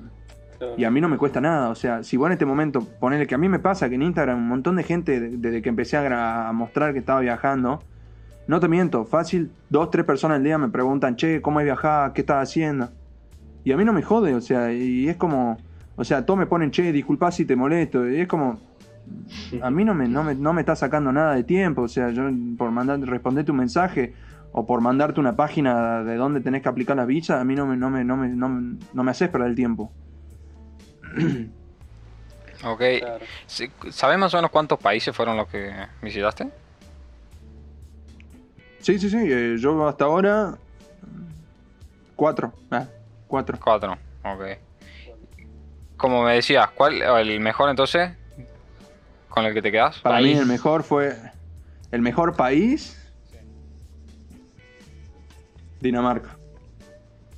Y 0.78 0.84
a 0.84 0.92
mí 0.92 1.02
no 1.02 1.10
me 1.10 1.18
cuesta 1.18 1.42
nada, 1.42 1.70
o 1.70 1.76
sea, 1.76 2.04
si 2.04 2.18
vos 2.18 2.28
en 2.28 2.34
este 2.34 2.46
momento, 2.46 2.82
ponele 3.00 3.28
que 3.28 3.36
a 3.36 3.38
mí 3.38 3.50
me 3.50 3.60
pasa 3.60 3.90
que 3.90 3.96
en 3.96 4.04
Instagram 4.04 4.38
un 4.38 4.48
montón 4.48 4.76
de 4.76 4.84
gente, 4.84 5.20
de- 5.20 5.38
desde 5.38 5.62
que 5.62 5.70
empecé 5.70 5.98
a, 5.98 6.52
mostrar 6.54 6.94
que 6.94 7.00
estaba 7.00 7.20
viajando, 7.22 7.84
no 8.48 8.60
te 8.60 8.68
miento, 8.68 9.06
fácil, 9.06 9.52
dos, 9.70 9.90
tres 9.90 10.06
personas 10.06 10.38
al 10.38 10.44
día 10.44 10.58
me 10.58 10.70
preguntan, 10.70 11.16
che, 11.16 11.42
¿cómo 11.42 11.60
es 11.60 11.66
viajar? 11.66 12.14
¿Qué 12.14 12.22
estás 12.22 12.48
haciendo? 12.50 12.90
Y 13.64 13.72
a 13.72 13.78
mí 13.78 13.84
no 13.84 13.94
me 13.94 14.02
jode, 14.04 14.34
o 14.36 14.42
sea, 14.42 14.72
y 14.72 15.10
es 15.10 15.18
como, 15.18 15.58
o 15.96 16.04
sea, 16.04 16.26
todos 16.26 16.38
me 16.40 16.46
ponen, 16.46 16.72
che, 16.72 16.92
disculpa 16.92 17.32
si 17.32 17.46
te 17.46 17.56
molesto, 17.56 18.08
y 18.10 18.22
es 18.22 18.28
como, 18.28 18.60
a 19.62 19.70
mí 19.72 19.84
no 19.84 19.94
me, 19.94 20.08
no 20.08 20.24
me, 20.24 20.36
no 20.36 20.54
me 20.54 20.62
está 20.62 20.76
sacando 20.76 21.12
nada 21.12 21.36
de 21.36 21.44
tiempo, 21.44 21.82
o 21.84 21.88
sea, 21.88 22.12
yo 22.12 22.24
por 22.58 22.72
mandar, 22.72 23.00
responderte 23.02 23.52
un 23.52 23.58
mensaje 23.58 24.14
o 24.52 24.66
por 24.66 24.80
mandarte 24.82 25.20
una 25.20 25.36
página 25.36 26.04
de 26.04 26.16
dónde 26.16 26.40
tenés 26.40 26.62
que 26.62 26.70
aplicar 26.70 26.96
las 26.96 27.08
visas, 27.08 27.42
a 27.42 27.44
mí 27.44 27.56
no 27.56 27.66
me, 27.66 27.76
no 27.76 27.90
me, 27.90 28.04
no 28.06 28.16
me, 28.16 28.30
no 28.30 28.78
no 28.94 29.04
me 29.04 29.12
haces 29.12 29.30
perder 29.30 29.50
el 29.50 29.56
tiempo. 29.56 29.92
Ok. 32.64 32.82
Claro. 33.00 33.26
¿Sabes 33.92 34.18
más 34.18 34.34
o 34.34 34.38
menos 34.38 34.50
cuántos 34.50 34.80
países 34.80 35.16
fueron 35.16 35.38
los 35.38 35.48
que 35.50 35.72
visitaste? 36.02 36.48
Sí, 38.80 38.98
sí, 38.98 39.10
sí. 39.10 39.18
eh, 39.20 39.56
yo 39.60 39.88
hasta 39.88 40.06
ahora. 40.06 40.58
Cuatro. 42.16 42.54
Ah, 42.72 42.86
cuatro. 43.28 43.60
Cuatro. 43.62 43.98
Ok. 44.24 44.58
Como 45.98 46.24
me 46.24 46.34
decías, 46.36 46.70
¿cuál 46.72 47.02
el 47.02 47.40
mejor 47.40 47.70
entonces? 47.70 48.12
¿Con 49.30 49.46
el 49.46 49.54
que 49.54 49.62
te 49.62 49.72
quedas? 49.72 50.00
Para 50.00 50.18
mí 50.18 50.30
País. 50.30 50.40
el 50.40 50.46
mejor 50.46 50.84
fue. 50.84 51.16
El 51.92 52.02
mejor 52.02 52.36
país. 52.36 53.00
Dinamarca. 55.82 56.38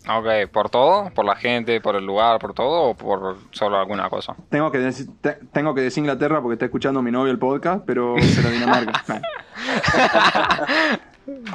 Ok, 0.10 0.50
¿por 0.54 0.70
todo? 0.70 1.10
¿Por 1.14 1.26
la 1.26 1.36
gente, 1.36 1.82
por 1.82 1.96
el 1.96 2.06
lugar, 2.06 2.40
por 2.40 2.54
todo 2.54 2.92
o 2.92 2.96
por 2.96 3.38
solo 3.52 3.78
alguna 3.78 4.10
cosa? 4.10 4.36
Tengo 4.50 4.72
que, 4.72 4.78
decir, 4.80 5.08
te- 5.22 5.38
tengo 5.52 5.76
que 5.76 5.82
decir 5.82 6.02
Inglaterra 6.02 6.42
porque 6.42 6.54
está 6.54 6.66
escuchando 6.66 7.02
mi 7.02 7.12
novio 7.12 7.32
el 7.32 7.40
podcast, 7.40 7.84
pero, 7.86 8.16
pero 8.36 8.50
Dinamarca. 8.50 9.04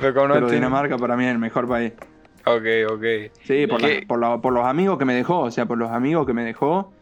Pero 0.01 0.51
Dinamarca 0.51 0.99
para 0.99 1.17
mí 1.17 1.25
es 1.25 1.33
el 1.33 1.39
mejor 1.39 1.67
país. 1.69 1.93
Ok, 2.45 2.93
ok. 2.93 3.05
Sí, 3.45 3.67
por, 3.67 3.81
la- 3.81 4.07
por, 4.07 4.19
la- 4.19 4.39
por 4.41 4.53
los 4.53 4.67
amigos 4.67 4.99
que 4.99 5.05
me 5.05 5.15
dejó, 5.15 5.41
o 5.41 5.51
sea, 5.51 5.67
por 5.67 5.79
los 5.79 5.91
amigos 5.91 6.27
que 6.27 6.33
me 6.35 6.45
dejó, 6.45 6.93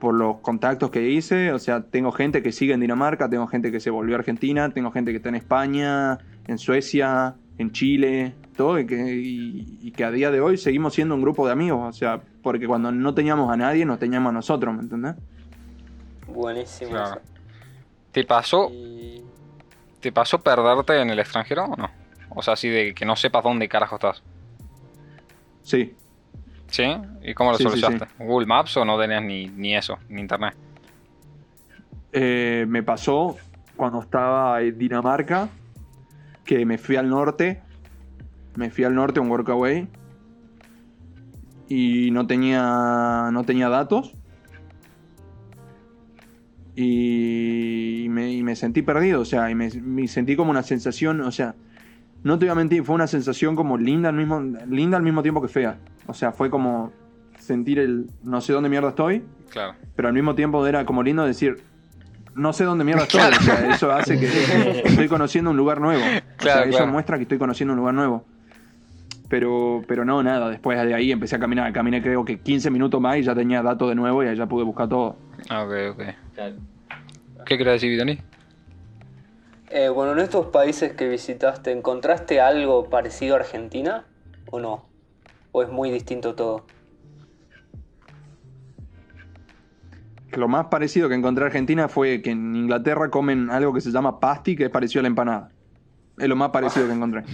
por 0.00 0.14
los 0.14 0.38
contactos 0.38 0.90
que 0.90 1.02
hice, 1.08 1.52
o 1.52 1.58
sea, 1.58 1.82
tengo 1.82 2.10
gente 2.12 2.42
que 2.42 2.50
sigue 2.52 2.74
en 2.74 2.80
Dinamarca, 2.80 3.28
tengo 3.28 3.46
gente 3.46 3.70
que 3.70 3.80
se 3.80 3.90
volvió 3.90 4.16
a 4.16 4.18
Argentina, 4.18 4.68
tengo 4.70 4.90
gente 4.90 5.12
que 5.12 5.18
está 5.18 5.28
en 5.28 5.36
España, 5.36 6.18
en 6.48 6.58
Suecia, 6.58 7.34
en 7.58 7.70
Chile, 7.72 8.34
y 8.56 8.86
que, 8.86 9.14
y- 9.14 9.78
y 9.82 9.90
que 9.92 10.04
a 10.04 10.10
día 10.10 10.30
de 10.30 10.40
hoy 10.40 10.56
seguimos 10.56 10.94
siendo 10.94 11.14
un 11.14 11.22
grupo 11.22 11.46
de 11.46 11.52
amigos, 11.52 11.80
o 11.88 11.92
sea, 11.92 12.20
porque 12.42 12.66
cuando 12.66 12.90
no 12.92 13.12
teníamos 13.14 13.50
a 13.50 13.56
nadie, 13.56 13.84
nos 13.84 13.98
teníamos 13.98 14.30
a 14.30 14.32
nosotros, 14.32 14.74
¿me 14.74 14.80
entendés? 14.82 15.14
Buenísimo. 16.28 16.90
Claro. 16.90 17.20
eso. 17.20 17.32
¿Te 18.12 18.24
pasó, 18.24 18.70
Y 18.70 19.22
¿Te 20.00 20.12
pasó 20.12 20.40
perderte 20.40 21.00
en 21.00 21.10
el 21.10 21.18
extranjero 21.18 21.64
o 21.64 21.76
no? 21.76 21.90
O 22.30 22.42
sea, 22.42 22.54
así 22.54 22.68
de 22.68 22.94
que 22.94 23.04
no 23.04 23.16
sepas 23.16 23.42
dónde 23.42 23.68
carajo 23.68 23.96
estás. 23.96 24.22
Sí, 25.62 25.94
¿Sí? 26.68 26.84
¿Y 27.22 27.34
cómo 27.34 27.52
lo 27.52 27.56
Sí, 27.58 27.64
sí, 27.64 27.70
solucionaste? 27.70 28.24
¿Google 28.24 28.46
Maps 28.46 28.76
o 28.76 28.84
no 28.84 28.98
tenías 28.98 29.22
ni, 29.22 29.46
ni 29.46 29.74
eso, 29.76 29.98
ni 30.08 30.20
internet? 30.20 30.54
Eh, 32.12 32.64
me 32.68 32.82
pasó 32.82 33.36
cuando 33.76 34.00
estaba 34.00 34.60
en 34.60 34.76
Dinamarca, 34.78 35.48
que 36.44 36.64
me 36.66 36.78
fui 36.78 36.96
al 36.96 37.08
norte, 37.08 37.62
me 38.56 38.70
fui 38.70 38.84
al 38.84 38.94
norte 38.94 39.18
a 39.18 39.22
un 39.22 39.30
workaway 39.30 39.88
y 41.68 42.10
no 42.10 42.26
tenía, 42.26 43.30
no 43.32 43.44
tenía 43.44 43.68
datos 43.68 44.14
y 46.76 48.06
me, 48.10 48.32
y 48.32 48.42
me 48.42 48.56
sentí 48.56 48.82
perdido, 48.82 49.20
o 49.20 49.24
sea, 49.24 49.50
y 49.50 49.54
me, 49.54 49.70
me 49.82 50.08
sentí 50.08 50.34
como 50.36 50.50
una 50.50 50.62
sensación, 50.62 51.20
o 51.20 51.30
sea, 51.30 51.54
no 52.22 52.38
te 52.38 52.46
voy 52.46 52.52
a 52.52 52.54
mentir, 52.56 52.82
fue 52.84 52.94
una 52.94 53.06
sensación 53.06 53.54
como 53.54 53.78
linda 53.78 54.08
al 54.08 54.16
mismo, 54.16 54.40
linda 54.68 54.96
al 54.96 55.02
mismo 55.02 55.22
tiempo 55.22 55.40
que 55.40 55.48
fea, 55.48 55.78
o 56.06 56.14
sea, 56.14 56.32
fue 56.32 56.50
como 56.50 56.92
sentir 57.38 57.78
el 57.78 58.06
no 58.22 58.40
sé 58.40 58.52
dónde 58.52 58.68
mierda 58.68 58.88
estoy, 58.90 59.22
Claro. 59.50 59.74
pero 59.94 60.08
al 60.08 60.14
mismo 60.14 60.34
tiempo 60.34 60.66
era 60.66 60.84
como 60.84 61.02
lindo 61.02 61.24
decir, 61.24 61.62
no 62.34 62.52
sé 62.52 62.64
dónde 62.64 62.82
mierda 62.82 63.04
estoy. 63.04 63.20
O 63.20 63.42
sea, 63.42 63.68
eso 63.74 63.92
hace 63.92 64.18
que 64.18 64.26
estoy 64.84 65.06
conociendo 65.06 65.52
un 65.52 65.56
lugar 65.56 65.80
nuevo. 65.80 66.02
O 66.02 66.08
sea, 66.08 66.22
Claro, 66.36 66.70
eso 66.70 66.84
muestra 66.88 67.16
que 67.16 67.22
estoy 67.22 67.38
conociendo 67.38 67.74
un 67.74 67.78
lugar 67.78 67.94
nuevo. 67.94 68.24
Pero, 69.28 69.82
pero 69.88 70.04
no, 70.04 70.22
nada, 70.22 70.50
después 70.50 70.78
de 70.80 70.94
ahí 70.94 71.10
empecé 71.10 71.36
a 71.36 71.38
caminar. 71.38 71.72
Caminé 71.72 72.02
creo 72.02 72.24
que 72.24 72.38
15 72.38 72.70
minutos 72.70 73.00
más 73.00 73.16
y 73.16 73.22
ya 73.22 73.34
tenía 73.34 73.62
datos 73.62 73.88
de 73.88 73.94
nuevo 73.94 74.22
y 74.22 74.28
ahí 74.28 74.36
ya 74.36 74.46
pude 74.46 74.64
buscar 74.64 74.88
todo. 74.88 75.16
Ok, 75.50 75.72
ok. 75.92 76.02
Claro. 76.34 76.56
¿Qué 77.44 77.58
querés 77.58 77.74
decir, 77.74 77.90
Vitoni? 77.90 78.18
eh, 79.70 79.88
bueno, 79.88 80.12
en 80.12 80.20
estos 80.20 80.46
países 80.46 80.92
que 80.92 81.08
visitaste, 81.08 81.72
¿encontraste 81.72 82.40
algo 82.40 82.88
parecido 82.88 83.34
a 83.34 83.38
Argentina 83.40 84.06
o 84.50 84.60
no? 84.60 84.86
¿O 85.50 85.62
es 85.64 85.68
muy 85.68 85.90
distinto 85.90 86.36
todo? 86.36 86.64
Lo 90.30 90.46
más 90.46 90.66
parecido 90.66 91.08
que 91.08 91.16
encontré 91.16 91.42
en 91.42 91.46
Argentina 91.46 91.88
fue 91.88 92.22
que 92.22 92.30
en 92.30 92.54
Inglaterra 92.54 93.10
comen 93.10 93.50
algo 93.50 93.72
que 93.72 93.80
se 93.80 93.90
llama 93.90 94.20
pasti, 94.20 94.54
que 94.54 94.64
es 94.64 94.70
parecido 94.70 95.00
a 95.00 95.02
la 95.02 95.08
empanada. 95.08 95.50
Es 96.18 96.28
lo 96.28 96.36
más 96.36 96.50
parecido 96.50 96.86
que 96.86 96.92
encontré. 96.94 97.24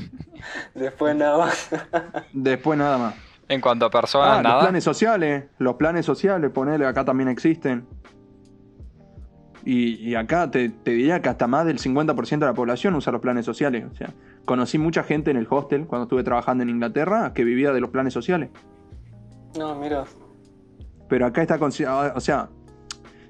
Después 0.74 1.14
nada 1.16 1.38
más. 1.38 1.68
Después 2.32 2.78
nada 2.78 2.98
más. 2.98 3.14
En 3.48 3.60
cuanto 3.60 3.84
a 3.86 3.90
personas, 3.90 4.28
Ah, 4.28 4.34
los 4.36 4.42
nada. 4.44 4.60
planes 4.60 4.84
sociales, 4.84 5.44
los 5.58 5.74
planes 5.74 6.06
sociales, 6.06 6.50
ponele, 6.50 6.86
acá 6.86 7.04
también 7.04 7.28
existen. 7.28 7.84
Y, 9.64 9.96
y 10.08 10.14
acá 10.14 10.50
te, 10.50 10.70
te 10.70 10.92
diría 10.92 11.20
que 11.20 11.28
hasta 11.28 11.46
más 11.46 11.66
del 11.66 11.78
50% 11.78 12.38
de 12.38 12.46
la 12.46 12.54
población 12.54 12.94
usa 12.94 13.12
los 13.12 13.20
planes 13.20 13.44
sociales. 13.44 13.84
O 13.90 13.94
sea, 13.94 14.08
conocí 14.46 14.78
mucha 14.78 15.02
gente 15.02 15.30
en 15.30 15.36
el 15.36 15.46
hostel 15.50 15.86
cuando 15.86 16.04
estuve 16.04 16.22
trabajando 16.22 16.62
en 16.62 16.70
Inglaterra 16.70 17.32
que 17.34 17.44
vivía 17.44 17.72
de 17.72 17.80
los 17.80 17.90
planes 17.90 18.14
sociales. 18.14 18.48
No, 19.58 19.74
mira. 19.74 20.04
Pero 21.08 21.26
acá 21.26 21.42
está 21.42 21.58
ah, 21.88 22.12
o 22.14 22.20
sea, 22.20 22.48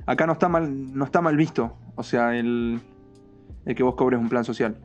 acá 0.06 0.26
no 0.26 0.34
está 0.34 0.48
mal, 0.48 0.94
no 0.96 1.04
está 1.04 1.20
mal 1.20 1.36
visto. 1.36 1.76
O 1.96 2.02
sea, 2.04 2.36
el, 2.36 2.78
el 3.64 3.74
que 3.74 3.82
vos 3.82 3.94
cobres 3.96 4.20
un 4.20 4.28
plan 4.28 4.44
social. 4.44 4.76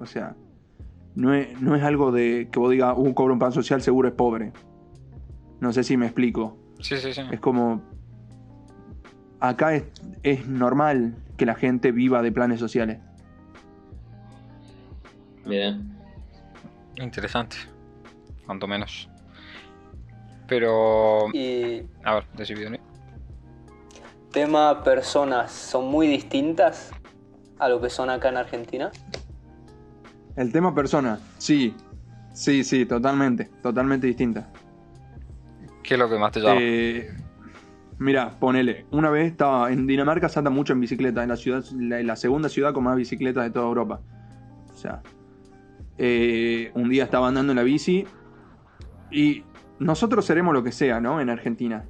O 0.00 0.06
sea, 0.06 0.34
no 1.14 1.34
es, 1.34 1.60
no 1.60 1.76
es 1.76 1.82
algo 1.82 2.10
de 2.10 2.48
que 2.50 2.58
vos 2.58 2.70
digas, 2.70 2.94
un 2.96 3.12
cobro 3.14 3.34
un 3.34 3.38
plan 3.38 3.52
social 3.52 3.82
seguro 3.82 4.08
es 4.08 4.14
pobre. 4.14 4.52
No 5.60 5.72
sé 5.72 5.84
si 5.84 5.96
me 5.96 6.06
explico. 6.06 6.56
Sí, 6.80 6.96
sí, 6.96 7.12
sí. 7.12 7.20
Es 7.30 7.40
como. 7.40 7.82
Acá 9.40 9.74
es, 9.74 9.84
es 10.22 10.46
normal 10.46 11.14
que 11.36 11.46
la 11.46 11.54
gente 11.54 11.92
viva 11.92 12.22
de 12.22 12.32
planes 12.32 12.60
sociales. 12.60 12.98
Mira. 15.44 15.78
Interesante. 16.96 17.56
Cuanto 18.46 18.66
menos. 18.66 19.08
Pero. 20.46 21.26
Y 21.32 21.82
A 22.04 22.14
ver, 22.14 22.24
decí, 22.36 22.54
Vitoni. 22.54 22.78
tema 24.32 24.82
personas, 24.82 25.52
¿son 25.52 25.86
muy 25.90 26.06
distintas 26.06 26.90
a 27.58 27.68
lo 27.68 27.80
que 27.80 27.90
son 27.90 28.10
acá 28.10 28.30
en 28.30 28.36
Argentina? 28.36 28.90
El 30.36 30.52
tema 30.52 30.74
persona, 30.74 31.18
sí. 31.38 31.74
Sí, 32.32 32.64
sí, 32.64 32.86
totalmente. 32.86 33.50
Totalmente 33.62 34.06
distinta. 34.06 34.48
¿Qué 35.82 35.94
es 35.94 36.00
lo 36.00 36.08
que 36.08 36.18
más 36.18 36.32
te 36.32 36.40
llama? 36.40 36.60
Eh, 36.60 37.10
mira, 37.98 38.38
ponele. 38.38 38.86
Una 38.90 39.10
vez 39.10 39.30
estaba 39.30 39.72
en 39.72 39.86
Dinamarca, 39.86 40.28
se 40.28 40.38
anda 40.38 40.50
mucho 40.50 40.72
en 40.72 40.80
bicicleta. 40.80 41.22
En 41.22 41.28
la 41.28 41.36
ciudad, 41.36 41.64
la, 41.76 42.02
la 42.02 42.16
segunda 42.16 42.48
ciudad 42.48 42.72
con 42.72 42.84
más 42.84 42.96
bicicletas 42.96 43.44
de 43.44 43.50
toda 43.50 43.66
Europa. 43.66 44.00
O 44.72 44.76
sea, 44.76 45.02
eh, 45.98 46.70
un 46.74 46.88
día 46.88 47.04
estaba 47.04 47.28
andando 47.28 47.52
en 47.52 47.56
la 47.56 47.62
bici 47.62 48.06
y 49.10 49.44
nosotros 49.78 50.24
seremos 50.24 50.54
lo 50.54 50.62
que 50.62 50.72
sea, 50.72 51.00
¿no? 51.00 51.20
En 51.20 51.28
Argentina. 51.28 51.84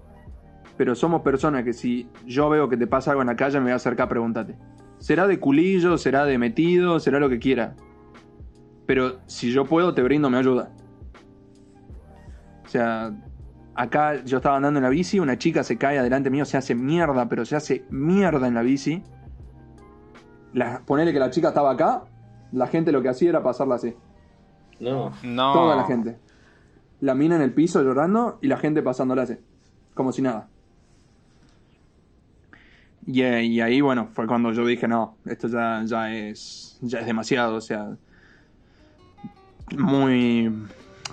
Pero 0.77 0.95
somos 0.95 1.23
personas 1.23 1.63
que 1.63 1.73
si 1.73 2.09
yo 2.27 2.49
veo 2.49 2.69
que 2.69 2.77
te 2.77 2.87
pasa 2.87 3.11
algo 3.11 3.21
en 3.21 3.29
la 3.29 3.37
calle, 3.37 3.59
me 3.59 3.65
voy 3.65 3.73
a 3.73 3.77
acercar 3.77 4.07
a 4.07 4.09
preguntarte. 4.09 4.57
¿Será 4.99 5.27
de 5.27 5.39
culillo? 5.39 5.99
¿Será 5.99 6.25
de 6.25 6.39
metido? 6.39 6.99
¿Será 7.01 7.21
lo 7.21 7.29
que 7.29 7.39
quiera? 7.39 7.77
Pero 8.91 9.21
si 9.27 9.53
yo 9.53 9.67
puedo, 9.67 9.95
te 9.95 10.03
brindo 10.03 10.29
mi 10.31 10.37
ayuda. 10.37 10.73
O 12.65 12.69
sea, 12.69 13.13
acá 13.73 14.25
yo 14.25 14.39
estaba 14.39 14.57
andando 14.57 14.79
en 14.81 14.83
la 14.83 14.91
bici, 14.91 15.21
una 15.21 15.39
chica 15.39 15.63
se 15.63 15.79
cae 15.79 15.97
adelante 15.97 16.29
mío, 16.29 16.45
se 16.45 16.57
hace 16.57 16.75
mierda, 16.75 17.29
pero 17.29 17.45
se 17.45 17.55
hace 17.55 17.85
mierda 17.89 18.49
en 18.49 18.55
la 18.55 18.63
bici. 18.63 19.05
La, 20.55 20.81
ponele 20.85 21.13
que 21.13 21.21
la 21.21 21.31
chica 21.31 21.51
estaba 21.51 21.71
acá, 21.71 22.03
la 22.51 22.67
gente 22.67 22.91
lo 22.91 23.01
que 23.01 23.11
hacía 23.11 23.29
era 23.29 23.45
pasarla 23.45 23.77
así. 23.77 23.95
No. 24.81 25.13
No. 25.23 25.53
Toda 25.53 25.77
la 25.77 25.85
gente. 25.85 26.19
La 26.99 27.15
mina 27.15 27.37
en 27.37 27.43
el 27.43 27.55
piso 27.55 27.85
llorando 27.85 28.41
y 28.43 28.49
la 28.49 28.57
gente 28.57 28.83
pasándola 28.83 29.23
así. 29.23 29.37
Como 29.95 30.11
si 30.11 30.21
nada. 30.21 30.49
Y, 33.07 33.23
eh, 33.23 33.45
y 33.45 33.61
ahí, 33.61 33.83
bueno, 33.83 34.09
fue 34.15 34.27
cuando 34.27 34.51
yo 34.51 34.67
dije, 34.67 34.89
no, 34.89 35.17
esto 35.27 35.47
ya, 35.47 35.81
ya 35.85 36.13
es. 36.13 36.77
ya 36.83 36.99
es 36.99 37.07
demasiado, 37.07 37.55
o 37.55 37.61
sea. 37.61 37.97
Muy. 39.77 40.53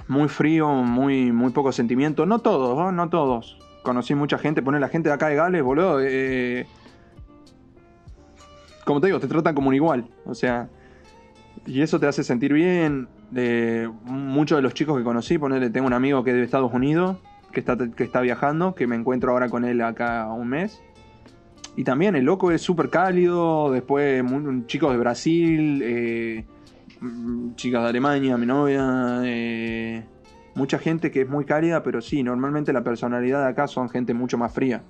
Muy 0.07 0.29
frío, 0.29 0.69
muy, 0.69 1.31
muy 1.31 1.51
poco 1.51 1.71
sentimiento. 1.71 2.25
No 2.25 2.39
todos, 2.39 2.93
¿no? 2.93 3.09
todos. 3.09 3.57
Conocí 3.83 4.15
mucha 4.15 4.37
gente, 4.37 4.61
poner 4.61 4.79
la 4.79 4.89
gente 4.89 5.09
de 5.09 5.15
acá 5.15 5.27
de 5.27 5.35
Gales, 5.35 5.63
boludo. 5.63 5.99
eh, 6.01 6.65
como 8.87 9.01
te 9.01 9.07
digo, 9.07 9.19
te 9.19 9.27
tratan 9.27 9.53
como 9.53 9.67
un 9.67 9.75
igual. 9.75 10.07
O 10.25 10.33
sea, 10.33 10.69
y 11.65 11.81
eso 11.81 11.99
te 11.99 12.07
hace 12.07 12.23
sentir 12.23 12.53
bien. 12.53 13.09
Eh, 13.35 13.89
muchos 14.05 14.57
de 14.57 14.61
los 14.61 14.73
chicos 14.73 14.97
que 14.97 15.03
conocí, 15.03 15.37
ponerle, 15.37 15.69
tengo 15.69 15.87
un 15.87 15.93
amigo 15.93 16.23
que 16.23 16.31
es 16.31 16.37
de 16.37 16.43
Estados 16.43 16.73
Unidos, 16.73 17.17
que 17.51 17.59
está, 17.59 17.77
que 17.77 18.03
está 18.05 18.21
viajando, 18.21 18.73
que 18.73 18.87
me 18.87 18.95
encuentro 18.95 19.31
ahora 19.31 19.49
con 19.49 19.65
él 19.65 19.81
acá 19.81 20.31
un 20.31 20.47
mes. 20.47 20.81
Y 21.75 21.83
también 21.83 22.15
el 22.15 22.23
loco 22.23 22.51
es 22.51 22.61
súper 22.61 22.89
cálido, 22.89 23.71
después 23.71 24.23
chicos 24.67 24.93
de 24.93 24.97
Brasil, 24.97 25.81
eh, 25.83 26.45
chicas 27.55 27.83
de 27.83 27.89
Alemania, 27.89 28.37
mi 28.37 28.45
novia, 28.45 29.21
eh, 29.23 30.03
mucha 30.55 30.79
gente 30.79 31.11
que 31.11 31.21
es 31.21 31.29
muy 31.29 31.45
cálida, 31.45 31.83
pero 31.83 32.01
sí, 32.01 32.23
normalmente 32.23 32.73
la 32.73 32.83
personalidad 32.83 33.43
de 33.43 33.49
acá 33.49 33.67
son 33.67 33.89
gente 33.89 34.13
mucho 34.13 34.37
más 34.37 34.53
fría. 34.53 34.81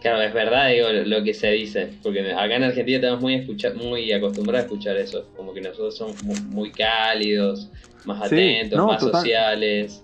Claro, 0.00 0.20
es 0.22 0.34
verdad, 0.34 0.68
digo, 0.70 0.88
lo 1.06 1.22
que 1.22 1.32
se 1.32 1.50
dice. 1.52 1.92
Porque 2.02 2.32
acá 2.32 2.56
en 2.56 2.64
Argentina 2.64 2.96
estamos 2.98 3.20
muy, 3.20 3.34
escucha- 3.34 3.72
muy 3.74 4.10
acostumbrados 4.12 4.62
a 4.64 4.66
escuchar 4.66 4.96
eso. 4.96 5.28
Como 5.36 5.54
que 5.54 5.60
nosotros 5.60 5.96
somos 5.96 6.20
mu- 6.24 6.34
muy 6.50 6.72
cálidos, 6.72 7.70
más 8.04 8.28
Sí, 8.28 8.34
atentos, 8.34 8.78
no, 8.78 8.88
más 8.88 8.98
total. 8.98 9.20
sociales. 9.20 10.02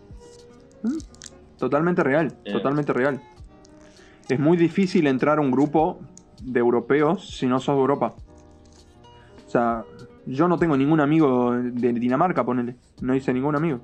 Totalmente 1.58 2.04
real, 2.04 2.32
Eh. 2.44 2.52
totalmente 2.52 2.92
real. 2.92 3.20
Es 4.28 4.38
muy 4.38 4.56
difícil 4.56 5.08
entrar 5.08 5.38
a 5.38 5.40
un 5.40 5.50
grupo 5.50 5.98
de 6.42 6.60
europeos 6.60 7.36
si 7.36 7.46
no 7.46 7.58
sos 7.58 7.74
de 7.74 7.80
Europa. 7.80 8.14
O 9.48 9.50
sea, 9.50 9.82
yo 10.26 10.46
no 10.46 10.58
tengo 10.58 10.76
ningún 10.76 11.00
amigo 11.00 11.52
de 11.52 11.92
Dinamarca, 11.94 12.44
ponele. 12.44 12.76
No 13.00 13.14
hice 13.14 13.32
ningún 13.32 13.56
amigo. 13.56 13.80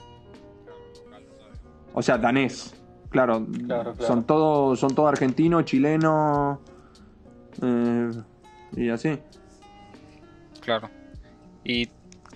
O 1.94 2.02
sea, 2.02 2.18
danés. 2.18 2.74
Claro, 3.08 3.46
Claro, 3.66 3.92
claro. 3.94 4.06
son 4.06 4.24
todos 4.24 4.78
son 4.78 4.94
todo 4.94 5.06
argentinos, 5.08 5.64
chilenos 5.64 6.58
eh, 7.62 8.10
y 8.76 8.90
así. 8.90 9.18
Claro. 10.60 10.90
Y 11.64 11.88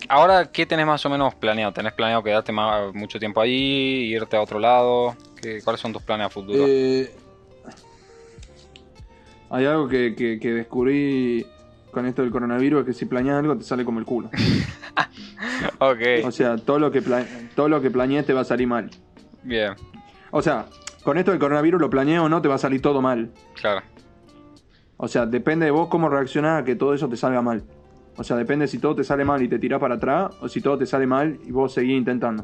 ahora, 0.09 0.51
¿qué 0.51 0.65
tenés 0.65 0.87
más 0.87 1.05
o 1.05 1.11
menos 1.11 1.35
planeado? 1.35 1.73
¿Tenés 1.75 1.93
planeado 1.93 2.23
quedarte 2.23 2.51
más, 2.53 2.95
mucho 2.95 3.19
tiempo 3.19 3.41
ahí, 3.43 3.53
irte 4.15 4.37
a 4.39 4.41
otro 4.41 4.59
lado? 4.59 5.17
¿Qué, 5.43 5.61
¿Cuáles 5.63 5.81
son 5.83 5.93
tus 5.93 6.03
planes 6.03 6.29
a 6.29 6.31
futuro? 6.31 6.65
Eh, 6.67 7.11
hay 9.51 9.65
algo 9.67 9.87
que, 9.89 10.15
que- 10.15 10.39
que 10.39 10.53
descubrí 10.53 11.45
con 11.91 12.07
esto 12.07 12.23
del 12.23 12.31
coronavirus, 12.31 12.81
es 12.81 12.87
que 12.87 12.93
si 12.93 13.07
planeas 13.07 13.39
algo 13.39 13.57
te 13.57 13.65
sale 13.65 13.85
como 13.85 13.99
el 13.99 14.05
culo. 14.05 14.31
ok, 15.79 16.01
O 16.25 16.31
sea, 16.31 16.57
todo 16.57 16.79
lo 16.79 16.91
que 16.91 17.03
todo 17.55 17.69
lo 17.69 17.81
que 17.81 17.91
planees 17.91 18.27
te 18.27 18.33
va 18.33 18.41
a 18.43 18.45
salir 18.45 18.67
mal. 18.69 18.91
bien, 19.43 19.73
O 20.31 20.43
sea, 20.43 20.67
con 21.03 21.17
esto 21.19 21.31
del 21.31 21.41
coronavirus 21.41 21.81
lo 21.81 21.91
planees 21.91 22.21
o 22.21 22.29
no, 22.29 22.43
te 22.43 22.49
va 22.49 22.57
a 22.57 22.59
salir 22.59 22.83
todo 22.83 23.01
mal. 23.01 23.31
claro. 23.61 23.83
O 25.01 25.07
sea, 25.07 25.27
depende 25.27 25.65
de 25.65 25.71
vos 25.71 25.87
cómo 25.89 26.09
reaccionás 26.09 26.63
a 26.63 26.65
que 26.65 26.75
todo 26.75 26.93
eso 26.93 27.09
te 27.09 27.17
salga 27.17 27.41
mal. 27.41 27.63
O 28.17 28.25
sea, 28.25 28.37
depende 28.37 28.67
si 28.67 28.79
todo 28.79 28.97
te 28.97 29.05
sale 29.05 29.25
mal 29.25 29.41
y 29.41 29.47
te 29.47 29.61
tirás 29.61 29.79
para 29.79 29.95
atrás, 29.95 30.33
o 30.41 30.49
si 30.49 30.61
todo 30.61 30.77
te 30.77 30.87
sale 30.87 31.07
mal 31.07 31.39
y 31.47 31.53
vos 31.53 31.73
seguís 31.73 31.97
intentando. 31.97 32.43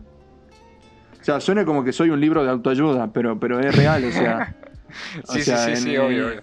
O 1.21 1.25
sea, 1.25 1.41
suena 1.41 1.65
como 1.65 1.83
que 1.83 1.93
soy 1.93 2.11
un 2.11 2.21
libro 2.21 2.45
de 2.45 2.51
autoayuda, 2.51 3.13
pero, 3.13 3.41
pero 3.41 3.59
es 3.59 3.75
real, 3.75 4.05
o 4.05 4.13
sea. 4.13 4.55
o 5.29 5.33
Sí, 5.33 5.43
sea, 5.43 5.57
sí, 5.59 5.65
sí, 5.65 5.71
en, 5.73 5.77
sí, 5.79 5.95
eh, 5.97 5.99
obvio, 5.99 6.29
obvio. 6.29 6.43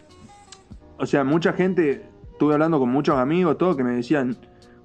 O 0.98 1.06
sea, 1.06 1.24
mucha 1.24 1.54
gente, 1.54 2.04
estuve 2.42 2.54
hablando 2.56 2.80
con 2.80 2.90
muchos 2.90 3.20
amigos, 3.20 3.56
todo, 3.60 3.78
que 3.78 3.84
me 3.84 3.92
decían, 3.92 4.36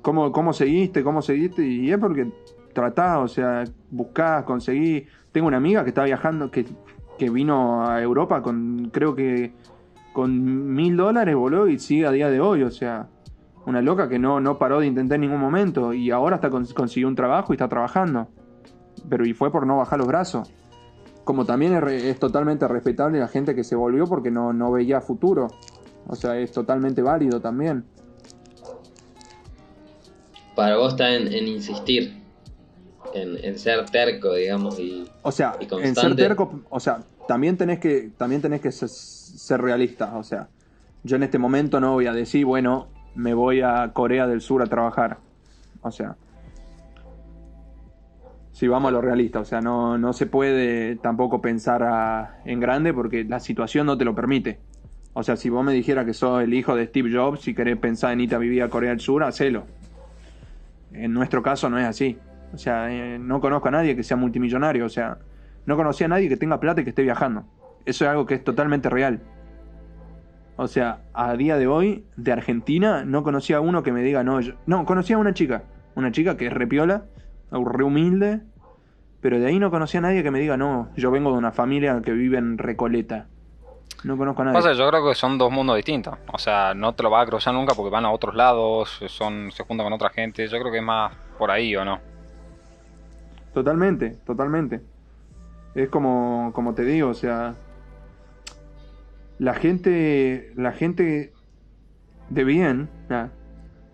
¿cómo, 0.03 0.31
cómo 0.31 0.53
seguiste? 0.53 1.03
¿Cómo 1.03 1.23
seguiste? 1.23 1.67
Y 1.67 1.91
es 1.91 1.97
porque 1.97 2.31
tratás, 2.75 3.17
o 3.17 3.29
sea, 3.29 3.65
buscás, 3.91 4.45
conseguís. 4.45 5.09
Tengo 5.33 5.47
una 5.49 5.57
amiga 5.57 5.83
que 5.83 5.89
está 5.89 6.05
viajando, 6.05 6.51
que, 6.51 6.67
que 7.19 7.31
vino 7.31 7.89
a 7.89 8.03
Europa 8.03 8.43
con, 8.43 8.91
creo 8.93 9.15
que, 9.15 9.55
con 10.13 10.75
mil 10.75 10.99
dólares, 10.99 11.35
boludo, 11.35 11.67
y 11.69 11.79
sigue 11.79 12.07
a 12.07 12.11
día 12.11 12.29
de 12.29 12.41
hoy, 12.43 12.63
o 12.63 12.71
sea, 12.71 13.09
una 13.65 13.81
loca 13.81 14.07
que 14.07 14.19
no, 14.19 14.39
no 14.39 14.59
paró 14.59 14.81
de 14.81 14.87
intentar 14.89 15.15
en 15.15 15.23
ningún 15.23 15.41
momento, 15.41 15.95
y 15.95 16.11
ahora 16.11 16.37
está 16.37 16.51
cons- 16.51 16.75
consiguió 16.75 17.09
un 17.09 17.15
trabajo 17.15 17.55
y 17.55 17.57
está 17.57 17.69
trabajando. 17.69 18.29
Pero 19.09 19.25
y 19.27 19.33
fue 19.33 19.51
por 19.51 19.67
no 19.67 19.79
bajar 19.79 19.99
los 19.99 20.09
brazos. 20.09 20.53
Como 21.25 21.47
también 21.47 21.73
es, 21.73 22.05
es 22.05 22.19
totalmente 22.19 22.69
respetable 22.69 23.19
la 23.19 23.29
gente 23.29 23.55
que 23.55 23.65
se 23.65 23.77
volvió 23.77 24.05
porque 24.05 24.31
no, 24.31 24.53
no 24.53 24.73
veía 24.73 25.01
futuro. 25.01 25.49
O 26.09 26.15
sea, 26.17 26.39
es 26.39 26.53
totalmente 26.53 27.03
válido 27.03 27.41
también. 27.41 27.85
Para 30.55 30.77
vos 30.77 30.93
está 30.93 31.15
en, 31.15 31.33
en 31.33 31.49
insistir, 31.49 32.17
en, 33.13 33.37
en 33.45 33.59
ser 33.59 33.85
terco, 33.91 34.33
digamos, 34.35 34.79
y 34.79 35.07
O 35.23 35.31
sea, 35.33 35.57
Y 35.61 35.65
en 35.65 35.95
ser 35.95 36.17
terco, 36.17 36.61
o 36.71 36.81
sea, 36.81 37.03
también 37.27 37.57
tenés 37.57 37.79
que, 37.79 38.11
también 38.17 38.41
tenés 38.41 38.61
que 38.61 38.73
ser, 38.73 38.89
ser 38.89 39.61
realista. 39.61 40.17
O 40.17 40.23
sea, 40.23 40.49
yo 41.03 41.17
en 41.17 41.25
este 41.25 41.39
momento 41.39 41.81
no 41.81 41.93
voy 41.95 42.07
a 42.07 42.13
decir, 42.13 42.45
bueno, 42.47 42.89
me 43.15 43.35
voy 43.35 43.61
a 43.61 43.91
Corea 43.93 44.27
del 44.27 44.41
Sur 44.41 44.63
a 44.63 44.67
trabajar. 44.67 45.19
O 45.83 45.91
sea, 45.91 46.17
si 48.53 48.67
vamos 48.69 48.89
a 48.89 48.93
lo 48.93 49.03
realista, 49.03 49.41
o 49.41 49.45
sea, 49.45 49.61
no, 49.61 49.99
no 49.99 50.13
se 50.15 50.25
puede 50.27 50.97
tampoco 50.97 51.43
pensar 51.43 51.83
a- 51.83 52.41
en 52.47 52.61
grande 52.61 52.95
porque 52.95 53.25
la 53.25 53.41
situación 53.41 53.87
no 53.87 53.99
te 53.99 54.05
lo 54.07 54.15
permite. 54.15 54.61
O 55.19 55.23
sea, 55.23 55.35
si 55.37 55.49
vos 55.49 55.65
me 55.65 55.73
dijeras 55.73 56.05
que 56.05 56.13
sos 56.13 56.43
el 56.43 56.53
hijo 56.53 56.77
de 56.77 56.89
Steve 56.89 57.11
Jobs, 57.11 57.41
si 57.41 57.55
querés 57.55 57.79
pensar 57.79 58.13
en 58.13 58.21
irte 58.21 58.35
a 58.35 58.39
vivir 58.39 58.63
a 58.63 58.69
Corea 58.69 58.91
del 58.91 59.01
Sur, 59.01 59.25
hacelo. 59.25 59.65
En 60.93 61.15
nuestro 61.15 61.43
caso 61.43 61.71
no 61.71 61.79
es 61.79 61.87
así. 61.87 62.19
O 62.53 62.59
sea, 62.59 62.93
eh, 62.93 63.19
no 63.19 63.41
conozco 63.41 63.69
a 63.69 63.71
nadie 63.71 63.97
que 63.97 64.03
sea 64.03 64.19
multimillonario. 64.19 64.85
O 64.85 64.91
sea, 64.91 65.17
no 65.65 65.75
conocí 65.75 66.05
a 66.05 66.09
nadie 66.09 66.29
que 66.29 66.37
tenga 66.37 66.61
plata 66.61 66.83
y 66.83 66.85
que 66.85 66.91
esté 66.91 67.03
viajando. 67.03 67.47
Eso 67.87 68.05
es 68.05 68.11
algo 68.11 68.27
que 68.27 68.35
es 68.35 68.45
totalmente 68.45 68.91
real. 68.91 69.21
O 70.57 70.69
sea, 70.69 70.99
a 71.15 71.35
día 71.35 71.57
de 71.57 71.67
hoy, 71.67 72.05
de 72.19 72.33
Argentina, 72.33 73.07
no 73.07 73.23
conocí 73.23 73.55
a 73.55 73.61
uno 73.63 73.83
que 73.83 73.93
me 73.93 74.03
diga, 74.03 74.23
no, 74.23 74.41
no, 74.67 74.85
conocí 74.85 75.15
a 75.15 75.19
una 75.19 75.33
chica. 75.33 75.63
Una 75.95 76.13
chica 76.13 76.37
que 76.37 76.49
es 76.49 76.53
repiola, 76.53 77.05
re 77.51 77.85
humilde. 77.85 78.43
Pero 79.23 79.39
de 79.39 79.47
ahí 79.47 79.59
no 79.59 79.71
conocí 79.71 79.97
a 79.97 80.03
nadie 80.03 80.23
que 80.23 80.31
me 80.31 80.41
diga, 80.41 80.59
no, 80.59 80.91
yo 80.95 81.11
vengo 81.11 81.33
de 81.33 81.39
una 81.39 81.53
familia 81.53 82.03
que 82.03 82.13
vive 82.13 82.37
en 82.37 82.59
Recoleta. 82.59 83.29
No 84.05 84.17
conozco 84.17 84.43
a 84.43 84.45
nadie. 84.47 84.59
Pasa, 84.59 84.73
yo 84.73 84.89
creo 84.89 85.09
que 85.09 85.15
son 85.15 85.39
dos 85.39 85.51
mundos 85.51 85.77
distintos. 85.77 86.15
O 86.33 86.39
sea, 86.39 86.75
no 86.75 86.95
te 86.95 87.03
lo 87.03 87.11
vas 87.11 87.27
a 87.27 87.31
cruzar 87.31 87.55
nunca 87.55 87.75
porque 87.75 87.91
van 87.91 88.05
a 88.05 88.11
otros 88.11 88.35
lados, 88.35 89.01
son, 89.09 89.51
se 89.53 89.65
juntan 89.65 89.87
con 89.87 89.93
otra 89.93 90.11
gente. 90.11 90.47
Yo 90.47 90.59
creo 90.59 90.71
que 90.71 90.79
es 90.79 90.85
más 90.85 91.13
por 91.39 91.51
ahí, 91.51 91.75
¿o 91.77 91.85
no? 91.85 91.99
Totalmente, 93.53 94.11
totalmente. 94.27 94.83
Es 95.75 95.89
como, 95.89 96.51
como 96.55 96.75
te 96.75 96.85
digo, 96.85 97.09
o 97.09 97.15
sea, 97.15 97.55
la 99.39 99.55
gente, 99.55 100.53
la 100.57 100.73
gente 100.73 101.33
de 102.31 102.45
bien, 102.45 102.89
la, 103.09 103.31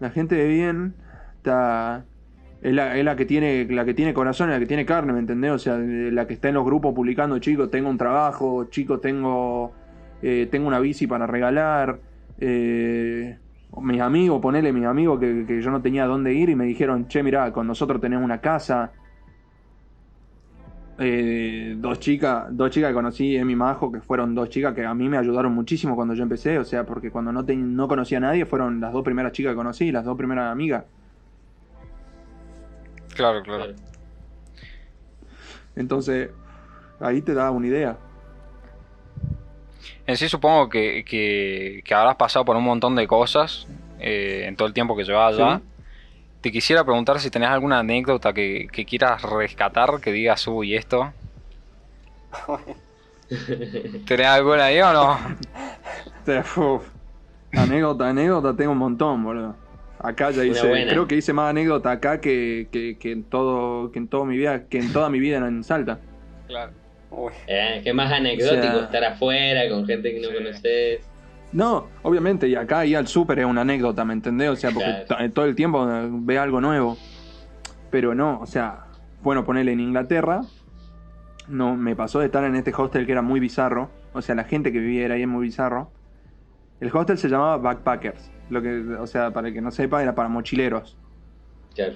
la 0.00 0.10
gente 0.10 0.34
de 0.34 0.46
bien 0.46 0.94
está, 1.36 2.04
es 2.60 2.72
la, 2.72 2.96
es 2.96 3.04
la 3.04 3.16
que 3.16 3.24
tiene, 3.24 3.66
la 3.66 3.84
que 3.84 3.94
tiene 3.94 4.14
corazón, 4.14 4.50
la 4.50 4.58
que 4.58 4.66
tiene 4.66 4.86
carne, 4.86 5.12
¿me 5.12 5.18
entendés? 5.18 5.50
O 5.50 5.58
sea, 5.58 5.76
la 5.78 6.26
que 6.26 6.34
está 6.34 6.48
en 6.48 6.54
los 6.54 6.64
grupos 6.64 6.94
publicando, 6.94 7.38
chicos, 7.38 7.70
tengo 7.70 7.90
un 7.90 7.98
trabajo, 7.98 8.64
chicos, 8.64 9.00
tengo, 9.00 9.72
eh, 10.22 10.48
tengo 10.50 10.68
una 10.68 10.80
bici 10.80 11.06
para 11.06 11.26
regalar. 11.26 12.00
Eh, 12.38 13.38
mis 13.80 14.00
amigos, 14.00 14.40
ponele 14.40 14.72
mis 14.72 14.84
amigos 14.86 15.18
que, 15.20 15.44
que 15.46 15.60
yo 15.60 15.70
no 15.70 15.82
tenía 15.82 16.06
dónde 16.06 16.32
ir 16.34 16.48
y 16.50 16.54
me 16.54 16.64
dijeron, 16.64 17.08
che, 17.08 17.22
mirá, 17.22 17.52
con 17.52 17.66
nosotros 17.66 18.00
tenemos 18.00 18.24
una 18.24 18.40
casa. 18.40 18.92
Eh, 20.98 21.74
dos 21.78 21.98
chicas, 21.98 22.46
dos 22.50 22.70
chicas 22.70 22.90
que 22.90 22.94
conocí 22.94 23.34
en 23.36 23.46
mi 23.46 23.56
majo, 23.56 23.90
que 23.90 24.00
fueron 24.00 24.34
dos 24.34 24.50
chicas 24.50 24.74
que 24.74 24.84
a 24.84 24.94
mí 24.94 25.08
me 25.08 25.16
ayudaron 25.16 25.52
muchísimo 25.52 25.96
cuando 25.96 26.14
yo 26.14 26.22
empecé, 26.22 26.58
o 26.58 26.64
sea, 26.64 26.84
porque 26.84 27.10
cuando 27.10 27.32
no, 27.32 27.44
te- 27.44 27.56
no 27.56 27.88
conocía 27.88 28.18
a 28.18 28.20
nadie 28.20 28.44
fueron 28.46 28.78
las 28.80 28.92
dos 28.92 29.02
primeras 29.02 29.32
chicas 29.32 29.52
que 29.52 29.56
conocí, 29.56 29.90
las 29.90 30.04
dos 30.04 30.16
primeras 30.16 30.52
amigas. 30.52 30.84
Claro, 33.16 33.42
claro. 33.42 33.72
Entonces, 35.74 36.30
ahí 37.00 37.22
te 37.22 37.34
da 37.34 37.50
una 37.50 37.66
idea. 37.66 37.96
En 40.06 40.16
sí 40.16 40.28
supongo 40.28 40.68
que, 40.68 41.04
que, 41.04 41.82
que 41.84 41.94
habrás 41.94 42.16
pasado 42.16 42.44
por 42.44 42.56
un 42.56 42.64
montón 42.64 42.96
de 42.96 43.06
cosas 43.06 43.68
eh, 44.00 44.44
en 44.46 44.56
todo 44.56 44.66
el 44.68 44.74
tiempo 44.74 44.96
que 44.96 45.04
llevas 45.04 45.34
allá. 45.34 45.58
Sí. 45.58 45.64
te 46.40 46.52
quisiera 46.52 46.84
preguntar 46.84 47.20
si 47.20 47.30
tenés 47.30 47.50
alguna 47.50 47.78
anécdota 47.80 48.32
que, 48.32 48.68
que 48.72 48.84
quieras 48.84 49.22
rescatar, 49.22 50.00
que 50.00 50.12
digas, 50.12 50.46
uy, 50.48 50.74
esto. 50.74 51.14
¿Tenés 54.06 54.26
alguna 54.26 54.64
ahí 54.66 54.80
o 54.80 54.92
no? 54.92 55.18
Uf, 56.56 56.88
anécdota, 57.54 58.08
anécdota, 58.08 58.56
tengo 58.56 58.72
un 58.72 58.78
montón, 58.78 59.22
boludo. 59.24 59.56
Acá 59.98 60.30
ya 60.32 60.44
hice, 60.44 60.86
creo 60.88 61.06
que 61.06 61.16
hice 61.16 61.32
más 61.32 61.50
anécdota 61.50 61.92
acá 61.92 62.20
que, 62.20 62.68
que, 62.72 62.98
que 62.98 63.12
en 63.12 63.28
todo, 63.28 63.92
que 63.92 63.98
en 64.00 64.08
toda 64.08 64.24
mi 64.26 64.36
vida, 64.36 64.66
que 64.68 64.78
en 64.78 64.92
toda 64.92 65.10
mi 65.10 65.20
vida 65.20 65.38
en 65.38 65.62
Salta. 65.64 66.00
Claro. 66.46 66.74
Uy, 67.14 67.32
Eh, 67.46 67.80
que 67.84 67.92
más 67.92 68.10
anecdótico 68.10 68.56
O 68.74 68.76
sea- 68.78 68.84
estar 68.84 69.04
afuera 69.04 69.68
con 69.68 69.86
gente 69.86 70.12
que 70.14 70.20
no 70.20 70.28
Sí. 70.28 70.34
conoces. 70.34 71.08
No, 71.52 71.88
obviamente, 72.02 72.48
y 72.48 72.54
acá 72.54 72.86
ir 72.86 72.96
al 72.96 73.06
súper 73.06 73.40
es 73.40 73.44
una 73.44 73.60
anécdota, 73.60 74.04
¿me 74.06 74.14
entendés? 74.14 74.48
O 74.48 74.56
sea, 74.56 74.70
porque 74.70 75.04
Claro. 75.06 75.30
todo 75.32 75.44
el 75.44 75.54
tiempo 75.54 75.86
eh, 75.90 76.08
ve 76.10 76.38
algo 76.38 76.60
nuevo. 76.62 76.96
Pero 77.90 78.14
no, 78.14 78.40
o 78.40 78.46
sea, 78.46 78.86
bueno, 79.22 79.44
ponerle 79.44 79.72
en 79.72 79.80
Inglaterra, 79.80 80.40
no, 81.48 81.76
me 81.76 81.94
pasó 81.94 82.20
de 82.20 82.26
estar 82.26 82.42
en 82.44 82.56
este 82.56 82.72
hostel 82.74 83.04
que 83.04 83.12
era 83.12 83.20
muy 83.20 83.38
bizarro. 83.38 83.90
O 84.14 84.22
sea, 84.22 84.34
la 84.34 84.44
gente 84.44 84.72
que 84.72 84.78
vivía 84.78 85.04
era 85.04 85.14
ahí 85.16 85.22
es 85.22 85.28
muy 85.28 85.42
bizarro. 85.42 85.90
El 86.80 86.90
hostel 86.96 87.18
se 87.18 87.28
llamaba 87.28 87.58
Backpackers. 87.58 88.30
Lo 88.48 88.62
que, 88.62 88.80
o 88.98 89.06
sea, 89.06 89.30
para 89.32 89.48
el 89.48 89.54
que 89.54 89.60
no 89.60 89.70
sepa, 89.70 90.02
era 90.02 90.14
para 90.14 90.28
mochileros. 90.30 90.96
Claro. 91.74 91.94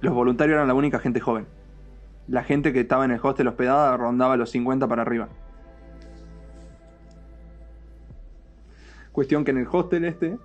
Los 0.00 0.12
voluntarios 0.12 0.56
eran 0.56 0.66
la 0.66 0.74
única 0.74 0.98
gente 0.98 1.20
joven. 1.20 1.46
La 2.28 2.44
gente 2.44 2.72
que 2.72 2.80
estaba 2.80 3.04
en 3.04 3.10
el 3.10 3.20
hostel 3.22 3.48
hospedada 3.48 3.96
rondaba 3.96 4.36
los 4.36 4.50
50 4.50 4.86
para 4.88 5.02
arriba. 5.02 5.28
Cuestión 9.12 9.44
que 9.44 9.50
en 9.50 9.58
el 9.58 9.66
hostel 9.70 10.04
este 10.04 10.38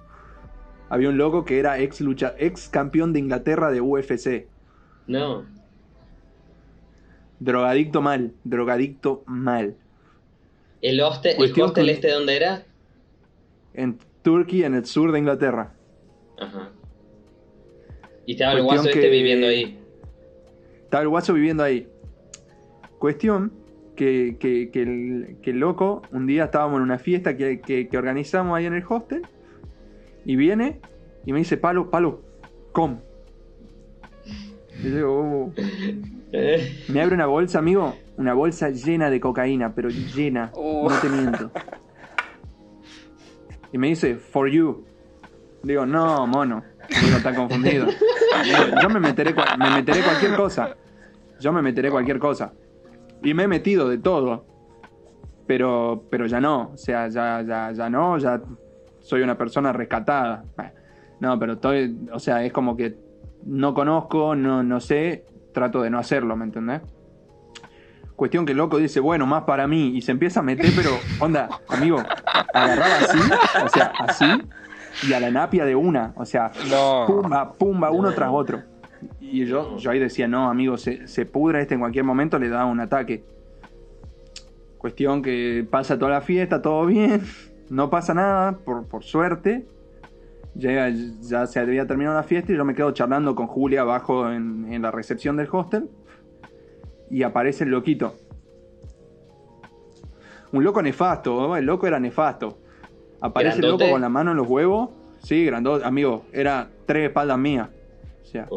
había 0.89 1.09
un 1.09 1.17
loco 1.17 1.45
que 1.45 1.59
era 1.59 1.80
ex 1.80 2.01
lucha, 2.01 2.36
ex 2.38 2.69
campeón 2.69 3.13
de 3.13 3.19
Inglaterra 3.19 3.71
de 3.71 3.82
UFC. 3.82 4.47
No. 5.07 5.45
Drogadicto 7.39 8.01
mal, 8.01 8.34
drogadicto 8.43 9.23
mal. 9.25 9.75
¿El 10.82 11.01
hostel, 11.01 11.36
el 11.41 11.61
hostel 11.61 11.89
este 11.89 12.11
dónde 12.11 12.36
era? 12.36 12.63
En 13.73 13.99
Turkey, 14.21 14.63
en 14.63 14.75
el 14.75 14.86
sur 14.86 15.11
de 15.11 15.19
Inglaterra. 15.19 15.73
Ajá. 16.39 16.71
Y 18.25 18.34
estaba 18.34 18.53
el 18.53 18.63
guaso 18.63 18.89
este 18.89 19.09
viviendo 19.09 19.47
ahí. 19.47 19.80
Estaba 20.88 21.03
el 21.03 21.09
guaso 21.09 21.33
viviendo 21.33 21.63
ahí. 21.63 21.85
Cuestión 22.97 23.51
que, 23.97 24.38
el, 24.73 25.59
loco, 25.59 26.01
un 26.13 26.25
día 26.27 26.45
estábamos 26.45 26.77
en 26.77 26.83
una 26.83 26.97
fiesta 26.97 27.35
que, 27.35 27.89
organizamos 27.97 28.57
ahí 28.57 28.67
en 28.67 28.73
el 28.73 28.85
hostel. 28.88 29.27
Y 30.23 30.38
viene 30.38 30.79
y 31.25 31.33
me 31.33 31.39
dice, 31.39 31.57
Palo, 31.57 31.89
Palo, 31.89 32.21
com. 32.71 33.01
Y 34.81 34.91
yo. 34.91 35.51
Eh, 36.31 36.85
me 36.88 37.01
abre 37.01 37.15
una 37.15 37.25
bolsa, 37.25 37.59
amigo. 37.59 37.93
Una 38.15 38.33
bolsa 38.33 38.69
llena 38.69 39.09
de 39.09 39.19
cocaína, 39.19 39.75
pero 39.75 39.89
llena. 39.89 40.53
No 40.55 40.88
te 41.01 41.09
miento. 41.09 41.51
Y 43.73 43.77
me 43.77 43.88
dice, 43.88 44.15
for 44.15 44.49
you. 44.49 44.85
Digo, 45.63 45.85
no, 45.85 46.25
mono. 46.27 46.63
Está 46.88 47.35
confundido. 47.35 47.88
Yo 48.82 48.89
me 48.89 48.99
meteré, 48.99 49.34
me 49.57 49.69
meteré 49.69 50.01
cualquier 50.01 50.36
cosa. 50.36 50.75
Yo 51.39 51.53
me 51.53 51.61
meteré 51.61 51.91
cualquier 51.91 52.19
cosa. 52.19 52.53
Y 53.23 53.34
me 53.34 53.43
he 53.43 53.47
metido 53.47 53.89
de 53.89 53.97
todo. 53.97 54.45
Pero, 55.45 56.03
pero 56.09 56.25
ya 56.25 56.41
no. 56.41 56.71
O 56.73 56.78
sea, 56.78 57.07
ya, 57.07 57.41
ya, 57.41 57.71
ya 57.71 57.89
no. 57.89 58.17
Ya 58.17 58.41
soy 58.99 59.21
una 59.21 59.38
persona 59.38 59.71
rescatada. 59.71 60.43
No, 61.19 61.39
pero 61.39 61.53
estoy. 61.53 61.97
O 62.11 62.19
sea, 62.19 62.43
es 62.43 62.51
como 62.51 62.75
que 62.75 62.97
no 63.45 63.73
conozco, 63.73 64.36
no, 64.36 64.63
no 64.63 64.80
sé. 64.80 65.25
Trato 65.53 65.82
de 65.82 65.89
no 65.89 65.97
hacerlo, 65.97 66.36
¿me 66.36 66.45
entendés? 66.45 66.82
Cuestión 68.15 68.45
que 68.45 68.51
el 68.51 68.57
loco 68.57 68.78
dice, 68.78 68.99
bueno, 68.99 69.25
más 69.25 69.43
para 69.43 69.67
mí. 69.67 69.95
Y 69.95 70.01
se 70.01 70.11
empieza 70.11 70.39
a 70.39 70.43
meter, 70.43 70.71
pero, 70.75 70.89
onda, 71.19 71.49
amigo, 71.69 72.03
agarraba 72.53 72.95
así, 72.95 73.19
o 73.63 73.69
sea, 73.69 73.91
así, 73.99 74.25
y 75.08 75.14
a 75.14 75.20
la 75.20 75.30
napia 75.32 75.66
de 75.66 75.76
una. 75.76 76.14
O 76.16 76.26
sea, 76.26 76.52
No. 76.70 77.06
pumba, 77.08 77.54
pumba, 77.54 77.91
uno 77.91 78.12
tras 78.14 78.30
otro. 78.32 78.62
Y 79.20 79.45
yo, 79.45 79.78
yo 79.78 79.91
ahí 79.91 80.00
decía, 80.00 80.28
no, 80.28 80.50
amigo, 80.50 80.78
se, 80.78 81.08
se 81.08 81.26
pudra 81.26 81.62
este 81.62 81.76
en 81.76 81.82
cualquier 81.82 82.04
momento, 82.04 82.39
le 82.39 82.50
da 82.50 82.66
un 82.66 82.80
ataque. 82.80 83.24
Cuestión 84.78 85.22
que 85.22 85.68
pasa 85.70 85.98
toda 86.00 86.12
la 86.12 86.22
fiesta, 86.22 86.62
todo 86.62 86.86
bien, 86.86 87.22
no 87.70 87.89
pasa 87.89 88.14
nada, 88.14 88.58
por, 88.58 88.88
por 88.88 89.04
suerte. 89.04 89.68
Llega, 90.56 90.89
ya 90.89 91.45
se 91.45 91.60
había 91.60 91.86
terminado 91.86 92.16
la 92.16 92.24
fiesta 92.24 92.52
y 92.52 92.56
yo 92.56 92.66
me 92.66 92.74
quedo 92.74 92.91
charlando 92.91 93.36
con 93.36 93.45
Julia 93.45 93.82
abajo 93.82 94.32
en, 94.32 94.72
en 94.72 94.82
la 94.82 94.89
recepción 94.89 95.38
del 95.38 95.48
hostel. 95.52 95.89
Y 97.12 97.22
aparece 97.24 97.64
el 97.64 97.70
loquito. 97.70 98.16
Un 100.52 100.64
loco 100.64 100.82
nefasto, 100.82 101.48
¿no? 101.48 101.58
el 101.58 101.66
loco 101.66 101.86
era 101.86 102.00
nefasto. 102.00 102.58
Aparece 103.22 103.59
el 103.59 103.68
loco 103.68 103.89
con 103.89 104.01
la 104.01 104.09
mano 104.09 104.32
en 104.32 104.38
los 104.38 104.47
huevos. 104.47 104.89
Sí, 105.20 105.45
grandote, 105.45 105.86
amigo, 105.86 106.26
era 106.32 106.70
tres 106.86 107.07
espaldas 107.07 107.38
mías. 107.38 107.70
O 108.24 108.26
sea, 108.26 108.47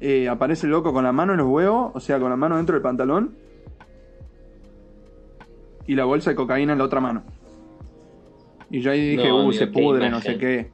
eh, 0.00 0.28
aparece 0.28 0.66
el 0.66 0.72
loco 0.72 0.92
con 0.92 1.04
la 1.04 1.12
mano 1.12 1.32
en 1.32 1.38
los 1.38 1.48
huevos, 1.48 1.92
o 1.94 2.00
sea, 2.00 2.20
con 2.20 2.30
la 2.30 2.36
mano 2.36 2.56
dentro 2.56 2.74
del 2.74 2.82
pantalón. 2.82 3.34
Y 5.86 5.94
la 5.94 6.04
bolsa 6.04 6.30
de 6.30 6.36
cocaína 6.36 6.72
en 6.72 6.78
la 6.78 6.84
otra 6.84 7.00
mano. 7.00 7.22
Y 8.70 8.80
yo 8.80 8.90
ahí 8.90 9.10
dije, 9.16 9.28
No, 9.28 9.36
uh, 9.36 9.38
amigo, 9.40 9.52
se 9.52 9.66
pudre, 9.66 10.10
no 10.10 10.20
sé 10.20 10.38
qué. 10.38 10.70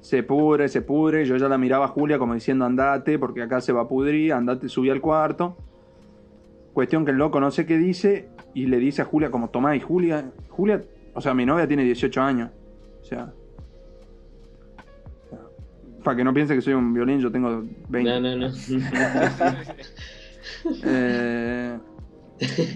Se 0.00 0.22
pudre, 0.22 0.68
se 0.68 0.82
pudre. 0.82 1.24
Yo 1.24 1.36
ya 1.36 1.48
la 1.48 1.58
miraba 1.58 1.84
a 1.86 1.88
Julia 1.88 2.18
como 2.18 2.34
diciendo, 2.34 2.64
andate, 2.64 3.18
porque 3.18 3.42
acá 3.42 3.60
se 3.60 3.72
va 3.72 3.82
a 3.82 3.88
pudrir, 3.88 4.32
andate, 4.32 4.68
subí 4.68 4.90
al 4.90 5.00
cuarto. 5.00 5.56
Cuestión 6.72 7.04
que 7.04 7.10
el 7.10 7.18
loco 7.18 7.38
no 7.38 7.50
sé 7.50 7.66
qué 7.66 7.76
dice, 7.76 8.28
y 8.54 8.66
le 8.66 8.78
dice 8.78 9.02
a 9.02 9.04
Julia 9.04 9.30
como, 9.30 9.50
tomá, 9.50 9.76
y 9.76 9.80
Julia, 9.80 10.30
Julia, 10.48 10.82
o 11.14 11.20
sea, 11.20 11.34
mi 11.34 11.44
novia 11.46 11.66
tiene 11.68 11.84
18 11.84 12.20
años. 12.22 12.50
O 13.00 13.04
sea... 13.04 13.32
Para 16.02 16.16
que 16.16 16.24
no 16.24 16.34
piense 16.34 16.54
que 16.56 16.60
soy 16.62 16.74
un 16.74 16.92
violín, 16.92 17.20
yo 17.20 17.30
tengo 17.30 17.64
20. 17.88 18.20
No, 18.20 18.20
no, 18.20 18.36
no. 18.36 18.52
Eh, 20.84 21.78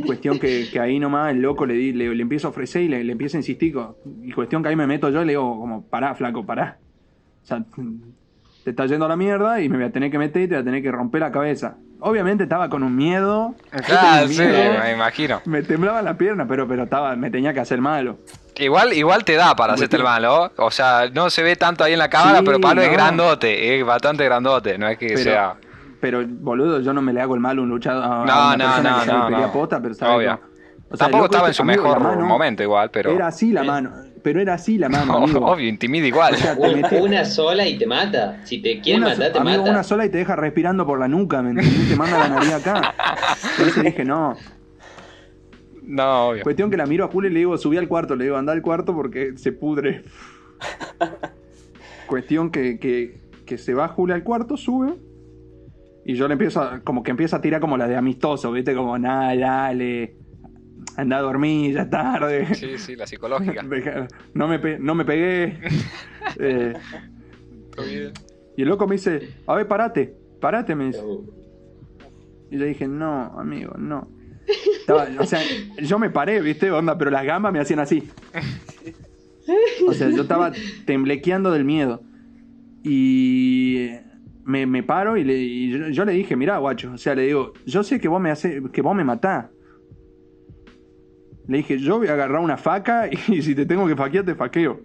cuestión 0.06 0.38
que, 0.38 0.68
que 0.70 0.78
ahí 0.78 0.98
nomás 1.00 1.32
el 1.32 1.40
loco 1.42 1.66
le, 1.66 1.74
di- 1.74 1.92
le, 1.92 2.14
le 2.14 2.22
empiezo 2.22 2.46
a 2.46 2.50
ofrecer 2.50 2.82
y 2.82 2.88
le, 2.88 3.02
le 3.02 3.12
empiezo 3.12 3.36
a 3.36 3.40
insistir. 3.40 3.74
Y 4.22 4.30
cuestión 4.32 4.62
que 4.62 4.68
ahí 4.68 4.76
me 4.76 4.86
meto 4.86 5.10
yo 5.10 5.22
y 5.22 5.26
le 5.26 5.32
digo 5.32 5.58
como, 5.58 5.82
pará, 5.82 6.14
flaco, 6.14 6.46
pará. 6.46 6.78
O 7.42 7.46
sea, 7.46 7.64
te 8.66 8.70
está 8.70 8.84
yendo 8.86 9.04
a 9.04 9.08
la 9.08 9.14
mierda 9.14 9.60
y 9.60 9.68
me 9.68 9.76
voy 9.76 9.86
a 9.86 9.92
tener 9.92 10.10
que 10.10 10.18
meter 10.18 10.42
y 10.42 10.48
te 10.48 10.54
voy 10.56 10.62
a 10.62 10.64
tener 10.64 10.82
que 10.82 10.90
romper 10.90 11.20
la 11.20 11.30
cabeza. 11.30 11.76
Obviamente 12.00 12.42
estaba 12.42 12.68
con 12.68 12.82
un 12.82 12.96
miedo. 12.96 13.54
tenía 13.70 13.84
Ah, 14.22 14.24
sí, 14.26 14.40
miedo, 14.40 14.74
me 14.82 14.92
imagino. 14.92 15.40
Me 15.44 15.62
temblaba 15.62 16.02
la 16.02 16.18
pierna, 16.18 16.48
pero, 16.48 16.66
pero 16.66 16.82
estaba, 16.82 17.14
me 17.14 17.30
tenía 17.30 17.54
que 17.54 17.60
hacer 17.60 17.80
malo. 17.80 18.18
Igual, 18.56 18.92
igual 18.94 19.24
te 19.24 19.34
da 19.36 19.54
para 19.54 19.74
hacerte 19.74 19.94
el 19.98 20.02
malo. 20.02 20.50
O 20.56 20.72
sea, 20.72 21.08
no 21.14 21.30
se 21.30 21.44
ve 21.44 21.54
tanto 21.54 21.84
ahí 21.84 21.92
en 21.92 22.00
la 22.00 22.10
cámara, 22.10 22.40
Sí, 22.40 22.44
pero 22.44 22.58
Pablo 22.60 22.82
es 22.82 22.88
no. 22.88 22.92
grandote, 22.94 23.78
es 23.78 23.86
bastante 23.86 24.24
grandote, 24.24 24.76
no 24.78 24.88
es 24.88 24.98
que 24.98 25.10
Pero, 25.10 25.20
sea. 25.20 25.54
pero, 26.00 26.24
boludo, 26.26 26.80
yo 26.80 26.92
no 26.92 27.02
me 27.02 27.12
le 27.12 27.20
hago 27.20 27.36
el 27.36 27.40
mal 27.40 27.56
a 27.58 27.62
un 27.62 27.68
luchador. 27.68 28.02
a 28.02 28.24
No, 28.24 28.56
no, 28.56 28.82
no, 28.82 29.00
que 29.04 29.06
no, 29.12 29.30
no. 29.30 29.52
posta, 29.52 29.80
pero 29.80 29.94
sabe 29.94 30.16
Obvio. 30.16 30.40
cómo- 30.40 30.56
o 30.90 30.96
sea, 30.96 31.06
el 31.06 31.12
Tampoco 31.12 31.24
estaba 31.26 31.46
en 31.48 31.54
su 31.54 31.62
mejor 31.62 32.00
momento 32.18 32.64
igual, 32.64 32.90
pero. 32.90 33.12
Era 33.12 33.28
así 33.28 33.52
la 33.52 33.62
mano, 33.62 33.92
pero 34.26 34.40
era 34.40 34.54
así 34.54 34.76
la 34.76 34.88
mano, 34.88 35.18
amigo. 35.22 35.46
Obvio, 35.46 35.68
intimida 35.68 36.04
igual. 36.04 36.34
O 36.34 36.36
sea, 36.36 36.56
una 37.00 37.24
sola 37.24 37.64
y 37.64 37.78
te 37.78 37.86
mata. 37.86 38.40
Si 38.42 38.60
te 38.60 38.80
quiere 38.80 38.98
una, 38.98 39.10
matar, 39.10 39.30
te 39.30 39.38
amigo, 39.38 39.58
mata. 39.58 39.70
una 39.70 39.84
sola 39.84 40.04
y 40.04 40.08
te 40.08 40.18
deja 40.18 40.34
respirando 40.34 40.84
por 40.84 40.98
la 40.98 41.06
nuca, 41.06 41.42
¿me 41.42 41.50
entendés? 41.50 41.90
Te 41.90 41.94
manda 41.94 42.18
la 42.18 42.28
nariz 42.30 42.52
acá. 42.54 42.92
Entonces 43.56 43.84
dije, 43.84 44.04
no. 44.04 44.34
No, 45.84 46.30
obvio. 46.30 46.42
Cuestión 46.42 46.72
que 46.72 46.76
la 46.76 46.86
miro 46.86 47.04
a 47.04 47.08
Julio 47.08 47.30
y 47.30 47.34
le 47.34 47.38
digo, 47.38 47.56
subí 47.56 47.76
al 47.76 47.86
cuarto. 47.86 48.16
Le 48.16 48.24
digo, 48.24 48.36
anda 48.36 48.52
al 48.52 48.62
cuarto 48.62 48.96
porque 48.96 49.38
se 49.38 49.52
pudre. 49.52 50.02
Cuestión 52.08 52.50
que, 52.50 52.80
que, 52.80 53.20
que 53.46 53.58
se 53.58 53.74
va 53.74 53.86
Julio 53.86 54.16
al 54.16 54.24
cuarto, 54.24 54.56
sube. 54.56 54.94
Y 56.04 56.14
yo 56.14 56.26
le 56.26 56.32
empiezo 56.32 56.62
a, 56.62 56.80
como 56.80 57.04
que 57.04 57.12
empieza 57.12 57.36
a 57.36 57.40
tirar 57.40 57.60
como 57.60 57.76
la 57.76 57.86
de 57.86 57.94
amistoso, 57.94 58.50
¿viste? 58.50 58.74
Como, 58.74 58.98
nada, 58.98 59.36
dale. 59.36 60.16
Anda 60.96 61.18
a 61.18 61.20
dormir, 61.20 61.74
ya 61.74 61.82
es 61.82 61.90
tarde. 61.90 62.54
Sí, 62.54 62.78
sí, 62.78 62.96
la 62.96 63.06
psicológica. 63.06 63.62
No, 64.34 64.48
me 64.48 64.58
pe- 64.58 64.78
no 64.78 64.94
me 64.94 65.04
pegué. 65.04 65.58
Eh, 66.38 66.74
y 68.56 68.62
el 68.62 68.68
loco 68.68 68.86
me 68.88 68.96
dice, 68.96 69.30
a 69.46 69.54
ver, 69.54 69.68
parate, 69.68 70.12
parate, 70.40 70.74
me 70.74 70.86
dice. 70.86 71.00
Y 72.50 72.58
yo 72.58 72.64
dije, 72.64 72.88
no, 72.88 73.38
amigo, 73.38 73.74
no. 73.78 74.08
Estaba- 74.80 75.06
o 75.20 75.24
sea, 75.24 75.40
yo 75.80 75.98
me 76.00 76.10
paré, 76.10 76.40
¿viste? 76.40 76.70
Onda, 76.70 76.98
pero 76.98 77.10
las 77.12 77.24
gambas 77.24 77.52
me 77.52 77.60
hacían 77.60 77.78
así. 77.78 78.08
O 79.86 79.92
sea, 79.92 80.10
yo 80.10 80.22
estaba 80.22 80.52
temblequeando 80.84 81.52
del 81.52 81.64
miedo. 81.64 82.02
Y 82.82 83.90
me, 84.44 84.66
me 84.66 84.82
paro 84.82 85.16
y, 85.16 85.24
le, 85.24 85.36
y 85.38 85.70
yo, 85.70 85.88
yo 85.88 86.04
le 86.04 86.12
dije, 86.12 86.34
mirá, 86.36 86.58
guacho, 86.58 86.92
o 86.92 86.98
sea, 86.98 87.14
le 87.14 87.22
digo, 87.22 87.52
yo 87.66 87.82
sé 87.82 88.00
que 88.00 88.08
vos 88.08 88.20
me 88.20 88.30
hace, 88.30 88.62
que 88.72 88.82
vos 88.82 88.94
me 88.96 89.04
matás. 89.04 89.46
Le 91.48 91.58
dije, 91.58 91.78
yo 91.78 91.98
voy 91.98 92.08
a 92.08 92.14
agarrar 92.14 92.40
una 92.40 92.56
faca 92.56 93.08
y 93.28 93.42
si 93.42 93.54
te 93.54 93.66
tengo 93.66 93.86
que 93.86 93.96
faquear, 93.96 94.24
te 94.24 94.34
faqueo. 94.34 94.80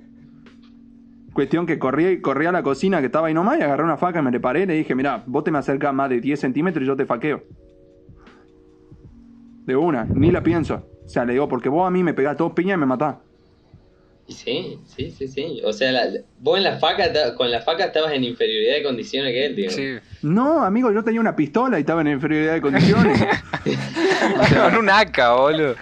Cuestión 1.34 1.66
que 1.66 1.80
corrí, 1.80 2.20
corrí 2.22 2.46
a 2.46 2.52
la 2.52 2.62
cocina 2.62 3.00
que 3.00 3.06
estaba 3.06 3.28
ahí 3.28 3.34
nomás 3.34 3.58
y 3.58 3.62
agarré 3.62 3.84
una 3.84 3.98
faca 3.98 4.20
y 4.20 4.24
me 4.24 4.32
le 4.32 4.40
paré 4.40 4.66
le 4.66 4.74
dije, 4.74 4.96
mira, 4.96 5.24
vos 5.26 5.44
te 5.44 5.52
me 5.52 5.60
acercás 5.60 5.94
más 5.94 6.10
de 6.10 6.20
10 6.20 6.40
centímetros 6.40 6.84
y 6.84 6.88
yo 6.88 6.96
te 6.96 7.06
faqueo. 7.06 7.42
De 9.66 9.76
una, 9.76 10.06
ni 10.06 10.32
la 10.32 10.44
pienso. 10.44 10.88
O 11.06 11.08
sea, 11.08 11.24
le 11.24 11.34
digo, 11.34 11.48
porque 11.48 11.70
vos 11.70 11.88
a 11.88 11.92
mí 11.92 12.04
me 12.04 12.14
pegás 12.14 12.38
dos 12.38 12.52
piñas 12.54 12.78
y 12.78 12.80
me 12.80 12.86
matás. 12.86 13.16
Sí, 14.32 14.78
sí, 14.96 15.12
sí, 15.12 15.28
sí. 15.28 15.62
O 15.64 15.72
sea, 15.74 15.92
la- 15.92 16.08
vos 16.40 16.58
en 16.58 16.64
la 16.64 16.78
faca, 16.80 17.36
con 17.36 17.52
la 17.52 17.62
faca 17.62 17.86
estabas 17.86 18.14
en 18.14 18.24
inferioridad 18.24 18.76
de 18.76 18.84
condiciones 18.84 19.32
que 19.32 19.46
él, 19.46 19.56
tío. 19.56 19.70
Sí. 19.70 19.96
No, 20.24 20.64
amigo, 20.64 20.92
yo 20.92 21.04
tenía 21.04 21.20
una 21.22 21.36
pistola 21.36 21.78
y 21.78 21.82
estaba 21.82 22.02
en 22.02 22.08
inferioridad 22.08 22.54
de 22.54 22.62
condiciones. 22.62 23.22
Con 24.64 24.76
un 24.78 24.90
AK, 24.90 25.20
boludo. 25.38 25.76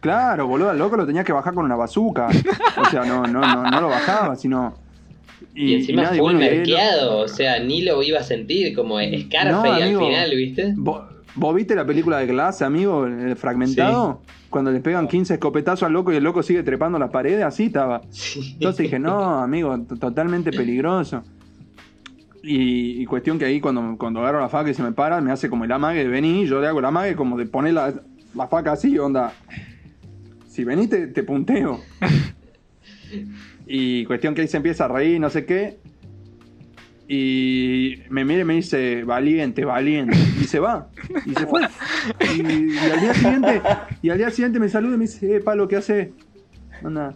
claro, 0.00 0.46
boludo, 0.46 0.70
al 0.70 0.78
loco 0.78 0.96
lo 0.96 1.06
tenía 1.06 1.24
que 1.24 1.32
bajar 1.32 1.54
con 1.54 1.64
una 1.64 1.76
bazuca. 1.76 2.28
O 2.76 2.90
sea, 2.90 3.04
no, 3.04 3.26
no, 3.26 3.40
no, 3.40 3.62
no 3.70 3.80
lo 3.80 3.88
bajaba, 3.88 4.36
sino. 4.36 4.74
Y, 5.54 5.74
encima 5.74 6.02
y 6.04 6.06
full 6.06 6.18
bueno, 6.18 6.40
y 6.40 6.44
él- 6.46 6.56
merqueado, 6.58 7.18
o 7.18 7.28
sea, 7.28 7.58
ni 7.58 7.82
lo 7.82 8.02
iba 8.02 8.20
a 8.20 8.22
sentir 8.22 8.74
como 8.74 8.98
Scarface 9.00 9.50
No, 9.50 9.62
al 9.72 9.98
final, 9.98 10.30
¿viste? 10.34 10.72
¿Vos, 10.76 11.02
vos 11.34 11.54
viste 11.54 11.74
la 11.74 11.86
película 11.86 12.18
de 12.18 12.26
Glass, 12.26 12.62
amigo, 12.62 13.06
el 13.06 13.36
fragmentado? 13.36 14.22
Cuando 14.50 14.70
le 14.70 14.80
pegan 14.80 15.08
15 15.08 15.34
escopetazos 15.34 15.84
al 15.84 15.92
loco 15.92 16.12
y 16.12 16.16
el 16.16 16.24
loco 16.24 16.42
sigue 16.42 16.62
trepando 16.62 16.98
las 16.98 17.10
paredes, 17.10 17.44
así 17.44 17.66
estaba. 17.66 18.02
Sí. 18.10 18.52
Entonces 18.54 18.84
dije, 18.84 18.98
no, 18.98 19.40
amigo, 19.40 19.78
totalmente 19.98 20.50
peligroso. 20.50 21.22
Y, 22.42 23.00
y 23.00 23.06
cuestión 23.06 23.38
que 23.38 23.44
ahí 23.44 23.60
cuando, 23.60 23.96
cuando 23.98 24.20
agarro 24.20 24.40
la 24.40 24.48
faca 24.48 24.70
y 24.70 24.74
se 24.74 24.82
me 24.82 24.92
para, 24.92 25.20
me 25.20 25.30
hace 25.30 25.48
como 25.48 25.64
el 25.64 25.72
amague 25.72 26.00
de 26.00 26.08
venir, 26.08 26.48
yo 26.48 26.60
le 26.60 26.66
hago 26.66 26.80
el 26.80 26.84
amague 26.84 27.14
como 27.14 27.38
de 27.38 27.46
poner 27.46 27.74
la, 27.74 27.94
la 28.34 28.48
faca 28.48 28.72
así, 28.72 28.98
onda. 28.98 29.32
Si 30.48 30.64
venís 30.64 30.90
te, 30.90 31.06
te 31.06 31.22
punteo. 31.22 31.80
Y 33.66 34.04
cuestión 34.04 34.34
que 34.34 34.42
ahí 34.42 34.48
se 34.48 34.56
empieza 34.56 34.84
a 34.84 34.88
reír, 34.88 35.20
no 35.20 35.30
sé 35.30 35.46
qué. 35.46 35.78
Y 37.14 38.04
me 38.08 38.24
mira 38.24 38.40
y 38.40 38.44
me 38.46 38.54
dice, 38.54 39.04
valiente, 39.04 39.66
valiente. 39.66 40.16
Y 40.40 40.44
se 40.44 40.58
va. 40.58 40.86
Y 41.26 41.34
se 41.34 41.46
fue. 41.46 41.60
Y, 42.34 42.72
y 42.72 42.90
al 42.90 43.00
día 43.02 43.12
siguiente, 43.12 43.62
y 44.00 44.08
al 44.08 44.16
día 44.16 44.30
siguiente 44.30 44.58
me 44.58 44.70
saluda 44.70 44.94
y 44.94 44.96
me 44.96 45.04
dice, 45.04 45.36
eh, 45.36 45.40
palo, 45.40 45.68
¿qué 45.68 45.76
hace? 45.76 46.14
Anda. 46.82 47.12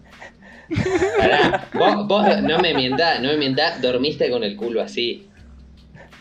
Pará, 1.19 1.69
vos, 1.73 2.07
vos 2.09 2.43
no 2.43 2.59
me 2.59 2.75
mientás, 2.75 3.23
no 3.23 3.29
me 3.29 3.39
mientás, 3.39 3.81
dormiste 3.81 4.31
con 4.31 4.45
el 4.45 4.55
culo 4.55 4.83
así. 4.83 5.27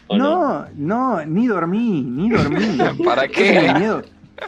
¿O 0.07 0.17
No, 0.17 0.67
no, 0.75 1.25
ni 1.25 1.47
dormí, 1.47 2.01
ni 2.01 2.29
dormí. 2.29 2.77
¿Para 3.03 3.27
qué? 3.27 3.73
mi 3.73 3.79
miedo. 3.79 4.03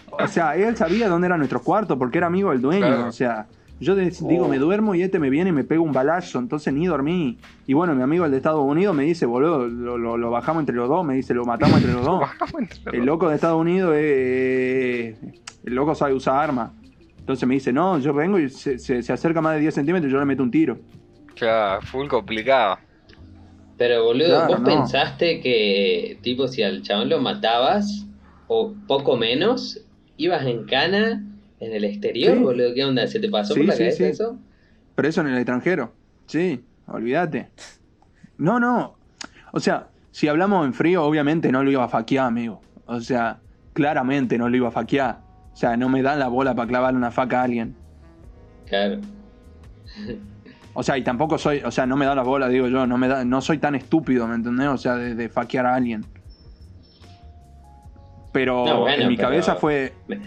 O 0.09 0.27
sea, 0.29 0.55
él 0.55 0.77
sabía 0.77 1.09
dónde 1.09 1.27
era 1.27 1.35
nuestro 1.35 1.61
cuarto 1.61 1.99
porque 1.99 2.19
era 2.19 2.27
amigo 2.27 2.51
del 2.51 2.61
dueño. 2.61 2.87
Claro. 2.87 3.07
O 3.07 3.11
sea, 3.11 3.45
yo 3.79 3.95
digo, 3.95 4.47
me 4.47 4.57
duermo 4.57 4.95
y 4.95 5.03
este 5.03 5.19
me 5.19 5.29
viene 5.29 5.51
y 5.51 5.53
me 5.53 5.63
pega 5.63 5.81
un 5.81 5.91
balazo, 5.93 6.39
entonces 6.39 6.73
ni 6.73 6.87
dormí. 6.87 7.37
Y 7.67 7.73
bueno, 7.73 7.93
mi 7.93 8.01
amigo 8.01 8.25
el 8.25 8.31
de 8.31 8.37
Estados 8.37 8.63
Unidos 8.63 8.95
me 8.95 9.03
dice, 9.03 9.25
boludo, 9.25 9.67
lo, 9.67 9.97
lo- 9.97 10.17
lo 10.17 10.31
bajamos 10.31 10.61
entre 10.61 10.75
los 10.75 10.89
dos, 10.89 11.05
me 11.05 11.13
dice, 11.15 11.33
lo 11.33 11.45
matamos 11.45 11.77
entre 11.77 11.93
los 11.93 12.03
dos. 12.05 12.19
Bajamos 12.21 12.55
entre 12.61 12.79
los 12.85 12.93
El 12.93 13.05
loco 13.05 13.29
de 13.29 13.35
Estados 13.35 13.59
Unidos, 13.61 13.93
eh, 13.95 15.15
el 15.65 15.75
loco 15.75 15.93
sabe 15.95 16.13
usar 16.13 16.35
armas. 16.43 16.71
Entonces 17.19 17.47
me 17.47 17.55
dice, 17.55 17.73
no, 17.73 17.99
yo 17.99 18.13
vengo 18.13 18.39
y 18.39 18.49
se, 18.49 18.79
se- 18.79 19.03
se 19.03 19.13
acerca 19.13 19.41
más 19.41 19.55
de 19.55 19.59
10 19.61 19.73
centímetros 19.75 20.09
y 20.09 20.13
yo 20.13 20.19
le 20.19 20.25
meto 20.25 20.41
un 20.43 20.51
tiro. 20.51 20.77
Claro, 21.35 21.81
full 21.83 22.07
complicado. 22.07 22.77
Pero 23.77 24.05
boludo, 24.05 24.27
Claro, 24.29 24.47
vos 24.47 24.59
no. 24.61 24.65
pensaste 24.65 25.39
que, 25.41 26.17
tipo, 26.23 26.47
si 26.47 26.63
al 26.63 26.81
chabón 26.81 27.09
lo 27.09 27.19
matabas, 27.19 28.07
o 28.47 28.73
poco 28.87 29.17
menos, 29.17 29.81
ibas 30.15 30.45
en 30.47 30.65
cana 30.65 31.23
en 31.59 31.73
el 31.73 31.83
exterior, 31.85 32.35
Sí. 32.37 32.43
boludo. 32.43 32.73
¿Qué 32.73 32.85
onda? 32.85 33.07
¿Se 33.07 33.19
te 33.19 33.29
pasó 33.29 33.53
Sí, 33.53 33.59
por 33.61 33.67
la 33.67 33.73
sí, 33.73 33.79
cabeza 33.79 34.07
eso? 34.07 34.37
Pero 34.95 35.07
eso 35.07 35.21
en 35.21 35.27
el 35.27 35.37
extranjero. 35.37 35.93
Sí, 36.25 36.63
olvídate. 36.87 37.49
No, 38.37 38.59
no. 38.59 38.95
O 39.53 39.59
sea, 39.59 39.87
si 40.11 40.27
hablamos 40.27 40.65
en 40.65 40.73
frío, 40.73 41.03
obviamente 41.03 41.51
no 41.51 41.63
lo 41.63 41.71
iba 41.71 41.83
a 41.83 41.89
faquear, 41.89 42.25
amigo. 42.27 42.61
O 42.85 42.99
sea, 43.01 43.39
claramente 43.73 44.37
no 44.37 44.49
lo 44.49 44.57
iba 44.57 44.67
a 44.67 44.71
faquear. 44.71 45.19
O 45.53 45.55
sea, 45.55 45.75
no 45.77 45.89
me 45.89 46.01
dan 46.03 46.19
la 46.19 46.27
bola 46.27 46.53
para 46.53 46.67
clavarle 46.67 46.97
una 46.97 47.11
faca 47.11 47.41
a 47.41 47.43
alguien. 47.45 47.75
Claro. 48.67 48.99
O 50.73 50.83
sea, 50.83 50.97
y 50.97 51.03
tampoco 51.03 51.37
soy, 51.39 51.61
o 51.65 51.71
sea, 51.71 51.87
no 51.87 51.97
me 51.97 52.05
da 52.05 52.13
la 52.13 52.21
bola, 52.21 52.47
digo 52.49 52.67
yo, 52.67 52.85
no 52.85 52.97
me 52.99 53.07
da, 53.07 53.25
no 53.25 53.41
soy 53.41 53.57
tan 53.57 53.73
estúpido, 53.73 54.27
¿me 54.27 54.35
entendés? 54.35 54.67
O 54.67 54.77
sea, 54.77 54.95
de, 54.95 55.15
de 55.15 55.29
faquear 55.29 55.65
a 55.65 55.73
alguien. 55.73 56.05
Pero 58.31 58.65
No, 58.65 58.81
bueno, 58.81 59.03
en 59.03 59.09
mi 59.09 59.15
pero- 59.15 59.29
cabeza 59.29 59.55
fue, 59.55 59.93
Me- 60.07 60.19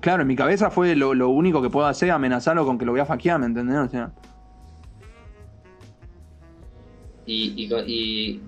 claro, 0.00 0.22
en 0.22 0.28
mi 0.28 0.36
cabeza 0.36 0.70
fue 0.70 0.94
lo, 0.96 1.14
lo 1.14 1.28
único 1.30 1.60
que 1.62 1.70
puedo 1.70 1.86
hacer, 1.86 2.10
amenazarlo 2.10 2.64
con 2.66 2.78
que 2.78 2.84
lo 2.84 2.92
voy 2.92 3.00
a 3.00 3.06
faquear, 3.06 3.38
¿me 3.40 3.46
entendés? 3.46 3.76
O 3.78 3.88
sea, 3.88 4.10
Y, 7.28 7.54
y, 7.56 7.68
con, 7.68 7.84
y, 7.86 8.40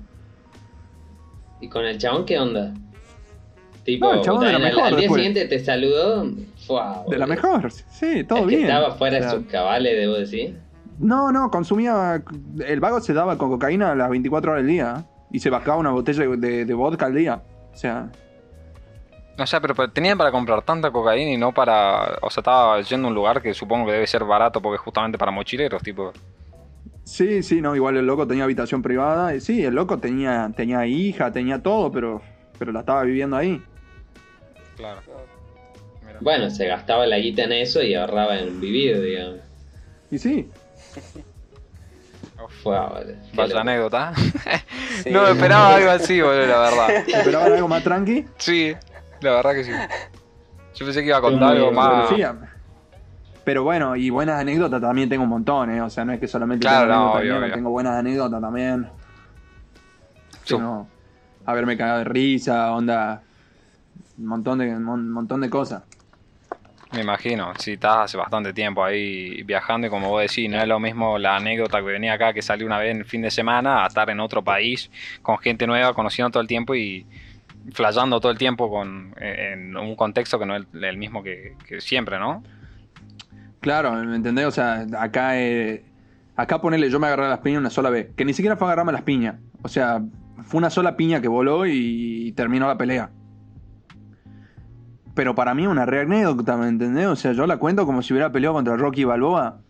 y 1.61 1.69
con 1.69 1.85
el 1.85 1.99
chabón, 1.99 2.25
¿qué 2.25 2.39
onda? 2.39 2.73
Tipo, 3.85 4.07
No, 4.07 4.15
el 4.15 4.21
chabón 4.21 4.41
de 4.45 4.51
la 4.53 4.57
al- 4.57 4.63
mejor 4.63 4.83
al, 4.85 4.97
día 4.97 5.09
siguiente 5.09 5.45
te 5.47 5.59
saludó. 5.65 6.31
Fuá, 6.67 7.03
de 7.09 7.19
la 7.19 7.27
mejor, 7.27 7.73
sí, 7.73 8.23
todo 8.25 8.41
es 8.41 8.45
que 8.45 8.57
bien. 8.57 8.63
estaba 8.69 8.95
fuera 8.95 9.19
O 9.19 9.21
sea, 9.23 9.31
de 9.33 9.37
sus 9.39 9.47
cabales, 9.51 9.97
debo 9.97 10.15
decir. 10.15 10.59
No, 11.01 11.33
no, 11.33 11.51
consumía. 11.51 12.23
El 12.67 12.81
vago 12.81 13.01
se 13.01 13.15
daba 13.15 13.37
con 13.39 13.51
cocaína 13.51 13.93
a 13.93 13.95
las 13.97 14.11
24 14.11 14.53
horas 14.53 14.63
del 14.63 14.71
día. 14.73 14.95
¿eh? 14.99 15.05
Y 15.33 15.41
se 15.41 15.51
bajaba 15.51 15.77
una 15.79 15.91
botella 15.91 16.25
de, 16.37 16.65
de 16.65 16.75
vodka 16.75 17.07
al 17.07 17.15
día. 17.15 17.43
O 17.73 17.77
sea, 17.77 18.11
O 19.39 19.47
sea, 19.47 19.61
pero, 19.61 19.75
pero 19.75 19.91
tenían 19.91 20.19
para 20.19 20.33
comprar 20.33 20.63
tanta 20.63 20.91
cocaína 20.91 21.31
y 21.31 21.37
no 21.37 21.53
para. 21.53 22.19
O 22.23 22.31
sea, 22.31 22.41
estaba 22.41 22.81
yendo 22.81 23.07
a 23.07 23.11
un 23.11 23.15
lugar 23.15 23.41
que 23.41 23.55
supongo 23.55 23.87
que 23.87 23.93
debe 23.93 24.07
ser 24.07 24.25
barato 24.25 24.61
porque 24.61 24.77
es 24.77 24.81
justamente 24.81 25.17
para 25.17 25.31
mochileros, 25.31 25.83
tipo. 25.83 26.13
sí, 27.05 27.43
sí, 27.43 27.61
no, 27.61 27.77
igual 27.77 27.97
el 27.97 28.07
loco 28.07 28.27
tenía 28.27 28.45
habitación 28.45 28.83
privada. 28.83 29.35
Y 29.35 29.41
sí, 29.41 29.65
el 29.65 29.75
loco 29.75 29.99
tenía, 29.99 30.51
tenía 30.57 30.87
hija, 30.87 31.33
tenía 31.33 31.63
todo, 31.63 31.93
pero, 31.93 32.21
pero 32.59 32.73
la 32.73 32.81
estaba 32.81 33.05
viviendo 33.05 33.37
ahí. 33.37 33.63
Claro. 34.77 35.01
Mira. 36.05 36.19
Bueno, 36.21 36.51
se 36.51 36.67
gastaba 36.67 37.07
la 37.07 37.19
guita 37.19 37.45
en 37.45 37.53
eso 37.53 37.81
y 37.83 37.95
ahorraba 37.95 38.39
en 38.41 38.61
vivir, 38.61 39.01
digamos. 39.01 39.39
Y 40.11 40.19
sí, 40.19 40.51
boludo. 42.63 42.97
Qué 43.31 43.37
Vaya 43.37 43.61
anécdota. 43.61 44.13
Sí. 45.03 45.11
no 45.11 45.23
me 45.23 45.31
esperaba 45.31 45.77
algo 45.77 45.91
así, 45.91 46.21
boludo, 46.21 46.47
la 46.47 46.59
verdad. 46.59 46.91
esperaban 47.09 47.53
algo 47.53 47.69
más 47.69 47.83
tranqui. 47.83 48.27
Sí, 48.39 48.75
la 49.21 49.31
verdad 49.33 49.53
que 49.53 49.65
sí. 49.65 49.73
Yo 50.75 50.87
pensé 50.87 51.01
que 51.01 51.09
iba 51.09 51.19
a 51.19 51.21
contar 51.21 51.51
Muy 51.51 51.59
algo 51.59 51.73
más. 51.73 52.13
Pero, 53.45 53.65
bueno, 53.65 53.97
y 53.97 54.11
buenas 54.11 54.41
anécdotas 54.41 54.81
también 54.81 55.09
tengo 55.09 55.25
un 55.25 55.31
montón, 55.31 55.71
¿eh? 55.71 55.81
O 55.81 55.89
sea, 55.89 56.05
no 56.05 56.13
es 56.13 56.21
que 56.21 56.29
solamente 56.29 56.67
Claro, 56.67 56.87
tengo 56.87 56.95
no, 56.95 57.01
anécdotas, 57.01 57.23
obvio, 57.23 57.39
obvio. 57.39 57.55
tengo 57.55 57.71
buenas 57.71 57.93
anécdotas 57.95 58.41
también. 58.41 58.89
Sí. 60.45 60.59
No, 60.59 60.87
haberme 61.47 61.77
cagado 61.77 61.99
de 61.99 62.05
risa, 62.05 62.73
onda. 62.73 63.23
Un 64.19 64.27
montón 64.27 64.59
de, 64.59 64.69
un 64.77 65.11
montón 65.11 65.41
de 65.41 65.49
cosas. 65.49 65.83
Me 66.93 67.03
imagino, 67.03 67.53
si 67.59 67.73
estás 67.73 67.99
hace 68.05 68.17
bastante 68.17 68.53
tiempo 68.55 68.83
ahí 68.83 69.43
viajando 69.43 69.87
y 69.87 69.91
como 69.91 70.09
vos 70.09 70.23
decís, 70.23 70.51
no 70.51 70.59
es 70.59 70.67
lo 70.67 70.81
mismo 70.81 71.19
la 71.19 71.37
anécdota 71.37 71.79
que 71.79 71.85
venía 71.85 72.15
acá 72.15 72.33
que 72.33 72.41
salió 72.41 72.67
una 72.67 72.79
vez 72.79 72.93
en 72.93 72.99
el 72.99 73.05
fin 73.05 73.21
de 73.21 73.31
semana 73.31 73.85
a 73.85 73.89
estar 73.89 74.09
en 74.09 74.21
otro 74.21 74.43
país 74.43 74.91
con 75.21 75.39
gente 75.39 75.67
nueva, 75.67 75.93
conociendo 75.93 76.31
todo 76.31 76.41
el 76.41 76.49
tiempo 76.49 76.75
y 76.75 77.07
flayando 77.73 78.21
todo 78.21 78.33
el 78.33 78.39
tiempo 78.39 78.71
con, 78.71 79.15
en 79.21 79.77
un 79.77 79.97
contexto 79.97 80.39
que 80.39 80.47
no 80.47 80.57
es 80.57 80.67
el, 80.73 80.97
mismo 80.97 81.23
que, 81.23 81.57
siempre, 81.79 82.19
¿no? 82.19 82.43
Claro, 83.61 83.93
¿me 83.93 84.17
entendés? 84.17 84.47
O 84.47 84.51
sea, 84.51 84.87
acá, 84.99 85.39
eh, 85.41 85.85
acá 86.37 86.61
ponerle, 86.61 86.91
yo 86.91 87.01
me 87.01 87.09
agarré 87.09 87.29
las 87.29 87.41
piñas 87.41 87.61
una 87.61 87.71
sola 87.71 87.91
vez. 87.91 88.09
Que 88.17 88.25
ni 88.25 88.33
siquiera 88.33 88.57
fue 88.57 88.69
agarrarme 88.69 88.93
las 88.93 89.03
piñas. 89.03 89.37
O 89.63 89.69
sea, 89.69 90.03
fue 90.45 90.59
una 90.59 90.71
sola 90.71 90.97
piña 90.97 91.21
que 91.21 91.29
voló 91.29 91.67
y, 91.67 92.33
terminó 92.33 92.67
la 92.67 92.79
pelea. 92.79 93.11
Pero 95.15 95.35
para 95.35 95.55
mí 95.55 95.65
es 95.65 95.69
una 95.69 95.85
re 95.85 96.03
anécdota, 96.03 96.57
¿me 96.57 96.69
entendés? 96.69 97.07
O 97.07 97.17
sea, 97.17 97.33
yo 97.33 97.47
la 97.47 97.57
cuento 97.57 97.85
como 97.87 98.03
si 98.03 98.13
hubiera 98.13 98.31
peleado 98.31 98.55
contra 98.55 98.77
Rocky 98.77 99.05
Balboa. 99.05 99.61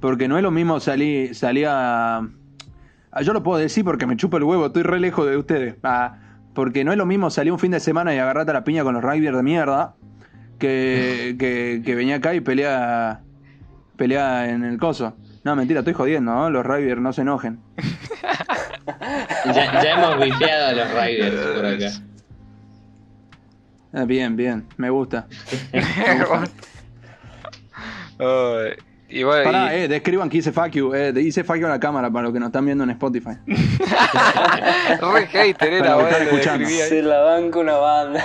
Porque 0.00 0.28
no 0.28 0.36
es 0.36 0.42
lo 0.42 0.50
mismo 0.50 0.80
salir, 0.80 1.34
salir 1.34 1.66
a... 1.68 2.28
Yo 3.22 3.32
lo 3.32 3.42
puedo 3.42 3.58
decir 3.58 3.84
porque 3.84 4.06
me 4.06 4.16
chupa 4.16 4.36
el 4.36 4.44
huevo, 4.44 4.66
estoy 4.66 4.82
re 4.82 5.00
lejos 5.00 5.26
de 5.26 5.36
ustedes. 5.36 5.76
Ah, 5.82 6.18
porque 6.54 6.84
no 6.84 6.92
es 6.92 6.98
lo 6.98 7.06
mismo 7.06 7.30
salir 7.30 7.52
un 7.52 7.58
fin 7.58 7.72
de 7.72 7.80
semana 7.80 8.14
y 8.14 8.18
agarrarte 8.18 8.50
a 8.50 8.54
la 8.54 8.64
piña 8.64 8.84
con 8.84 8.94
los 8.94 9.02
rugbyers 9.02 9.36
de 9.36 9.42
mierda 9.42 9.94
que, 10.58 11.36
que, 11.38 11.82
que 11.84 11.94
venía 11.94 12.16
acá 12.16 12.34
y 12.34 12.40
pelea, 12.40 13.20
pelea 13.96 14.50
en 14.50 14.64
el 14.64 14.78
coso. 14.78 15.16
No, 15.44 15.54
mentira, 15.56 15.80
estoy 15.80 15.92
jodiendo, 15.92 16.32
¿no? 16.32 16.48
Los 16.48 16.64
rugbyers 16.64 17.00
no 17.00 17.12
se 17.12 17.22
enojen. 17.22 17.60
Ya, 19.46 19.82
ya 19.82 19.92
hemos 19.92 20.18
bifeado 20.24 20.66
a 20.68 20.72
los 20.72 20.90
Riders 20.90 21.36
por 21.54 21.66
acá. 21.66 21.90
Ah, 23.92 24.04
bien, 24.04 24.36
bien, 24.36 24.66
me 24.76 24.90
gusta. 24.90 25.26
Ay, 28.18 28.72
y 28.76 28.93
bueno, 29.24 29.44
Pará, 29.44 29.76
y- 29.76 29.80
eh, 29.82 29.88
describan 29.88 30.28
que 30.28 30.38
hice 30.38 30.50
fuck 30.52 30.70
you. 30.70 30.94
Eh, 30.94 31.12
hice 31.20 31.44
fuck 31.44 31.56
you 31.56 31.66
a 31.66 31.70
la 31.70 31.80
cámara 31.80 32.10
para 32.10 32.24
los 32.24 32.32
que 32.32 32.40
nos 32.40 32.48
están 32.48 32.64
viendo 32.64 32.84
en 32.84 32.90
Spotify. 32.90 33.36
re 33.46 35.26
hater 35.26 35.72
era, 35.74 35.96
bueno. 35.96 36.16
Se 36.88 37.02
la 37.02 37.20
banca 37.20 37.58
una 37.58 37.76
banda. 37.76 38.24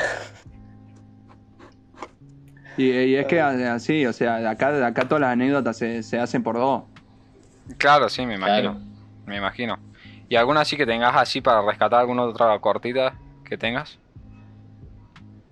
Y, 2.78 2.92
y 2.92 3.16
es 3.16 3.26
que 3.26 3.42
así, 3.42 4.06
o 4.06 4.14
sea, 4.14 4.50
acá, 4.50 4.86
acá 4.88 5.04
todas 5.08 5.22
las 5.22 5.32
anécdotas 5.34 5.78
se, 5.78 6.02
se 6.02 6.18
hacen 6.18 6.44
por 6.44 6.56
dos. 6.56 6.84
Claro, 7.78 8.08
sí, 8.08 8.26
me 8.26 8.36
imagino. 8.36 8.72
Claro. 8.74 8.86
Me 9.26 9.38
imagino. 9.38 9.78
¿Y 10.30 10.36
alguna 10.38 10.62
así 10.62 10.78
que 10.78 10.86
tengas 10.86 11.16
así 11.16 11.42
para 11.42 11.62
rescatar 11.62 12.00
alguna 12.00 12.24
otra 12.24 12.58
cortita 12.60 13.16
que 13.44 13.58
tengas? 13.58 14.00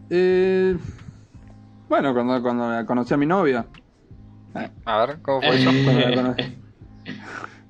Eh, 0.10 0.78
bueno, 1.90 2.14
cuando, 2.14 2.42
cuando 2.42 2.72
la 2.72 2.86
conocí 2.86 3.14
a 3.14 3.18
mi 3.18 3.26
novia. 3.26 3.66
A 4.86 5.06
ver, 5.06 5.22
¿cómo 5.22 5.42
fue 5.42 5.56
eso? 5.56 5.72
La 5.86 6.14
conocí. 6.16 6.58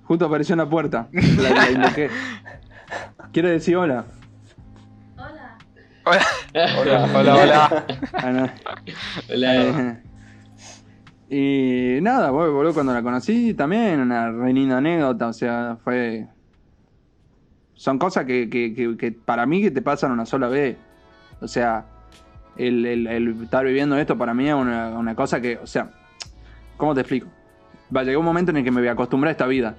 Justo 0.04 0.26
apareció 0.26 0.54
en 0.54 0.60
la 0.60 0.70
puerta. 0.70 1.08
La, 1.12 1.50
la 1.50 1.72
invoqué. 1.72 2.10
¿Quiere 3.34 3.50
decir 3.52 3.76
hola? 3.76 4.06
Hola. 6.06 6.22
Hola, 6.80 7.10
hola, 7.14 7.36
hola. 7.36 7.86
Ah, 8.14 8.32
no. 8.32 8.50
Hola. 9.30 10.02
Y 11.30 12.00
nada, 12.02 12.32
bol- 12.32 12.52
boludo, 12.52 12.74
cuando 12.74 12.94
la 12.94 13.02
conocí 13.04 13.54
también, 13.54 14.00
una 14.00 14.32
re 14.32 14.54
linda 14.54 14.78
anécdota, 14.78 15.28
o 15.28 15.34
sea, 15.34 15.78
fue... 15.84 16.26
Son 17.74 18.00
cosas 18.00 18.24
que, 18.24 18.50
que, 18.50 18.74
que, 18.74 18.96
que 18.96 19.12
para 19.12 19.46
mí 19.46 19.62
que 19.62 19.70
te 19.72 19.82
pasan 19.82 20.14
una 20.14 20.26
sola 20.26 20.48
vez. 20.48 20.78
O 21.42 21.48
sea, 21.50 21.84
el, 22.56 22.86
el- 22.86 23.08
el 23.08 23.44
estar 23.44 23.66
viviendo 23.66 23.98
esto 23.98 24.18
para 24.18 24.34
mí 24.34 24.48
es 24.48 24.56
una, 24.56 24.88
una 24.98 25.16
cosa 25.16 25.42
que, 25.42 25.58
o 25.58 25.68
sea, 25.68 25.90
¿cómo 26.78 26.94
te 26.94 27.02
explico? 27.02 27.28
Va 27.96 28.02
a 28.02 28.18
un 28.18 28.26
momento 28.26 28.52
en 28.52 28.58
el 28.58 28.64
que 28.64 28.72
me 28.72 28.82
voy 28.82 28.88
a 28.88 28.94
acostumbrar 28.94 29.30
a 29.30 29.32
esta 29.32 29.48
vida. 29.48 29.76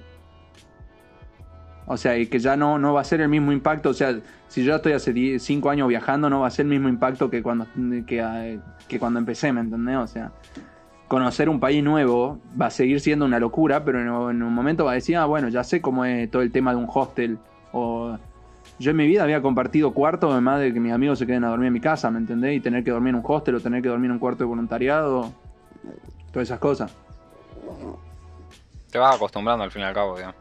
O 1.85 1.97
sea, 1.97 2.17
y 2.17 2.27
que 2.27 2.37
ya 2.37 2.55
no, 2.55 2.77
no 2.77 2.93
va 2.93 3.01
a 3.01 3.03
ser 3.03 3.21
el 3.21 3.29
mismo 3.29 3.51
impacto. 3.51 3.89
O 3.89 3.93
sea, 3.93 4.19
si 4.47 4.63
yo 4.63 4.75
estoy 4.75 4.93
hace 4.93 5.39
5 5.39 5.69
años 5.69 5.87
viajando, 5.87 6.29
no 6.29 6.41
va 6.41 6.47
a 6.47 6.51
ser 6.51 6.65
el 6.65 6.69
mismo 6.69 6.87
impacto 6.87 7.29
que 7.29 7.41
cuando, 7.41 7.65
que, 8.05 8.19
eh, 8.21 8.59
que 8.87 8.99
cuando 8.99 9.19
empecé, 9.19 9.51
¿me 9.51 9.61
entendés? 9.61 9.97
O 9.97 10.07
sea, 10.07 10.31
conocer 11.07 11.49
un 11.49 11.59
país 11.59 11.83
nuevo 11.83 12.39
va 12.59 12.67
a 12.67 12.69
seguir 12.69 12.99
siendo 12.99 13.25
una 13.25 13.39
locura, 13.39 13.83
pero 13.83 13.99
en, 13.99 14.35
en 14.35 14.43
un 14.43 14.53
momento 14.53 14.85
va 14.85 14.91
a 14.91 14.95
decir, 14.95 15.17
ah, 15.17 15.25
bueno, 15.25 15.49
ya 15.49 15.63
sé 15.63 15.81
cómo 15.81 16.05
es 16.05 16.29
todo 16.29 16.43
el 16.43 16.51
tema 16.51 16.71
de 16.71 16.77
un 16.77 16.87
hostel. 16.87 17.39
O 17.71 18.17
yo 18.77 18.91
en 18.91 18.97
mi 18.97 19.07
vida 19.07 19.23
había 19.23 19.41
compartido 19.41 19.91
cuarto, 19.91 20.31
además 20.31 20.59
de 20.59 20.71
que 20.71 20.79
mis 20.79 20.93
amigos 20.93 21.17
se 21.17 21.25
queden 21.25 21.43
a 21.43 21.49
dormir 21.49 21.67
en 21.67 21.73
mi 21.73 21.81
casa, 21.81 22.11
¿me 22.11 22.19
entendés? 22.19 22.55
Y 22.57 22.59
tener 22.59 22.83
que 22.83 22.91
dormir 22.91 23.09
en 23.09 23.15
un 23.15 23.23
hostel 23.25 23.55
o 23.55 23.59
tener 23.59 23.81
que 23.81 23.89
dormir 23.89 24.05
en 24.05 24.13
un 24.13 24.19
cuarto 24.19 24.43
de 24.43 24.47
voluntariado, 24.47 25.33
todas 26.31 26.47
esas 26.47 26.59
cosas. 26.59 26.93
Te 28.91 28.97
vas 28.97 29.15
acostumbrando 29.15 29.63
al 29.63 29.71
fin 29.71 29.81
y 29.81 29.85
al 29.85 29.93
cabo, 29.93 30.15
digamos. 30.15 30.35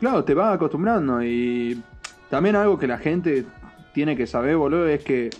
Claro, 0.00 0.24
te 0.24 0.34
vas 0.34 0.54
acostumbrando 0.54 1.22
y 1.22 1.80
también 2.28 2.56
algo 2.56 2.78
que 2.78 2.86
la 2.86 2.98
gente 2.98 3.46
tiene 3.92 4.16
que 4.16 4.26
saber, 4.26 4.56
boludo, 4.56 4.86
es 4.88 5.04
que, 5.04 5.30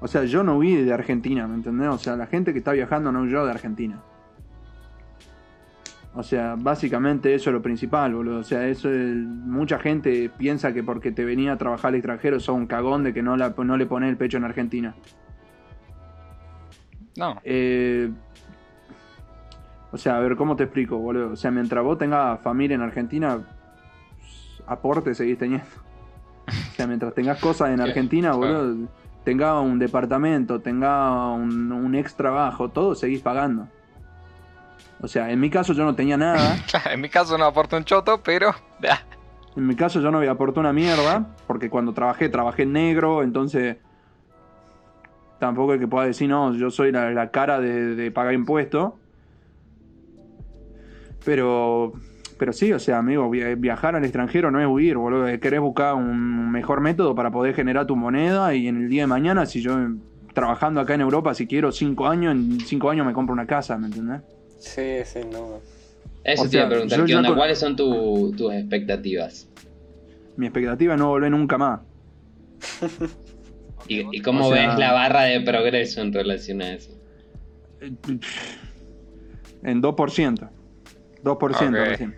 o 0.00 0.06
sea, 0.06 0.24
yo 0.24 0.44
no 0.44 0.56
huí 0.56 0.76
de 0.76 0.92
Argentina, 0.92 1.46
¿me 1.48 1.56
entendés? 1.56 1.88
O 1.88 1.98
sea, 1.98 2.16
la 2.16 2.26
gente 2.26 2.52
que 2.52 2.60
está 2.60 2.72
viajando 2.72 3.10
no 3.10 3.22
huyó 3.22 3.44
de 3.44 3.50
Argentina. 3.50 4.00
O 6.14 6.22
sea, 6.22 6.56
básicamente 6.56 7.34
eso 7.34 7.50
es 7.50 7.54
lo 7.54 7.62
principal, 7.62 8.14
boludo. 8.14 8.38
O 8.38 8.44
sea, 8.44 8.66
eso 8.66 8.88
es- 8.90 9.14
mucha 9.16 9.78
gente 9.78 10.30
piensa 10.36 10.72
que 10.72 10.82
porque 10.82 11.12
te 11.12 11.24
venía 11.24 11.52
a 11.52 11.58
trabajar 11.58 11.88
al 11.90 11.96
extranjero 11.96 12.40
sos 12.40 12.56
un 12.56 12.66
cagón 12.66 13.02
de 13.04 13.12
que 13.12 13.22
no, 13.22 13.36
la, 13.36 13.54
no 13.56 13.76
le 13.76 13.86
pones 13.86 14.10
el 14.10 14.16
pecho 14.16 14.36
en 14.36 14.44
Argentina. 14.44 14.94
No, 17.18 17.36
Eh, 17.44 18.10
o 19.90 19.98
sea, 19.98 20.16
a 20.16 20.20
ver, 20.20 20.36
¿cómo 20.36 20.54
te 20.56 20.64
explico, 20.64 20.98
boludo? 20.98 21.32
O 21.32 21.36
sea, 21.36 21.50
mientras 21.50 21.82
vos 21.82 21.98
tengas 21.98 22.40
familia 22.40 22.74
en 22.74 22.82
Argentina, 22.82 23.40
aporte 24.66 25.14
seguís 25.14 25.38
teniendo. 25.38 25.66
O 26.46 26.74
sea, 26.76 26.86
mientras 26.86 27.14
tengas 27.14 27.40
cosas 27.40 27.70
en 27.70 27.80
Argentina, 27.80 28.32
boludo, 28.32 28.88
tengas 29.24 29.62
un 29.62 29.78
departamento, 29.78 30.60
tengas 30.60 31.36
un, 31.36 31.72
un 31.72 31.94
ex 31.94 32.14
trabajo, 32.14 32.68
todo 32.68 32.94
seguís 32.94 33.20
pagando. 33.20 33.66
O 35.00 35.08
sea, 35.08 35.30
en 35.30 35.40
mi 35.40 35.48
caso 35.48 35.72
yo 35.72 35.84
no 35.84 35.94
tenía 35.94 36.16
nada. 36.16 36.56
en 36.92 37.00
mi 37.00 37.08
caso 37.08 37.38
no 37.38 37.44
aporto 37.44 37.76
un 37.76 37.84
choto, 37.84 38.20
pero. 38.22 38.54
En 39.56 39.66
mi 39.66 39.74
caso 39.74 40.00
yo 40.00 40.12
no 40.12 40.20
me 40.20 40.28
aporté 40.28 40.60
una 40.60 40.72
mierda, 40.72 41.34
porque 41.48 41.68
cuando 41.68 41.92
trabajé, 41.92 42.28
trabajé 42.28 42.62
en 42.62 42.74
negro, 42.74 43.24
entonces 43.24 43.78
tampoco 45.38 45.74
es 45.74 45.80
que 45.80 45.88
pueda 45.88 46.06
decir, 46.06 46.28
no, 46.28 46.54
yo 46.54 46.70
soy 46.70 46.92
la, 46.92 47.10
la 47.12 47.30
cara 47.30 47.60
de, 47.60 47.94
de 47.94 48.10
pagar 48.10 48.34
impuestos. 48.34 48.94
Pero, 51.24 51.92
pero 52.38 52.52
sí, 52.52 52.72
o 52.72 52.78
sea, 52.78 52.98
amigo, 52.98 53.28
via- 53.28 53.54
viajar 53.54 53.96
al 53.96 54.04
extranjero 54.04 54.50
no 54.50 54.60
es 54.60 54.66
huir, 54.66 54.96
boludo. 54.96 55.26
Querés 55.40 55.60
buscar 55.60 55.94
un 55.94 56.50
mejor 56.50 56.80
método 56.80 57.14
para 57.14 57.30
poder 57.30 57.54
generar 57.54 57.86
tu 57.86 57.96
moneda 57.96 58.54
y 58.54 58.68
en 58.68 58.76
el 58.82 58.88
día 58.88 59.02
de 59.02 59.06
mañana, 59.08 59.44
si 59.46 59.60
yo 59.60 59.76
trabajando 60.34 60.80
acá 60.80 60.94
en 60.94 61.00
Europa, 61.00 61.34
si 61.34 61.46
quiero 61.46 61.72
cinco 61.72 62.06
años, 62.06 62.34
en 62.34 62.60
cinco 62.60 62.90
años 62.90 63.04
me 63.06 63.12
compro 63.12 63.32
una 63.32 63.46
casa, 63.46 63.76
¿me 63.76 63.86
entendés? 63.88 64.20
Sí, 64.58 64.98
sí, 65.04 65.20
no. 65.30 65.60
Eso 66.22 66.44
O 66.44 66.48
te 66.48 66.56
iba 66.56 66.66
a 66.66 66.68
preguntar, 66.68 66.98
yo 66.98 67.06
¿qué 67.06 67.12
ya 67.12 67.16
onda? 67.18 67.28
con- 67.30 67.38
¿Cuáles 67.38 67.58
son 67.58 67.74
tu- 67.76 68.32
tus 68.36 68.52
expectativas? 68.52 69.48
Mi 70.36 70.46
expectativa 70.46 70.94
es 70.94 71.00
no 71.00 71.08
volver 71.08 71.30
nunca 71.30 71.58
más. 71.58 71.80
¿Y, 73.88 74.06
y 74.16 74.20
cómo 74.20 74.46
O 74.48 74.52
sea- 74.52 74.68
ves 74.70 74.78
la 74.78 74.92
barra 74.92 75.22
de 75.22 75.40
progreso 75.40 76.00
en 76.02 76.12
relación 76.12 76.62
a 76.62 76.74
eso? 76.74 76.92
En 79.62 79.82
2%. 79.82 80.48
2% 81.24 81.66
Ok. 81.68 81.72
recién. 81.74 82.14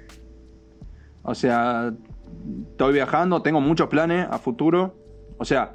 O 1.23 1.35
sea, 1.35 1.93
estoy 2.71 2.93
viajando, 2.95 3.43
tengo 3.43 3.61
muchos 3.61 3.89
planes 3.89 4.27
a 4.31 4.39
futuro. 4.39 4.97
O 5.39 5.45
sea, 5.45 5.71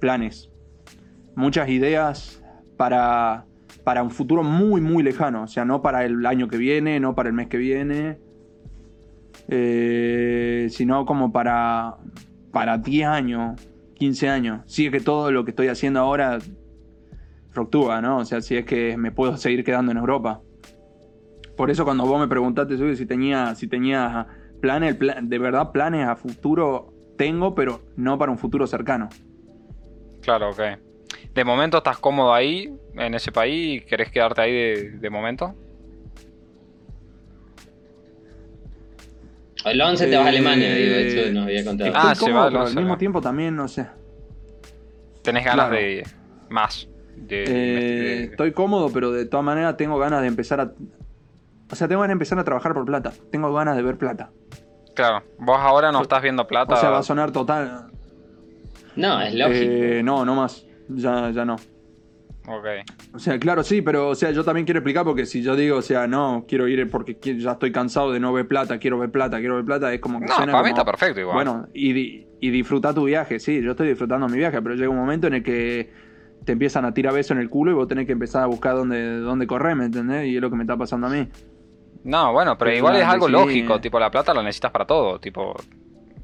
planes. 0.00 0.48
Muchas 1.34 1.68
ideas 1.68 2.42
para, 2.76 3.44
para 3.84 4.02
un 4.02 4.10
futuro 4.10 4.42
muy, 4.42 4.80
muy 4.80 5.02
lejano. 5.02 5.42
O 5.44 5.46
sea, 5.46 5.64
no 5.64 5.82
para 5.82 6.04
el 6.04 6.24
año 6.26 6.48
que 6.48 6.56
viene, 6.56 7.00
no 7.00 7.14
para 7.14 7.28
el 7.28 7.34
mes 7.34 7.48
que 7.48 7.56
viene. 7.58 8.18
eh, 9.48 10.68
sino 10.70 11.04
como 11.04 11.32
para, 11.32 11.96
para 12.52 12.78
10 12.78 13.06
años, 13.08 13.60
15 14.02 14.28
años. 14.28 14.62
Si 14.66 14.86
es 14.86 14.90
que 14.90 14.98
todo 14.98 15.30
lo 15.30 15.44
que 15.44 15.52
estoy 15.52 15.68
haciendo 15.68 16.00
ahora 16.00 16.40
fluctúa, 17.50 18.00
¿no? 18.00 18.18
O 18.18 18.24
sea, 18.24 18.40
si 18.40 18.56
es 18.56 18.64
que 18.64 18.96
me 18.96 19.12
puedo 19.12 19.36
seguir 19.36 19.62
quedando 19.62 19.92
en 19.92 19.98
Europa. 19.98 20.40
Por 21.56 21.70
eso 21.70 21.84
cuando 21.84 22.04
vos 22.04 22.18
me 22.18 22.26
preguntaste 22.26 22.96
si 22.96 23.06
tenía, 23.06 23.54
si 23.54 23.68
tenía 23.68 24.26
planes, 24.60 24.98
de 24.98 25.38
verdad 25.38 25.70
planes 25.70 26.08
a 26.08 26.16
futuro 26.16 26.92
tengo, 27.16 27.54
pero 27.54 27.82
no 27.94 28.18
para 28.18 28.32
un 28.32 28.38
futuro 28.38 28.66
cercano. 28.66 29.08
Claro, 30.20 30.50
ok. 30.50 30.60
¿De 31.32 31.44
momento 31.44 31.76
estás 31.78 31.98
cómodo 31.98 32.34
ahí, 32.34 32.76
en 32.94 33.14
ese 33.14 33.30
país? 33.30 33.84
y 33.84 33.86
¿Querés 33.86 34.10
quedarte 34.10 34.40
ahí 34.40 34.88
de 34.98 35.10
momento? 35.10 35.54
El 39.64 39.80
11 39.80 40.06
te 40.08 40.16
vas 40.16 40.24
a 40.24 40.28
Eh, 40.28 40.28
Alemania, 40.30 40.74
digo, 40.74 40.94
eso 40.96 41.32
nos 41.32 41.44
había 41.44 41.64
contado. 41.64 41.92
Ah, 41.94 42.14
se 42.14 42.32
va, 42.32 42.46
al 42.46 42.68
sé. 42.68 42.76
mismo 42.76 42.96
tiempo 42.98 43.20
también, 43.20 43.54
no 43.56 43.68
sé. 43.68 43.86
¿Tenés 45.22 45.44
ganas 45.44 45.68
Claro. 45.68 45.76
de 45.76 46.02
más? 46.50 46.88
De, 47.16 47.44
Eh, 47.44 47.46
de- 47.46 48.24
estoy 48.24 48.52
cómodo, 48.52 48.90
pero 48.92 49.12
de 49.12 49.26
todas 49.26 49.44
maneras 49.44 49.76
tengo 49.76 49.98
ganas 49.98 50.22
de 50.22 50.28
empezar 50.28 50.60
a... 50.60 50.72
O 51.70 51.74
sea, 51.76 51.86
tengo 51.88 52.00
ganas 52.00 52.10
de 52.10 52.14
empezar 52.14 52.38
a 52.38 52.44
trabajar 52.44 52.74
por 52.74 52.84
plata. 52.84 53.12
Tengo 53.30 53.52
ganas 53.54 53.76
de 53.76 53.82
ver 53.82 53.96
plata. 53.96 54.30
Claro, 54.94 55.22
vos 55.38 55.58
ahora 55.60 55.92
no 55.92 56.02
estás 56.02 56.22
viendo 56.22 56.46
plata. 56.46 56.74
O 56.74 56.76
sea, 56.76 56.90
va 56.90 56.98
a 56.98 57.02
sonar 57.02 57.30
total... 57.30 57.86
No, 58.96 59.22
es 59.22 59.32
lógico. 59.34 59.56
Eh, 59.72 60.02
no, 60.04 60.24
no 60.24 60.34
más. 60.34 60.66
Ya, 60.88 61.30
ya 61.30 61.44
no. 61.44 61.56
Ok. 62.46 62.66
O 63.14 63.18
sea, 63.18 63.38
claro, 63.38 63.62
sí, 63.62 63.82
pero 63.82 64.08
o 64.08 64.14
sea, 64.14 64.30
yo 64.32 64.42
también 64.42 64.64
quiero 64.64 64.78
explicar 64.80 65.04
porque 65.04 65.26
si 65.26 65.42
yo 65.42 65.54
digo, 65.54 65.76
o 65.76 65.82
sea, 65.82 66.06
no, 66.08 66.44
quiero 66.48 66.66
ir 66.66 66.90
porque 66.90 67.16
ya 67.38 67.52
estoy 67.52 67.70
cansado 67.70 68.10
de 68.12 68.18
no 68.20 68.32
ver 68.32 68.48
plata, 68.48 68.78
quiero 68.78 68.98
ver 68.98 69.10
plata, 69.10 69.38
quiero 69.38 69.56
ver 69.56 69.64
plata, 69.64 69.92
es 69.94 70.00
como 70.00 70.18
que 70.18 70.26
No, 70.26 70.34
suena 70.34 70.52
para 70.52 70.64
mí 70.64 70.70
está 70.70 70.84
perfecto 70.84 71.20
igual. 71.20 71.34
Bueno, 71.36 71.68
y, 71.72 71.92
di- 71.92 72.26
y 72.40 72.50
disfrutar 72.50 72.94
tu 72.94 73.04
viaje, 73.04 73.38
sí, 73.38 73.62
yo 73.62 73.70
estoy 73.72 73.88
disfrutando 73.88 74.26
mi 74.28 74.38
viaje, 74.38 74.60
pero 74.60 74.74
llega 74.74 74.88
un 74.90 74.96
momento 74.96 75.28
en 75.28 75.34
el 75.34 75.42
que 75.44 75.92
te 76.44 76.52
empiezan 76.52 76.84
a 76.84 76.92
tirar 76.92 77.14
besos 77.14 77.30
en 77.32 77.38
el 77.38 77.48
culo 77.48 77.70
y 77.70 77.74
vos 77.74 77.86
tenés 77.86 78.06
que 78.06 78.12
empezar 78.12 78.42
a 78.42 78.46
buscar 78.46 78.74
dónde, 78.74 79.18
dónde 79.18 79.46
correr, 79.46 79.76
¿me 79.76 79.84
entendés? 79.84 80.26
Y 80.26 80.34
es 80.34 80.42
lo 80.42 80.50
que 80.50 80.56
me 80.56 80.64
está 80.64 80.76
pasando 80.76 81.06
a 81.06 81.10
mí. 81.10 81.28
No, 82.02 82.32
bueno, 82.32 82.58
pero 82.58 82.70
Pero 82.70 82.78
igual 82.78 82.96
es 82.96 83.04
algo 83.04 83.26
sí. 83.26 83.32
lógico. 83.32 83.80
Tipo, 83.80 84.00
la 84.00 84.10
plata 84.10 84.34
la 84.34 84.42
necesitas 84.42 84.72
para 84.72 84.84
todo. 84.84 85.20
Tipo. 85.20 85.54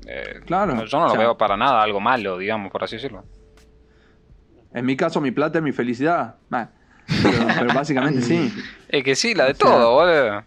eh, 0.09 0.41
Claro, 0.45 0.85
Yo 0.85 0.99
no 0.99 1.05
lo 1.05 1.11
o 1.11 1.11
sea- 1.13 1.21
veo 1.21 1.39
para 1.39 1.57
nada 1.57 1.81
algo 1.81 2.01
malo, 2.01 2.37
digamos, 2.39 2.73
por 2.73 2.83
así 2.83 2.97
decirlo. 2.97 3.23
En 4.73 4.85
mi 4.87 4.97
caso, 4.97 5.21
mi 5.21 5.31
plata 5.31 5.59
es 5.59 5.65
mi 5.65 5.73
felicidad. 5.73 6.37
Bah, 6.49 6.69
pero, 7.23 7.39
pero 7.59 7.75
básicamente 7.75 8.21
sí. 8.23 8.53
Es 8.89 9.03
que 9.05 9.15
sí, 9.17 9.35
la 9.35 9.45
de 9.47 9.53
O 9.53 9.55
sea, 9.57 9.67
todo, 9.67 9.95
boludo. 9.95 10.39
Es, 10.39 10.45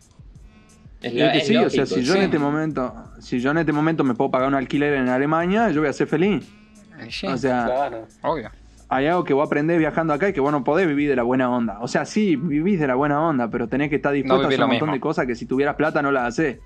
Es 1.02 1.14
lo- 1.14 1.32
que 1.32 1.38
es 1.40 1.48
sí, 1.48 1.56
o 1.58 1.62
lógico, 1.64 1.86
sea, 1.86 1.98
si 1.98 2.04
yo 2.04 2.14
sí. 2.14 2.20
en 2.20 2.26
este 2.26 2.38
momento, 2.40 2.94
si 3.20 3.40
yo 3.40 3.52
en 3.52 3.58
este 3.58 3.72
momento 3.74 4.04
me 4.04 4.14
puedo 4.14 4.30
pagar 4.30 4.48
un 4.48 4.56
alquiler 4.56 4.94
en 4.94 5.10
Alemania, 5.10 5.70
yo 5.72 5.82
voy 5.82 5.90
a 5.90 5.94
ser 5.94 6.08
feliz. 6.08 6.48
Sí, 7.10 7.26
O 7.26 7.36
sea, 7.38 7.66
Claro. 7.66 8.08
obvio. 8.22 8.52
hay 8.90 9.08
algo 9.08 9.24
que 9.24 9.34
vos 9.34 9.48
aprendés 9.48 9.80
viajando 9.80 10.14
acá 10.14 10.30
y 10.30 10.34
que 10.34 10.40
vos 10.40 10.52
no 10.52 10.64
podés 10.64 10.86
vivir 10.88 11.10
de 11.10 11.16
la 11.16 11.24
buena 11.24 11.50
onda. 11.50 11.80
O 11.82 11.88
sea, 11.88 12.06
sí, 12.06 12.36
vivís 12.36 12.80
de 12.80 12.86
la 12.86 12.94
buena 12.96 13.20
onda, 13.22 13.50
pero 13.50 13.68
tenés 13.68 13.90
que 13.90 13.96
estar 13.96 14.12
dispuesto 14.14 14.44
a 14.46 14.48
hacer 14.48 14.60
un 14.62 14.68
montón 14.70 14.90
mismo. 14.90 14.94
de 14.94 15.00
cosas 15.00 15.26
que 15.26 15.34
si 15.34 15.48
tuvieras 15.48 15.76
plata 15.76 16.02
no 16.04 16.12
las 16.12 16.28
haces. 16.28 16.60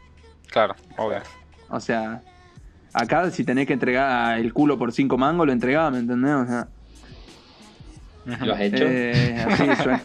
Claro, 0.51 0.75
obvio. 0.97 1.19
O 1.69 1.79
sea, 1.79 2.21
acá 2.93 3.29
si 3.31 3.45
tenés 3.45 3.65
que 3.67 3.73
entregar 3.73 4.37
el 4.39 4.51
culo 4.53 4.77
por 4.77 4.91
cinco 4.91 5.17
mangos, 5.17 5.45
lo 5.47 5.53
entregás, 5.53 5.91
¿me 5.93 5.99
entendés? 5.99 6.33
O 6.33 6.45
sea, 6.45 6.67
¿Lo 8.41 8.53
has 8.53 8.61
hecho? 8.61 8.85
eh, 8.87 9.43
así 9.47 9.75
suena. 9.83 10.03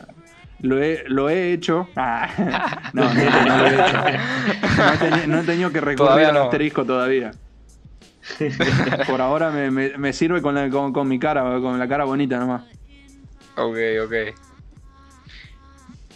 Lo 0.61 0.83
he, 0.83 1.05
lo 1.07 1.31
he 1.31 1.53
hecho. 1.53 1.89
Ah, 1.97 2.29
no, 2.93 3.15
no, 3.15 3.31
no 3.45 3.57
lo 3.59 3.67
he 3.67 3.75
hecho. 3.81 3.97
No 4.77 4.93
he, 4.93 4.99
teni- 4.99 5.27
no 5.27 5.41
he 5.41 5.45
tenido 5.45 5.73
que 5.73 5.81
recurrir 5.81 5.97
Todavía 5.97 6.29
al 6.29 6.35
no. 6.35 6.45
asterisco 6.45 6.85
todavía. 6.85 7.31
Por 9.07 9.21
ahora 9.23 9.51
me, 9.51 9.71
me- 9.71 9.97
me 9.97 10.13
sirve 10.13 10.43
con, 10.43 10.55
la- 10.55 10.69
con, 10.69 10.93
con 10.93 11.09
mi 11.09 11.19
cara, 11.19 11.43
con 11.61 11.79
la 11.79 11.89
cara 11.89 12.05
bonita 12.05 12.39
nomás. 12.39 12.63
Ok, 13.57 13.77
ok. 14.05 14.13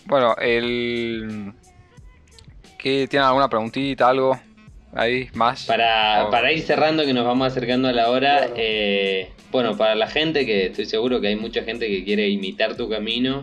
Bueno, 0.07 0.37
el... 0.37 1.53
¿Qué, 2.79 3.07
¿Tienen 3.09 3.27
alguna 3.27 3.49
preguntita, 3.49 4.09
algo? 4.11 4.39
Ahí, 4.93 5.31
más. 5.35 5.65
Para, 5.65 6.29
para 6.31 6.53
ir 6.53 6.61
cerrando, 6.61 7.05
que 7.07 7.15
nos 7.15 7.25
vamos 7.25 7.47
acercando 7.49 7.89
a 7.89 7.93
la 7.93 8.11
hora, 8.11 8.37
Claro. 8.41 8.55
eh, 8.59 9.31
bueno, 9.55 9.77
para 9.77 9.95
la 9.95 10.09
gente, 10.09 10.45
que 10.45 10.67
estoy 10.67 10.85
seguro 10.85 11.21
que 11.21 11.29
hay 11.29 11.37
mucha 11.37 11.63
gente 11.63 11.87
que 11.87 12.03
quiere 12.05 12.29
imitar 12.29 12.77
tu 12.77 12.89
camino, 12.89 13.43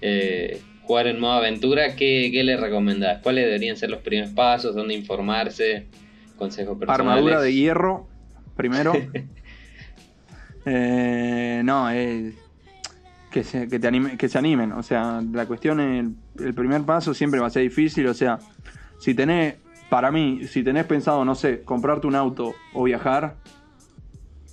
eh, 0.00 0.60
jugar 0.82 1.06
en 1.06 1.20
modo 1.20 1.34
aventura, 1.34 1.94
¿qué, 1.94 2.30
qué 2.32 2.42
le 2.42 2.56
recomendás? 2.56 3.22
¿Cuáles 3.22 3.44
deberían 3.44 3.76
ser 3.76 3.90
los 3.90 4.00
primeros 4.00 4.32
pasos? 4.32 4.74
¿Dónde 4.74 4.92
informarse? 4.94 5.86
¿Consejos 6.36 6.76
personales? 6.76 7.12
Armadura 7.12 7.40
de 7.40 7.54
hierro, 7.54 8.08
primero. 8.56 8.92
Eh, 10.66 11.62
no, 11.64 11.90
eh, 11.90 12.34
que, 13.30 13.44
se, 13.44 13.66
que, 13.68 13.78
te 13.78 13.88
anime- 13.88 14.18
que 14.18 14.28
se 14.28 14.36
animen. 14.36 14.72
O 14.72 14.82
sea, 14.82 15.22
la 15.32 15.46
cuestión, 15.46 15.80
el, 15.80 16.14
el 16.38 16.52
primer 16.54 16.82
paso 16.82 17.14
siempre 17.14 17.40
va 17.40 17.46
a 17.46 17.50
ser 17.50 17.62
difícil. 17.62 18.06
O 18.08 18.12
sea, 18.14 18.38
si 18.98 19.14
tenés, 19.14 19.54
para 19.88 20.10
mí, 20.10 20.40
si 20.46 20.62
tenés 20.62 20.84
pensado, 20.84 21.24
no 21.24 21.34
sé, 21.34 21.62
comprarte 21.62 22.06
un 22.06 22.14
auto 22.14 22.54
o 22.74 22.84
viajar, 22.84 23.36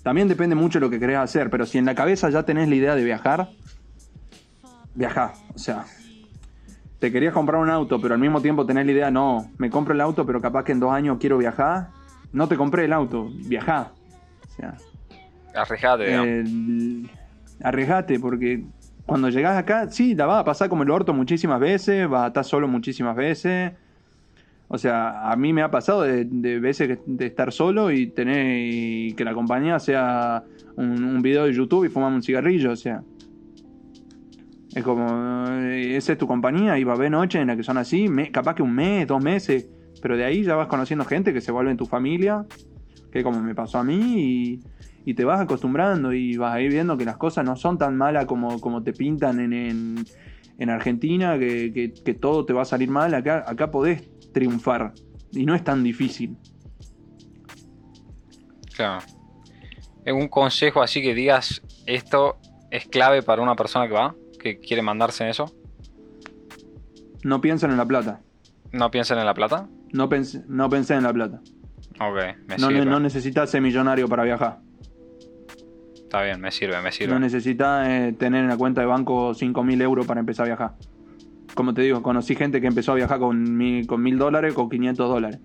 también 0.04 0.28
depende 0.28 0.56
mucho 0.56 0.80
de 0.80 0.86
lo 0.86 0.90
que 0.90 1.00
querés 1.00 1.18
hacer. 1.18 1.50
Pero 1.50 1.66
si 1.66 1.78
en 1.78 1.86
la 1.86 1.96
cabeza 1.96 2.30
ya 2.30 2.44
tenés 2.44 2.70
la 2.70 2.76
idea 2.76 2.96
de 2.96 3.04
viajar, 3.04 3.50
viajá. 4.96 5.34
O 5.54 5.58
sea, 5.58 5.86
te 7.00 7.12
querías 7.12 7.34
comprar 7.34 7.62
un 7.62 7.70
auto, 7.70 8.02
pero 8.02 8.14
al 8.14 8.20
mismo 8.20 8.42
tiempo 8.42 8.66
tenés 8.66 8.86
la 8.86 8.92
idea, 8.92 9.12
no, 9.12 9.52
me 9.58 9.70
compro 9.70 9.94
el 9.94 10.02
auto, 10.02 10.26
pero 10.26 10.42
capaz 10.42 10.64
que 10.64 10.72
en 10.72 10.80
dos 10.80 10.92
años 10.92 11.18
quiero 11.20 11.38
viajar. 11.38 11.90
No 12.32 12.48
te 12.48 12.58
compré 12.58 12.86
el 12.86 12.94
auto, 12.94 13.30
viajá. 13.46 13.92
O 14.48 14.56
sea, 14.56 14.78
Arriesgate, 17.64 18.20
porque 18.20 18.66
cuando 19.06 19.30
llegás 19.30 19.58
acá, 19.58 19.90
sí, 19.90 20.16
la 20.16 20.26
vas 20.26 20.42
a 20.42 20.44
pasar 20.44 20.70
como 20.70 20.84
el 20.84 20.92
orto 20.92 21.14
muchísimas 21.14 21.60
veces, 21.60 22.08
vas 22.10 22.26
a 22.26 22.28
estar 22.28 22.44
solo 22.44 22.68
muchísimas 22.68 23.16
veces. 23.16 23.74
O 24.70 24.78
sea, 24.78 25.32
a 25.32 25.36
mí 25.38 25.54
me 25.54 25.62
ha 25.62 25.72
pasado 25.72 26.02
de, 26.02 26.26
veces 26.60 27.00
de 27.06 27.26
estar 27.26 27.54
solo 27.54 27.92
y 27.92 28.08
tener 28.08 29.16
que 29.16 29.24
la 29.24 29.34
compañía 29.34 29.80
sea 29.80 30.44
un, 30.76 31.22
video 31.22 31.46
de 31.46 31.54
YouTube 31.54 31.86
y 31.86 31.90
fumar 31.90 32.12
un 32.12 32.22
cigarrillo, 32.22 32.72
o 32.72 32.76
sea. 32.76 33.02
Es 34.76 34.84
como, 34.84 35.48
eh, 35.62 35.96
esa 35.96 36.12
es 36.12 36.18
tu 36.18 36.28
compañía 36.28 36.78
y 36.78 36.84
va 36.84 36.94
a 36.94 36.96
haber 36.96 37.10
noches 37.10 37.42
en 37.42 37.48
las 37.48 37.58
que 37.58 37.64
son 37.64 37.78
así, 37.78 38.10
me- 38.10 38.30
capaz 38.32 38.56
que 38.56 38.62
un 38.62 38.76
mes, 38.76 39.08
dos 39.08 39.24
meses, 39.24 39.70
pero 40.02 40.18
de 40.18 40.26
ahí 40.26 40.44
ya 40.44 40.56
vas 40.56 40.68
conociendo 40.68 41.06
gente 41.06 41.34
que 41.34 41.42
se 41.42 41.52
vuelve 41.52 41.72
en 41.72 41.78
tu 41.78 41.86
familia, 41.86 42.46
que 43.12 43.24
como 43.24 43.42
me 43.42 43.56
pasó 43.56 43.80
a 43.80 43.84
mí, 43.84 44.22
y, 44.22 44.60
y 45.10 45.14
te 45.14 45.24
vas 45.24 45.40
acostumbrando 45.40 46.12
y 46.12 46.36
vas 46.36 46.54
a 46.54 46.60
ir 46.60 46.70
viendo 46.70 46.98
que 46.98 47.06
las 47.06 47.16
cosas 47.16 47.46
no 47.46 47.56
son 47.56 47.78
tan 47.78 47.96
malas 47.96 48.26
como, 48.26 48.60
como 48.60 48.84
te 48.84 48.92
pintan 48.92 49.40
en, 49.40 49.54
en, 49.54 50.06
en 50.58 50.70
Argentina, 50.70 51.40
que, 51.40 51.72
que- 51.74 51.94
que 51.94 52.14
todo 52.14 52.44
te 52.46 52.52
va 52.52 52.64
a 52.64 52.66
salir 52.66 52.90
mal, 52.90 53.14
acá, 53.14 53.46
acá 53.48 53.72
podés 53.72 54.04
triunfar 54.34 54.92
y 55.32 55.46
no 55.46 55.56
es 55.56 55.64
tan 55.64 55.82
difícil. 55.82 56.36
Claro. 58.76 59.00
Eh, 60.06 60.12
Un 60.12 60.28
consejo 60.28 60.82
así 60.82 61.02
que 61.02 61.14
digas, 61.16 61.62
esto 61.86 62.38
es 62.70 62.86
clave 62.88 63.22
para 63.24 63.42
una 63.42 63.56
persona 63.56 63.88
que 63.88 63.94
va, 63.94 64.14
que 64.42 64.60
quiere 64.60 64.82
mandarse 64.82 65.24
en 65.24 65.30
eso. 65.30 65.46
No 67.24 67.40
piensen 67.40 67.72
en 67.72 67.78
la 67.78 67.86
plata, 67.86 68.22
No 68.74 68.92
piensen 68.92 69.18
en 69.20 69.26
la 69.26 69.34
plata. 69.34 69.68
no, 69.94 70.10
pens 70.10 70.42
no 70.50 70.70
pensé 70.70 70.96
en 70.96 71.04
la 71.04 71.14
plata. 71.14 71.40
Ok, 72.00 72.18
me 72.46 72.58
No, 72.58 72.68
sirve. 72.68 72.86
no 72.86 73.00
necesitas 73.00 73.50
ser 73.50 73.62
millonario 73.62 74.08
para 74.10 74.24
viajar. 74.24 74.60
Está 76.08 76.22
bien, 76.24 76.40
me 76.40 76.52
sirve, 76.52 76.82
me 76.82 76.92
sirve. 76.94 77.14
No 77.14 77.20
necesitas 77.20 77.86
eh, 77.90 78.16
tener 78.18 78.44
en 78.44 78.48
la 78.50 78.56
cuenta 78.56 78.80
de 78.80 78.88
banco 78.88 79.34
5.000 79.34 79.82
euros 79.82 80.08
para 80.08 80.22
empezar 80.22 80.46
a 80.46 80.48
viajar. 80.48 80.72
Como 81.54 81.74
te 81.74 81.82
digo, 81.82 82.02
conocí 82.02 82.34
gente 82.34 82.62
que 82.62 82.68
empezó 82.68 82.94
a 82.94 82.96
viajar 82.96 83.20
con 83.20 83.58
mi- 83.58 83.86
con 83.86 84.02
1.000 84.02 84.18
dólares, 84.18 84.54
con 84.54 84.70
500 84.70 85.10
dólares. 85.10 85.40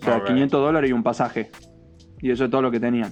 O 0.00 0.04
sea, 0.04 0.16
Ok. 0.18 0.26
500 0.26 0.60
dólares 0.60 0.90
y 0.90 0.92
un 0.92 1.02
pasaje. 1.02 1.50
Y 2.20 2.30
eso 2.30 2.44
es 2.44 2.50
todo 2.50 2.60
lo 2.60 2.70
que 2.70 2.80
tenían. 2.80 3.10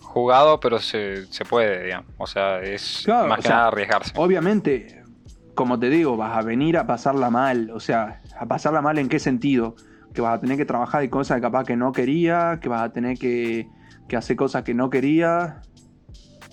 Jugado, 0.00 0.60
pero 0.60 0.78
se, 0.78 1.24
se 1.32 1.44
puede, 1.46 1.84
digamos. 1.84 2.10
O 2.18 2.26
sea, 2.26 2.60
es 2.60 3.02
Claro, 3.04 3.28
más 3.28 3.38
que 3.38 3.42
sea, 3.46 3.56
nada 3.56 3.68
arriesgarse. 3.68 4.12
Obviamente, 4.16 5.02
como 5.54 5.78
te 5.78 5.88
digo, 5.88 6.18
vas 6.18 6.36
a 6.36 6.42
venir 6.42 6.76
a 6.76 6.86
pasarla 6.86 7.30
mal. 7.30 7.70
O 7.70 7.80
sea, 7.80 8.20
a 8.38 8.44
pasarla 8.46 8.82
mal 8.82 8.98
en 8.98 9.08
qué 9.08 9.18
sentido? 9.18 9.74
Que 10.12 10.20
vas 10.20 10.36
a 10.36 10.40
tener 10.40 10.56
que 10.56 10.64
trabajar 10.64 11.00
de 11.00 11.10
cosas 11.10 11.36
que 11.36 11.40
capaz 11.42 11.64
que 11.64 11.76
no 11.76 11.92
quería, 11.92 12.58
que 12.60 12.68
vas 12.68 12.82
a 12.82 12.92
tener 12.92 13.16
que, 13.18 13.66
que 14.08 14.16
hacer 14.16 14.36
cosas 14.36 14.62
que 14.62 14.74
no 14.74 14.90
quería. 14.90 15.60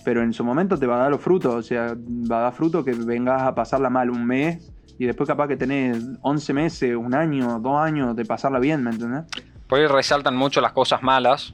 Pero 0.05 0.23
en 0.23 0.31
su 0.33 0.43
momento 0.43 0.77
te 0.77 0.87
va 0.87 0.95
a 0.95 0.99
dar 0.99 1.11
los 1.11 1.21
frutos. 1.21 1.53
O 1.53 1.61
sea, 1.61 1.93
va 2.31 2.39
a 2.39 2.41
dar 2.43 2.53
fruto 2.53 2.83
que 2.83 2.93
vengas 2.93 3.41
a 3.41 3.53
pasarla 3.53 3.89
mal 3.89 4.09
un 4.09 4.25
mes 4.25 4.71
y 4.97 5.05
después 5.05 5.27
capaz 5.27 5.47
que 5.47 5.55
tenés 5.57 6.03
11 6.21 6.53
meses, 6.53 6.95
un 6.95 7.13
año, 7.13 7.59
dos 7.59 7.77
años 7.79 8.15
de 8.15 8.25
pasarla 8.25 8.59
bien, 8.59 8.83
¿me 8.83 8.91
entendés? 8.91 9.23
Por 9.67 9.79
ahí 9.79 9.87
resaltan 9.87 10.35
mucho 10.35 10.61
las 10.61 10.71
cosas 10.73 11.01
malas 11.03 11.53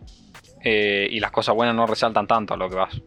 eh, 0.64 1.08
y 1.12 1.20
las 1.20 1.32
cosas 1.32 1.54
buenas 1.54 1.76
no 1.76 1.86
resaltan 1.86 2.26
tanto 2.28 2.54
a 2.54 2.58
lo 2.58 2.70
que 2.70 2.76
vas. 2.76 3.02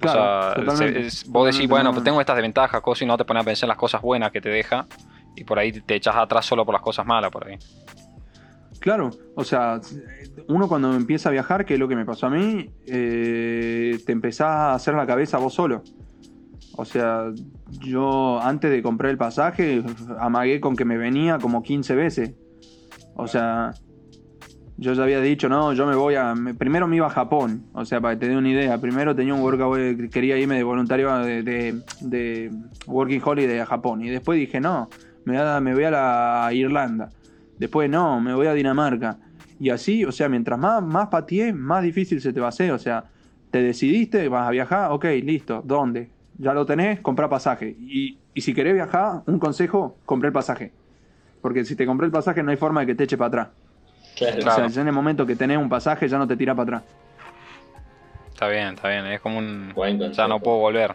Claro, 0.00 0.20
o 0.20 0.54
sea, 0.54 0.54
totalmente. 0.64 1.00
se- 1.02 1.06
es- 1.06 1.28
vos 1.28 1.52
decís, 1.52 1.68
bueno, 1.68 1.90
no. 1.90 1.92
pues 1.94 2.04
tengo 2.04 2.20
estas 2.20 2.36
desventajas, 2.36 2.80
cosas, 2.80 3.02
y 3.02 3.06
no 3.06 3.16
te 3.16 3.24
pones 3.24 3.42
a 3.42 3.44
pensar 3.44 3.66
en 3.66 3.68
las 3.68 3.78
cosas 3.78 4.00
buenas 4.00 4.30
que 4.30 4.40
te 4.40 4.48
deja. 4.48 4.86
Y 5.40 5.44
por 5.44 5.58
ahí 5.58 5.72
te 5.72 5.94
echas 5.94 6.16
atrás 6.16 6.44
solo 6.46 6.64
por 6.64 6.72
las 6.74 6.82
cosas 6.82 7.06
malas, 7.06 7.30
por 7.30 7.46
ahí. 7.46 7.56
Claro, 8.80 9.10
o 9.34 9.44
sea, 9.44 9.80
uno 10.46 10.68
cuando 10.68 10.94
empieza 10.94 11.28
a 11.28 11.32
viajar, 11.32 11.64
que 11.64 11.74
es 11.74 11.80
lo 11.80 11.88
que 11.88 11.96
me 11.96 12.04
pasó 12.04 12.26
a 12.26 12.30
mí, 12.30 12.70
eh, 12.86 13.98
te 14.06 14.12
empezás 14.12 14.46
a 14.48 14.74
hacer 14.74 14.94
la 14.94 15.06
cabeza 15.06 15.38
vos 15.38 15.54
solo. 15.54 15.82
O 16.76 16.84
sea, 16.84 17.24
yo 17.80 18.40
antes 18.40 18.70
de 18.70 18.82
comprar 18.82 19.10
el 19.10 19.18
pasaje, 19.18 19.82
amagué 20.20 20.60
con 20.60 20.76
que 20.76 20.84
me 20.84 20.96
venía 20.96 21.38
como 21.38 21.62
15 21.62 21.94
veces. 21.96 22.34
O 23.16 23.26
sea, 23.26 23.72
yo 24.76 24.92
ya 24.92 25.02
había 25.02 25.20
dicho, 25.20 25.48
no, 25.48 25.72
yo 25.72 25.84
me 25.88 25.96
voy 25.96 26.14
a... 26.14 26.36
me- 26.36 26.54
primero 26.54 26.86
me 26.86 26.94
iba 26.94 27.08
a 27.08 27.10
Japón, 27.10 27.64
o 27.72 27.84
sea, 27.84 28.00
para 28.00 28.14
que 28.14 28.20
te 28.26 28.28
dé 28.28 28.36
una 28.36 28.48
idea. 28.48 28.78
Primero 28.80 29.12
tenía 29.16 29.34
un 29.34 29.40
workaway, 29.40 30.08
quería 30.08 30.38
irme 30.38 30.54
de 30.54 30.62
voluntario 30.62 31.12
de, 31.18 31.42
de, 31.42 31.82
de 32.02 32.52
Working 32.86 33.22
Holiday 33.24 33.58
a 33.58 33.66
Japón. 33.66 34.04
Y 34.04 34.10
después 34.10 34.38
dije, 34.38 34.60
no, 34.60 34.88
me 35.28 35.38
voy 35.38 35.46
a, 35.46 35.60
me 35.60 35.74
voy 35.74 35.84
a 35.84 35.90
la 35.90 36.48
Irlanda. 36.52 37.10
Después, 37.58 37.90
no, 37.90 38.20
me 38.20 38.34
voy 38.34 38.46
a 38.46 38.54
Dinamarca. 38.54 39.18
Y 39.60 39.70
así, 39.70 40.04
o 40.04 40.12
sea, 40.12 40.28
mientras 40.28 40.58
más, 40.58 40.82
más 40.82 41.08
pateé, 41.08 41.52
más 41.52 41.82
difícil 41.82 42.20
se 42.20 42.32
te 42.32 42.40
va 42.40 42.46
a 42.46 42.48
hacer. 42.50 42.70
O 42.72 42.78
sea, 42.78 43.04
te 43.50 43.62
decidiste, 43.62 44.28
vas 44.28 44.48
a 44.48 44.50
viajar, 44.50 44.90
ok, 44.92 45.04
listo, 45.22 45.62
¿dónde? 45.64 46.10
Ya 46.38 46.54
lo 46.54 46.64
tenés, 46.64 47.00
compra 47.00 47.28
pasaje. 47.28 47.76
Y, 47.78 48.18
y 48.32 48.40
si 48.40 48.54
querés 48.54 48.74
viajar, 48.74 49.22
un 49.26 49.38
consejo, 49.38 49.98
compré 50.06 50.28
el 50.28 50.32
pasaje. 50.32 50.72
Porque 51.42 51.64
si 51.64 51.76
te 51.76 51.84
compré 51.86 52.06
el 52.06 52.12
pasaje 52.12 52.42
no 52.42 52.50
hay 52.50 52.56
forma 52.56 52.80
de 52.80 52.86
que 52.86 52.94
te 52.94 53.04
eche 53.04 53.16
para 53.16 53.28
atrás. 53.28 53.48
Claro. 54.16 54.38
O 54.38 54.54
sea, 54.54 54.66
ya 54.68 54.80
en 54.80 54.88
el 54.88 54.94
momento 54.94 55.26
que 55.26 55.36
tenés 55.36 55.58
un 55.58 55.68
pasaje 55.68 56.08
ya 56.08 56.18
no 56.18 56.26
te 56.26 56.36
tira 56.36 56.54
para 56.54 56.78
atrás. 56.78 56.82
Está 58.32 58.48
bien, 58.48 58.74
está 58.74 58.88
bien. 58.88 59.06
Es 59.06 59.20
como 59.20 59.38
un. 59.38 59.72
Buen 59.74 59.98
Ya 60.12 60.28
no 60.28 60.40
puedo 60.40 60.58
volver. 60.58 60.94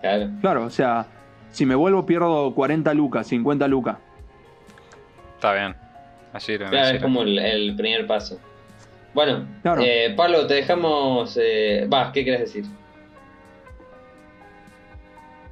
Claro. 0.00 0.30
Claro, 0.40 0.64
o 0.64 0.70
sea, 0.70 1.06
si 1.50 1.66
me 1.66 1.74
vuelvo 1.74 2.06
pierdo 2.06 2.54
40 2.54 2.92
lucas, 2.94 3.26
50 3.28 3.68
lucas. 3.68 3.96
Está 5.36 5.52
bien. 5.54 5.74
Me 6.32 6.38
Claro, 6.68 6.96
es 6.96 7.02
como 7.02 7.22
el, 7.22 7.38
el 7.38 7.74
primer 7.76 8.06
paso. 8.06 8.38
Bueno, 9.12 9.44
Claro. 9.62 9.82
eh, 9.84 10.14
Pablo, 10.16 10.46
te 10.46 10.54
dejamos. 10.54 11.36
eh, 11.40 11.88
Va, 11.92 12.12
¿qué 12.12 12.22
quieres 12.22 12.40
decir? 12.42 12.64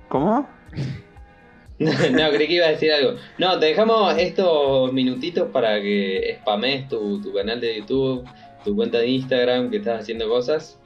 ¿Cómo? 0.08 0.48
no, 1.78 2.30
creí 2.30 2.46
que 2.48 2.54
iba 2.54 2.66
a 2.66 2.70
decir 2.70 2.92
algo. 2.92 3.14
No, 3.38 3.58
te 3.58 3.66
dejamos 3.66 4.16
estos 4.16 4.92
minutitos 4.92 5.48
para 5.50 5.80
que 5.80 6.38
spames 6.40 6.88
tu, 6.88 7.20
tu 7.20 7.32
canal 7.34 7.60
de 7.60 7.78
YouTube, 7.78 8.24
tu 8.64 8.74
cuenta 8.74 8.98
de 8.98 9.08
Instagram, 9.08 9.70
que 9.70 9.78
estás 9.78 10.02
haciendo 10.02 10.28
cosas, 10.28 10.78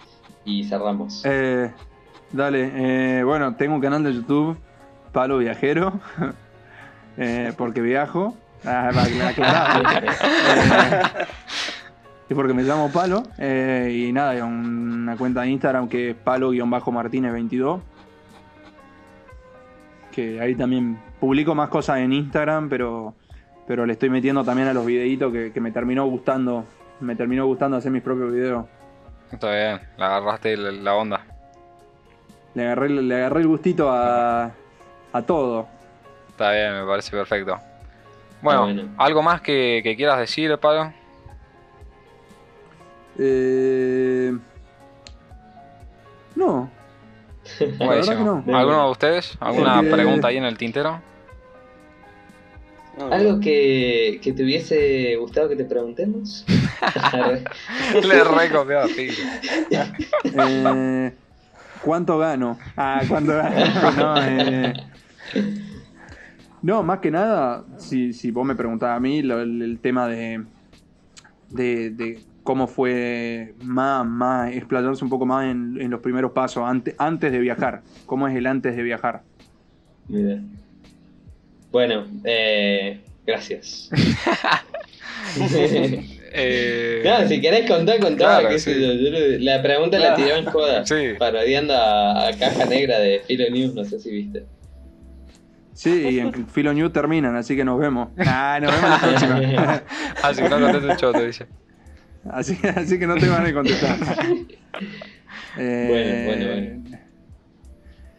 y 0.45 0.65
cerramos. 0.65 1.23
Eh, 1.25 1.71
dale, 2.33 2.71
eh, 3.21 3.25
bueno, 3.25 3.55
tengo 3.57 3.75
un 3.75 3.81
canal 3.81 4.03
de 4.03 4.13
YouTube, 4.15 4.57
Palo 5.13 5.39
Viajero, 5.39 6.01
eh, 7.17 7.53
porque 7.57 7.81
viajo. 7.81 8.37
Ah, 8.65 8.91
aclarar. 9.29 9.83
Eh, 12.29 12.31
y 12.31 12.35
porque 12.35 12.55
me 12.55 12.63
llamo 12.63 12.91
Palo. 12.91 13.25
eh, 13.37 14.07
y 14.09 14.13
nada, 14.13 14.43
una 14.45 15.17
cuenta 15.17 15.43
de 15.43 15.49
Instagram 15.49 15.89
que 15.89 16.11
es 16.11 16.17
palo-martínez22. 16.17 17.81
Que 20.11 20.41
ahí 20.41 20.55
también 20.55 20.99
publico 21.21 21.55
más 21.55 21.69
cosas 21.69 21.99
en 21.99 22.13
Instagram, 22.13 22.71
pero, 22.71 23.15
pero 23.67 23.85
le 23.85 23.93
estoy 23.95 24.09
metiendo 24.09 24.45
también 24.45 24.69
a 24.69 24.73
los 24.73 24.87
videitos 24.87 25.31
que, 25.31 25.53
que 25.53 25.61
me 25.61 25.73
terminó 25.73 26.07
gustando. 26.07 26.65
Me 27.01 27.17
terminó 27.17 27.45
gustando 27.45 27.77
hacer 27.77 27.91
mis 27.93 28.03
propios 28.03 28.33
videos. 28.33 28.65
Está 29.31 29.51
bien, 29.51 29.81
le 29.99 30.05
agarraste 30.05 30.57
la, 30.57 30.71
la 30.71 30.95
onda. 30.95 31.27
Le 32.55 32.65
agarré, 32.65 32.89
le 32.89 33.15
agarré 33.15 33.41
el 33.41 33.49
gustito 33.49 33.91
a, 33.91 34.53
a 35.13 35.23
todo. 35.23 35.67
Está 36.31 36.53
bien, 36.53 36.75
me 36.81 36.87
parece 36.87 37.11
perfecto. 37.11 37.59
Bueno, 38.41 38.63
bueno. 38.63 38.89
¿algo 38.99 39.23
más 39.23 39.41
que, 39.41 39.81
que 39.85 39.95
quieras 39.97 40.19
decir, 40.19 40.57
Pablo? 40.59 40.93
Eh, 43.19 44.33
no. 46.35 46.71
¿Alguno 47.81 48.85
de 48.87 48.91
ustedes? 48.91 49.37
¿Alguna 49.41 49.77
Porque- 49.77 49.91
pregunta 49.91 50.29
ahí 50.29 50.37
en 50.39 50.45
el 50.45 50.57
tintero? 50.57 51.01
¿Algo 53.11 53.41
que, 53.41 54.21
que 54.23 54.33
te 54.35 54.43
hubiese 54.45 55.17
gustado 55.17 55.49
que 55.49 55.57
te 55.57 55.65
preguntemos? 55.65 56.45
Le 58.03 58.25
recopió, 58.25 58.87
sí. 58.89 59.09
Eh, 60.25 61.13
¿Cuánto 61.83 62.19
gano? 62.19 62.59
Ah, 62.77 63.01
¿cuánto 63.09 63.33
gano? 63.33 63.57
No, 63.97 64.15
eh, 64.23 64.75
no, 66.63 66.83
más 66.83 67.01
que 67.01 67.11
nada, 67.11 67.65
si, 67.79 68.13
si 68.13 68.31
vos 68.31 68.47
me 68.47 68.55
preguntás 68.55 68.97
a 68.97 69.01
mí, 69.01 69.23
lo- 69.23 69.41
el, 69.43 69.61
el 69.63 69.79
tema 69.81 70.07
de, 70.09 70.43
de, 71.51 71.91
de 71.91 72.19
cómo 72.45 72.67
fue 72.67 73.55
más, 73.63 74.07
más, 74.07 74.53
explayarse 74.53 75.03
un 75.05 75.11
poco 75.11 75.27
más 75.27 75.47
en, 75.47 75.77
en 75.81 75.91
los 75.91 76.01
primeros 76.01 76.33
pasos, 76.33 76.65
antes, 76.67 76.95
antes 76.99 77.33
de 77.33 77.39
viajar. 77.39 77.83
¿Cómo 78.07 78.29
es 78.29 78.37
el 78.37 78.47
antes 78.47 78.77
de 78.77 78.83
viajar? 78.83 79.23
Mira. 80.09 80.41
Bueno, 81.71 82.07
eh, 82.25 83.01
gracias. 83.27 83.89
Eh, 86.35 87.03
no, 87.05 87.29
si 87.29 87.41
querés 87.41 87.69
contar, 87.71 87.99
contá, 88.01 88.39
Claro, 88.39 88.49
qué 88.51 88.59
sí. 88.59 88.73
sé 88.75 88.81
yo. 88.81 88.93
Yo 88.95 89.11
lo- 89.11 89.39
la 89.39 89.63
pregunta 89.63 89.99
la 89.99 90.15
tiré 90.15 90.37
en 90.39 90.45
joda, 90.47 90.85
Sí. 90.87 91.15
parodiando 91.19 91.75
a, 91.75 92.29
a 92.29 92.37
Caja 92.39 92.67
Negra 92.67 92.99
de 92.99 93.21
Filo 93.27 93.45
News, 93.51 93.75
no 93.75 93.85
sé 93.85 93.99
si 94.01 94.11
viste. 94.11 94.45
Sí, 95.83 96.09
y 96.11 96.21
en 96.21 96.47
Filo 96.47 96.73
New 96.73 96.91
terminan, 96.91 97.35
así 97.35 97.57
que 97.57 97.65
nos 97.65 97.79
vemos. 97.81 98.11
Ah, 98.19 98.59
nos 98.63 98.71
vemos 98.73 98.91
la 98.91 98.99
próxima. 99.01 99.83
así 100.23 100.43
que 100.43 100.49
no 100.49 100.61
conteste 100.61 100.89
un 100.89 100.97
choto, 100.97 101.21
dice. 101.23 101.47
Así, 102.31 102.59
así 102.77 102.99
que 103.01 103.07
no 103.07 103.17
te 103.17 103.29
van 103.29 103.47
a 103.47 103.53
contestar. 103.53 103.97
Eh, 105.59 106.25
Bueno, 106.29 106.47
bueno, 106.47 106.81
bueno. 106.87 106.99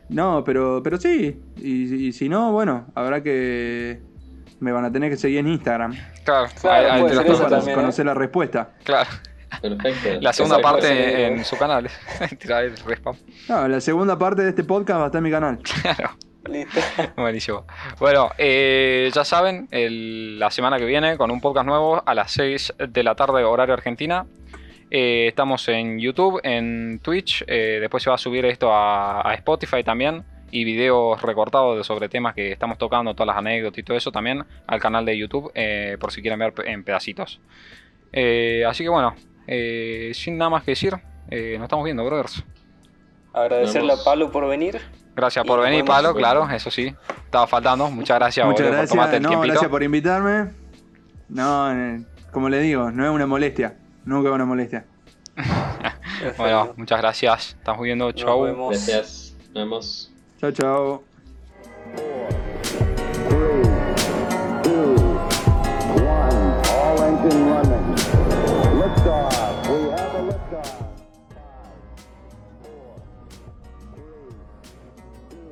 No, 0.09 0.43
pero, 0.43 0.81
pero 0.83 0.97
sí. 0.99 1.41
Y, 1.57 2.07
y 2.07 2.11
si 2.11 2.29
no, 2.29 2.51
bueno, 2.51 2.87
habrá 2.93 3.23
que. 3.23 4.01
Me 4.59 4.71
van 4.71 4.85
a 4.85 4.91
tener 4.91 5.09
que 5.09 5.17
seguir 5.17 5.39
en 5.39 5.47
Instagram. 5.47 5.95
Claro, 6.23 6.47
Claro, 6.61 7.07
eso 7.07 7.23
toco. 7.23 7.37
para 7.37 7.49
también, 7.49 7.71
¿eh? 7.71 7.75
conocer 7.75 8.05
la 8.05 8.13
respuesta. 8.13 8.73
Claro, 8.83 9.09
Perfecto. 9.61 10.21
la 10.21 10.31
segunda 10.31 10.59
parte 10.59 11.25
en 11.27 11.43
su 11.43 11.57
canal. 11.57 11.89
Tirar 12.37 12.65
el 12.65 12.77
respawn. 12.77 13.17
No, 13.49 13.67
la 13.67 13.81
segunda 13.81 14.17
parte 14.19 14.43
de 14.43 14.49
este 14.49 14.63
podcast 14.63 14.99
va 14.99 15.03
a 15.03 15.07
estar 15.07 15.19
en 15.19 15.23
mi 15.23 15.31
canal. 15.31 15.59
Claro. 15.81 16.11
Listo. 16.49 16.79
Buenísimo. 17.17 17.65
Bueno, 17.99 18.29
eh, 18.37 19.09
ya 19.13 19.23
saben, 19.23 19.67
el- 19.71 20.37
la 20.39 20.51
semana 20.51 20.77
que 20.77 20.85
viene 20.85 21.17
con 21.17 21.31
un 21.31 21.39
podcast 21.41 21.65
nuevo 21.65 22.03
a 22.05 22.13
las 22.13 22.31
6 22.31 22.73
de 22.89 23.03
la 23.03 23.15
tarde, 23.15 23.43
horario 23.43 23.73
Argentina. 23.73 24.25
Eh, 24.91 25.27
estamos 25.27 25.67
en 25.69 25.99
YouTube, 25.99 26.39
en 26.43 26.99
Twitch. 27.01 27.43
eh, 27.47 27.77
después 27.79 28.03
se 28.03 28.09
va 28.09 28.15
a 28.15 28.19
subir 28.19 28.45
esto 28.45 28.71
a, 28.73 29.27
a 29.27 29.33
Spotify 29.35 29.83
también. 29.83 30.23
Y 30.51 30.65
videos 30.65 31.19
recortados 31.21 31.77
de- 31.77 31.83
sobre 31.83 32.09
temas 32.09 32.35
que 32.35 32.51
estamos 32.51 32.77
tocando, 32.77 33.13
todas 33.15 33.27
las 33.27 33.37
anécdotas 33.37 33.79
y 33.79 33.83
todo 33.83 33.97
eso 33.97 34.11
también 34.11 34.43
al 34.67 34.79
canal 34.79 35.03
de 35.05 35.17
YouTube, 35.17 35.51
eh, 35.55 35.97
por 35.99 36.11
si 36.11 36.21
quieren 36.21 36.37
ver 36.39 36.53
en 36.65 36.83
pedacitos. 36.83 37.39
Eh, 38.11 38.63
así 38.67 38.83
que 38.83 38.89
bueno, 38.89 39.15
eh, 39.47 40.11
sin 40.13 40.37
nada 40.37 40.51
más 40.51 40.63
que 40.63 40.71
decir, 40.71 40.93
eh, 41.31 41.55
nos 41.57 41.63
estamos 41.65 41.85
viendo, 41.85 42.05
brothers. 42.05 42.43
Agradecerle 43.33 43.93
a. 43.93 43.95
Pablo 44.05 44.31
por 44.31 44.47
venir. 44.47 44.79
Gracias 45.15 45.45
por 45.45 45.61
venir. 45.61 45.85
Pablo, 45.85 46.13
claro, 46.15 46.49
eso 46.49 46.71
sí. 46.71 46.93
Estaba 47.25 47.45
faltando. 47.47 47.89
Muchas 47.89 48.17
gracias, 48.17 48.45
Muchas 48.45 48.65
boludo, 48.65 48.79
por 48.81 48.87
tomarte 48.89 49.11
gracias. 49.11 49.17
el 49.17 49.23
No, 49.23 49.29
tiempito. 49.29 49.53
gracias 49.53 49.69
por 49.71 49.83
invitarme. 49.83 50.51
No, 51.29 51.71
eh, 51.71 52.01
como 52.31 52.49
le 52.49 52.59
digo, 52.59 52.91
no 52.91 53.05
es 53.05 53.11
una 53.11 53.25
molestia. 53.27 53.77
Nunca 54.05 54.29
es 54.29 54.35
una 54.35 54.45
molestia. 54.45 54.85
Bueno, 56.37 56.73
muchas 56.77 56.99
gracias. 57.01 57.49
Estamos 57.59 57.81
viendo. 57.81 58.05
Nos 58.05 58.15
Chau. 58.15 58.43
vemos. 58.43 58.69
Gracias. 58.69 59.35
Nos 59.47 59.53
vemos. 59.55 60.11
Chao, 60.39 60.51
chao. 60.51 61.03
Three, 63.27 63.63
two, 64.63 64.95
one. 65.99 66.61
All 66.69 67.03
engine 67.03 67.49
running. 67.49 67.95
Liftoff. 67.95 68.31
We 68.41 68.53
have 68.55 68.65
a 68.65 68.73
liftoff. 68.79 69.42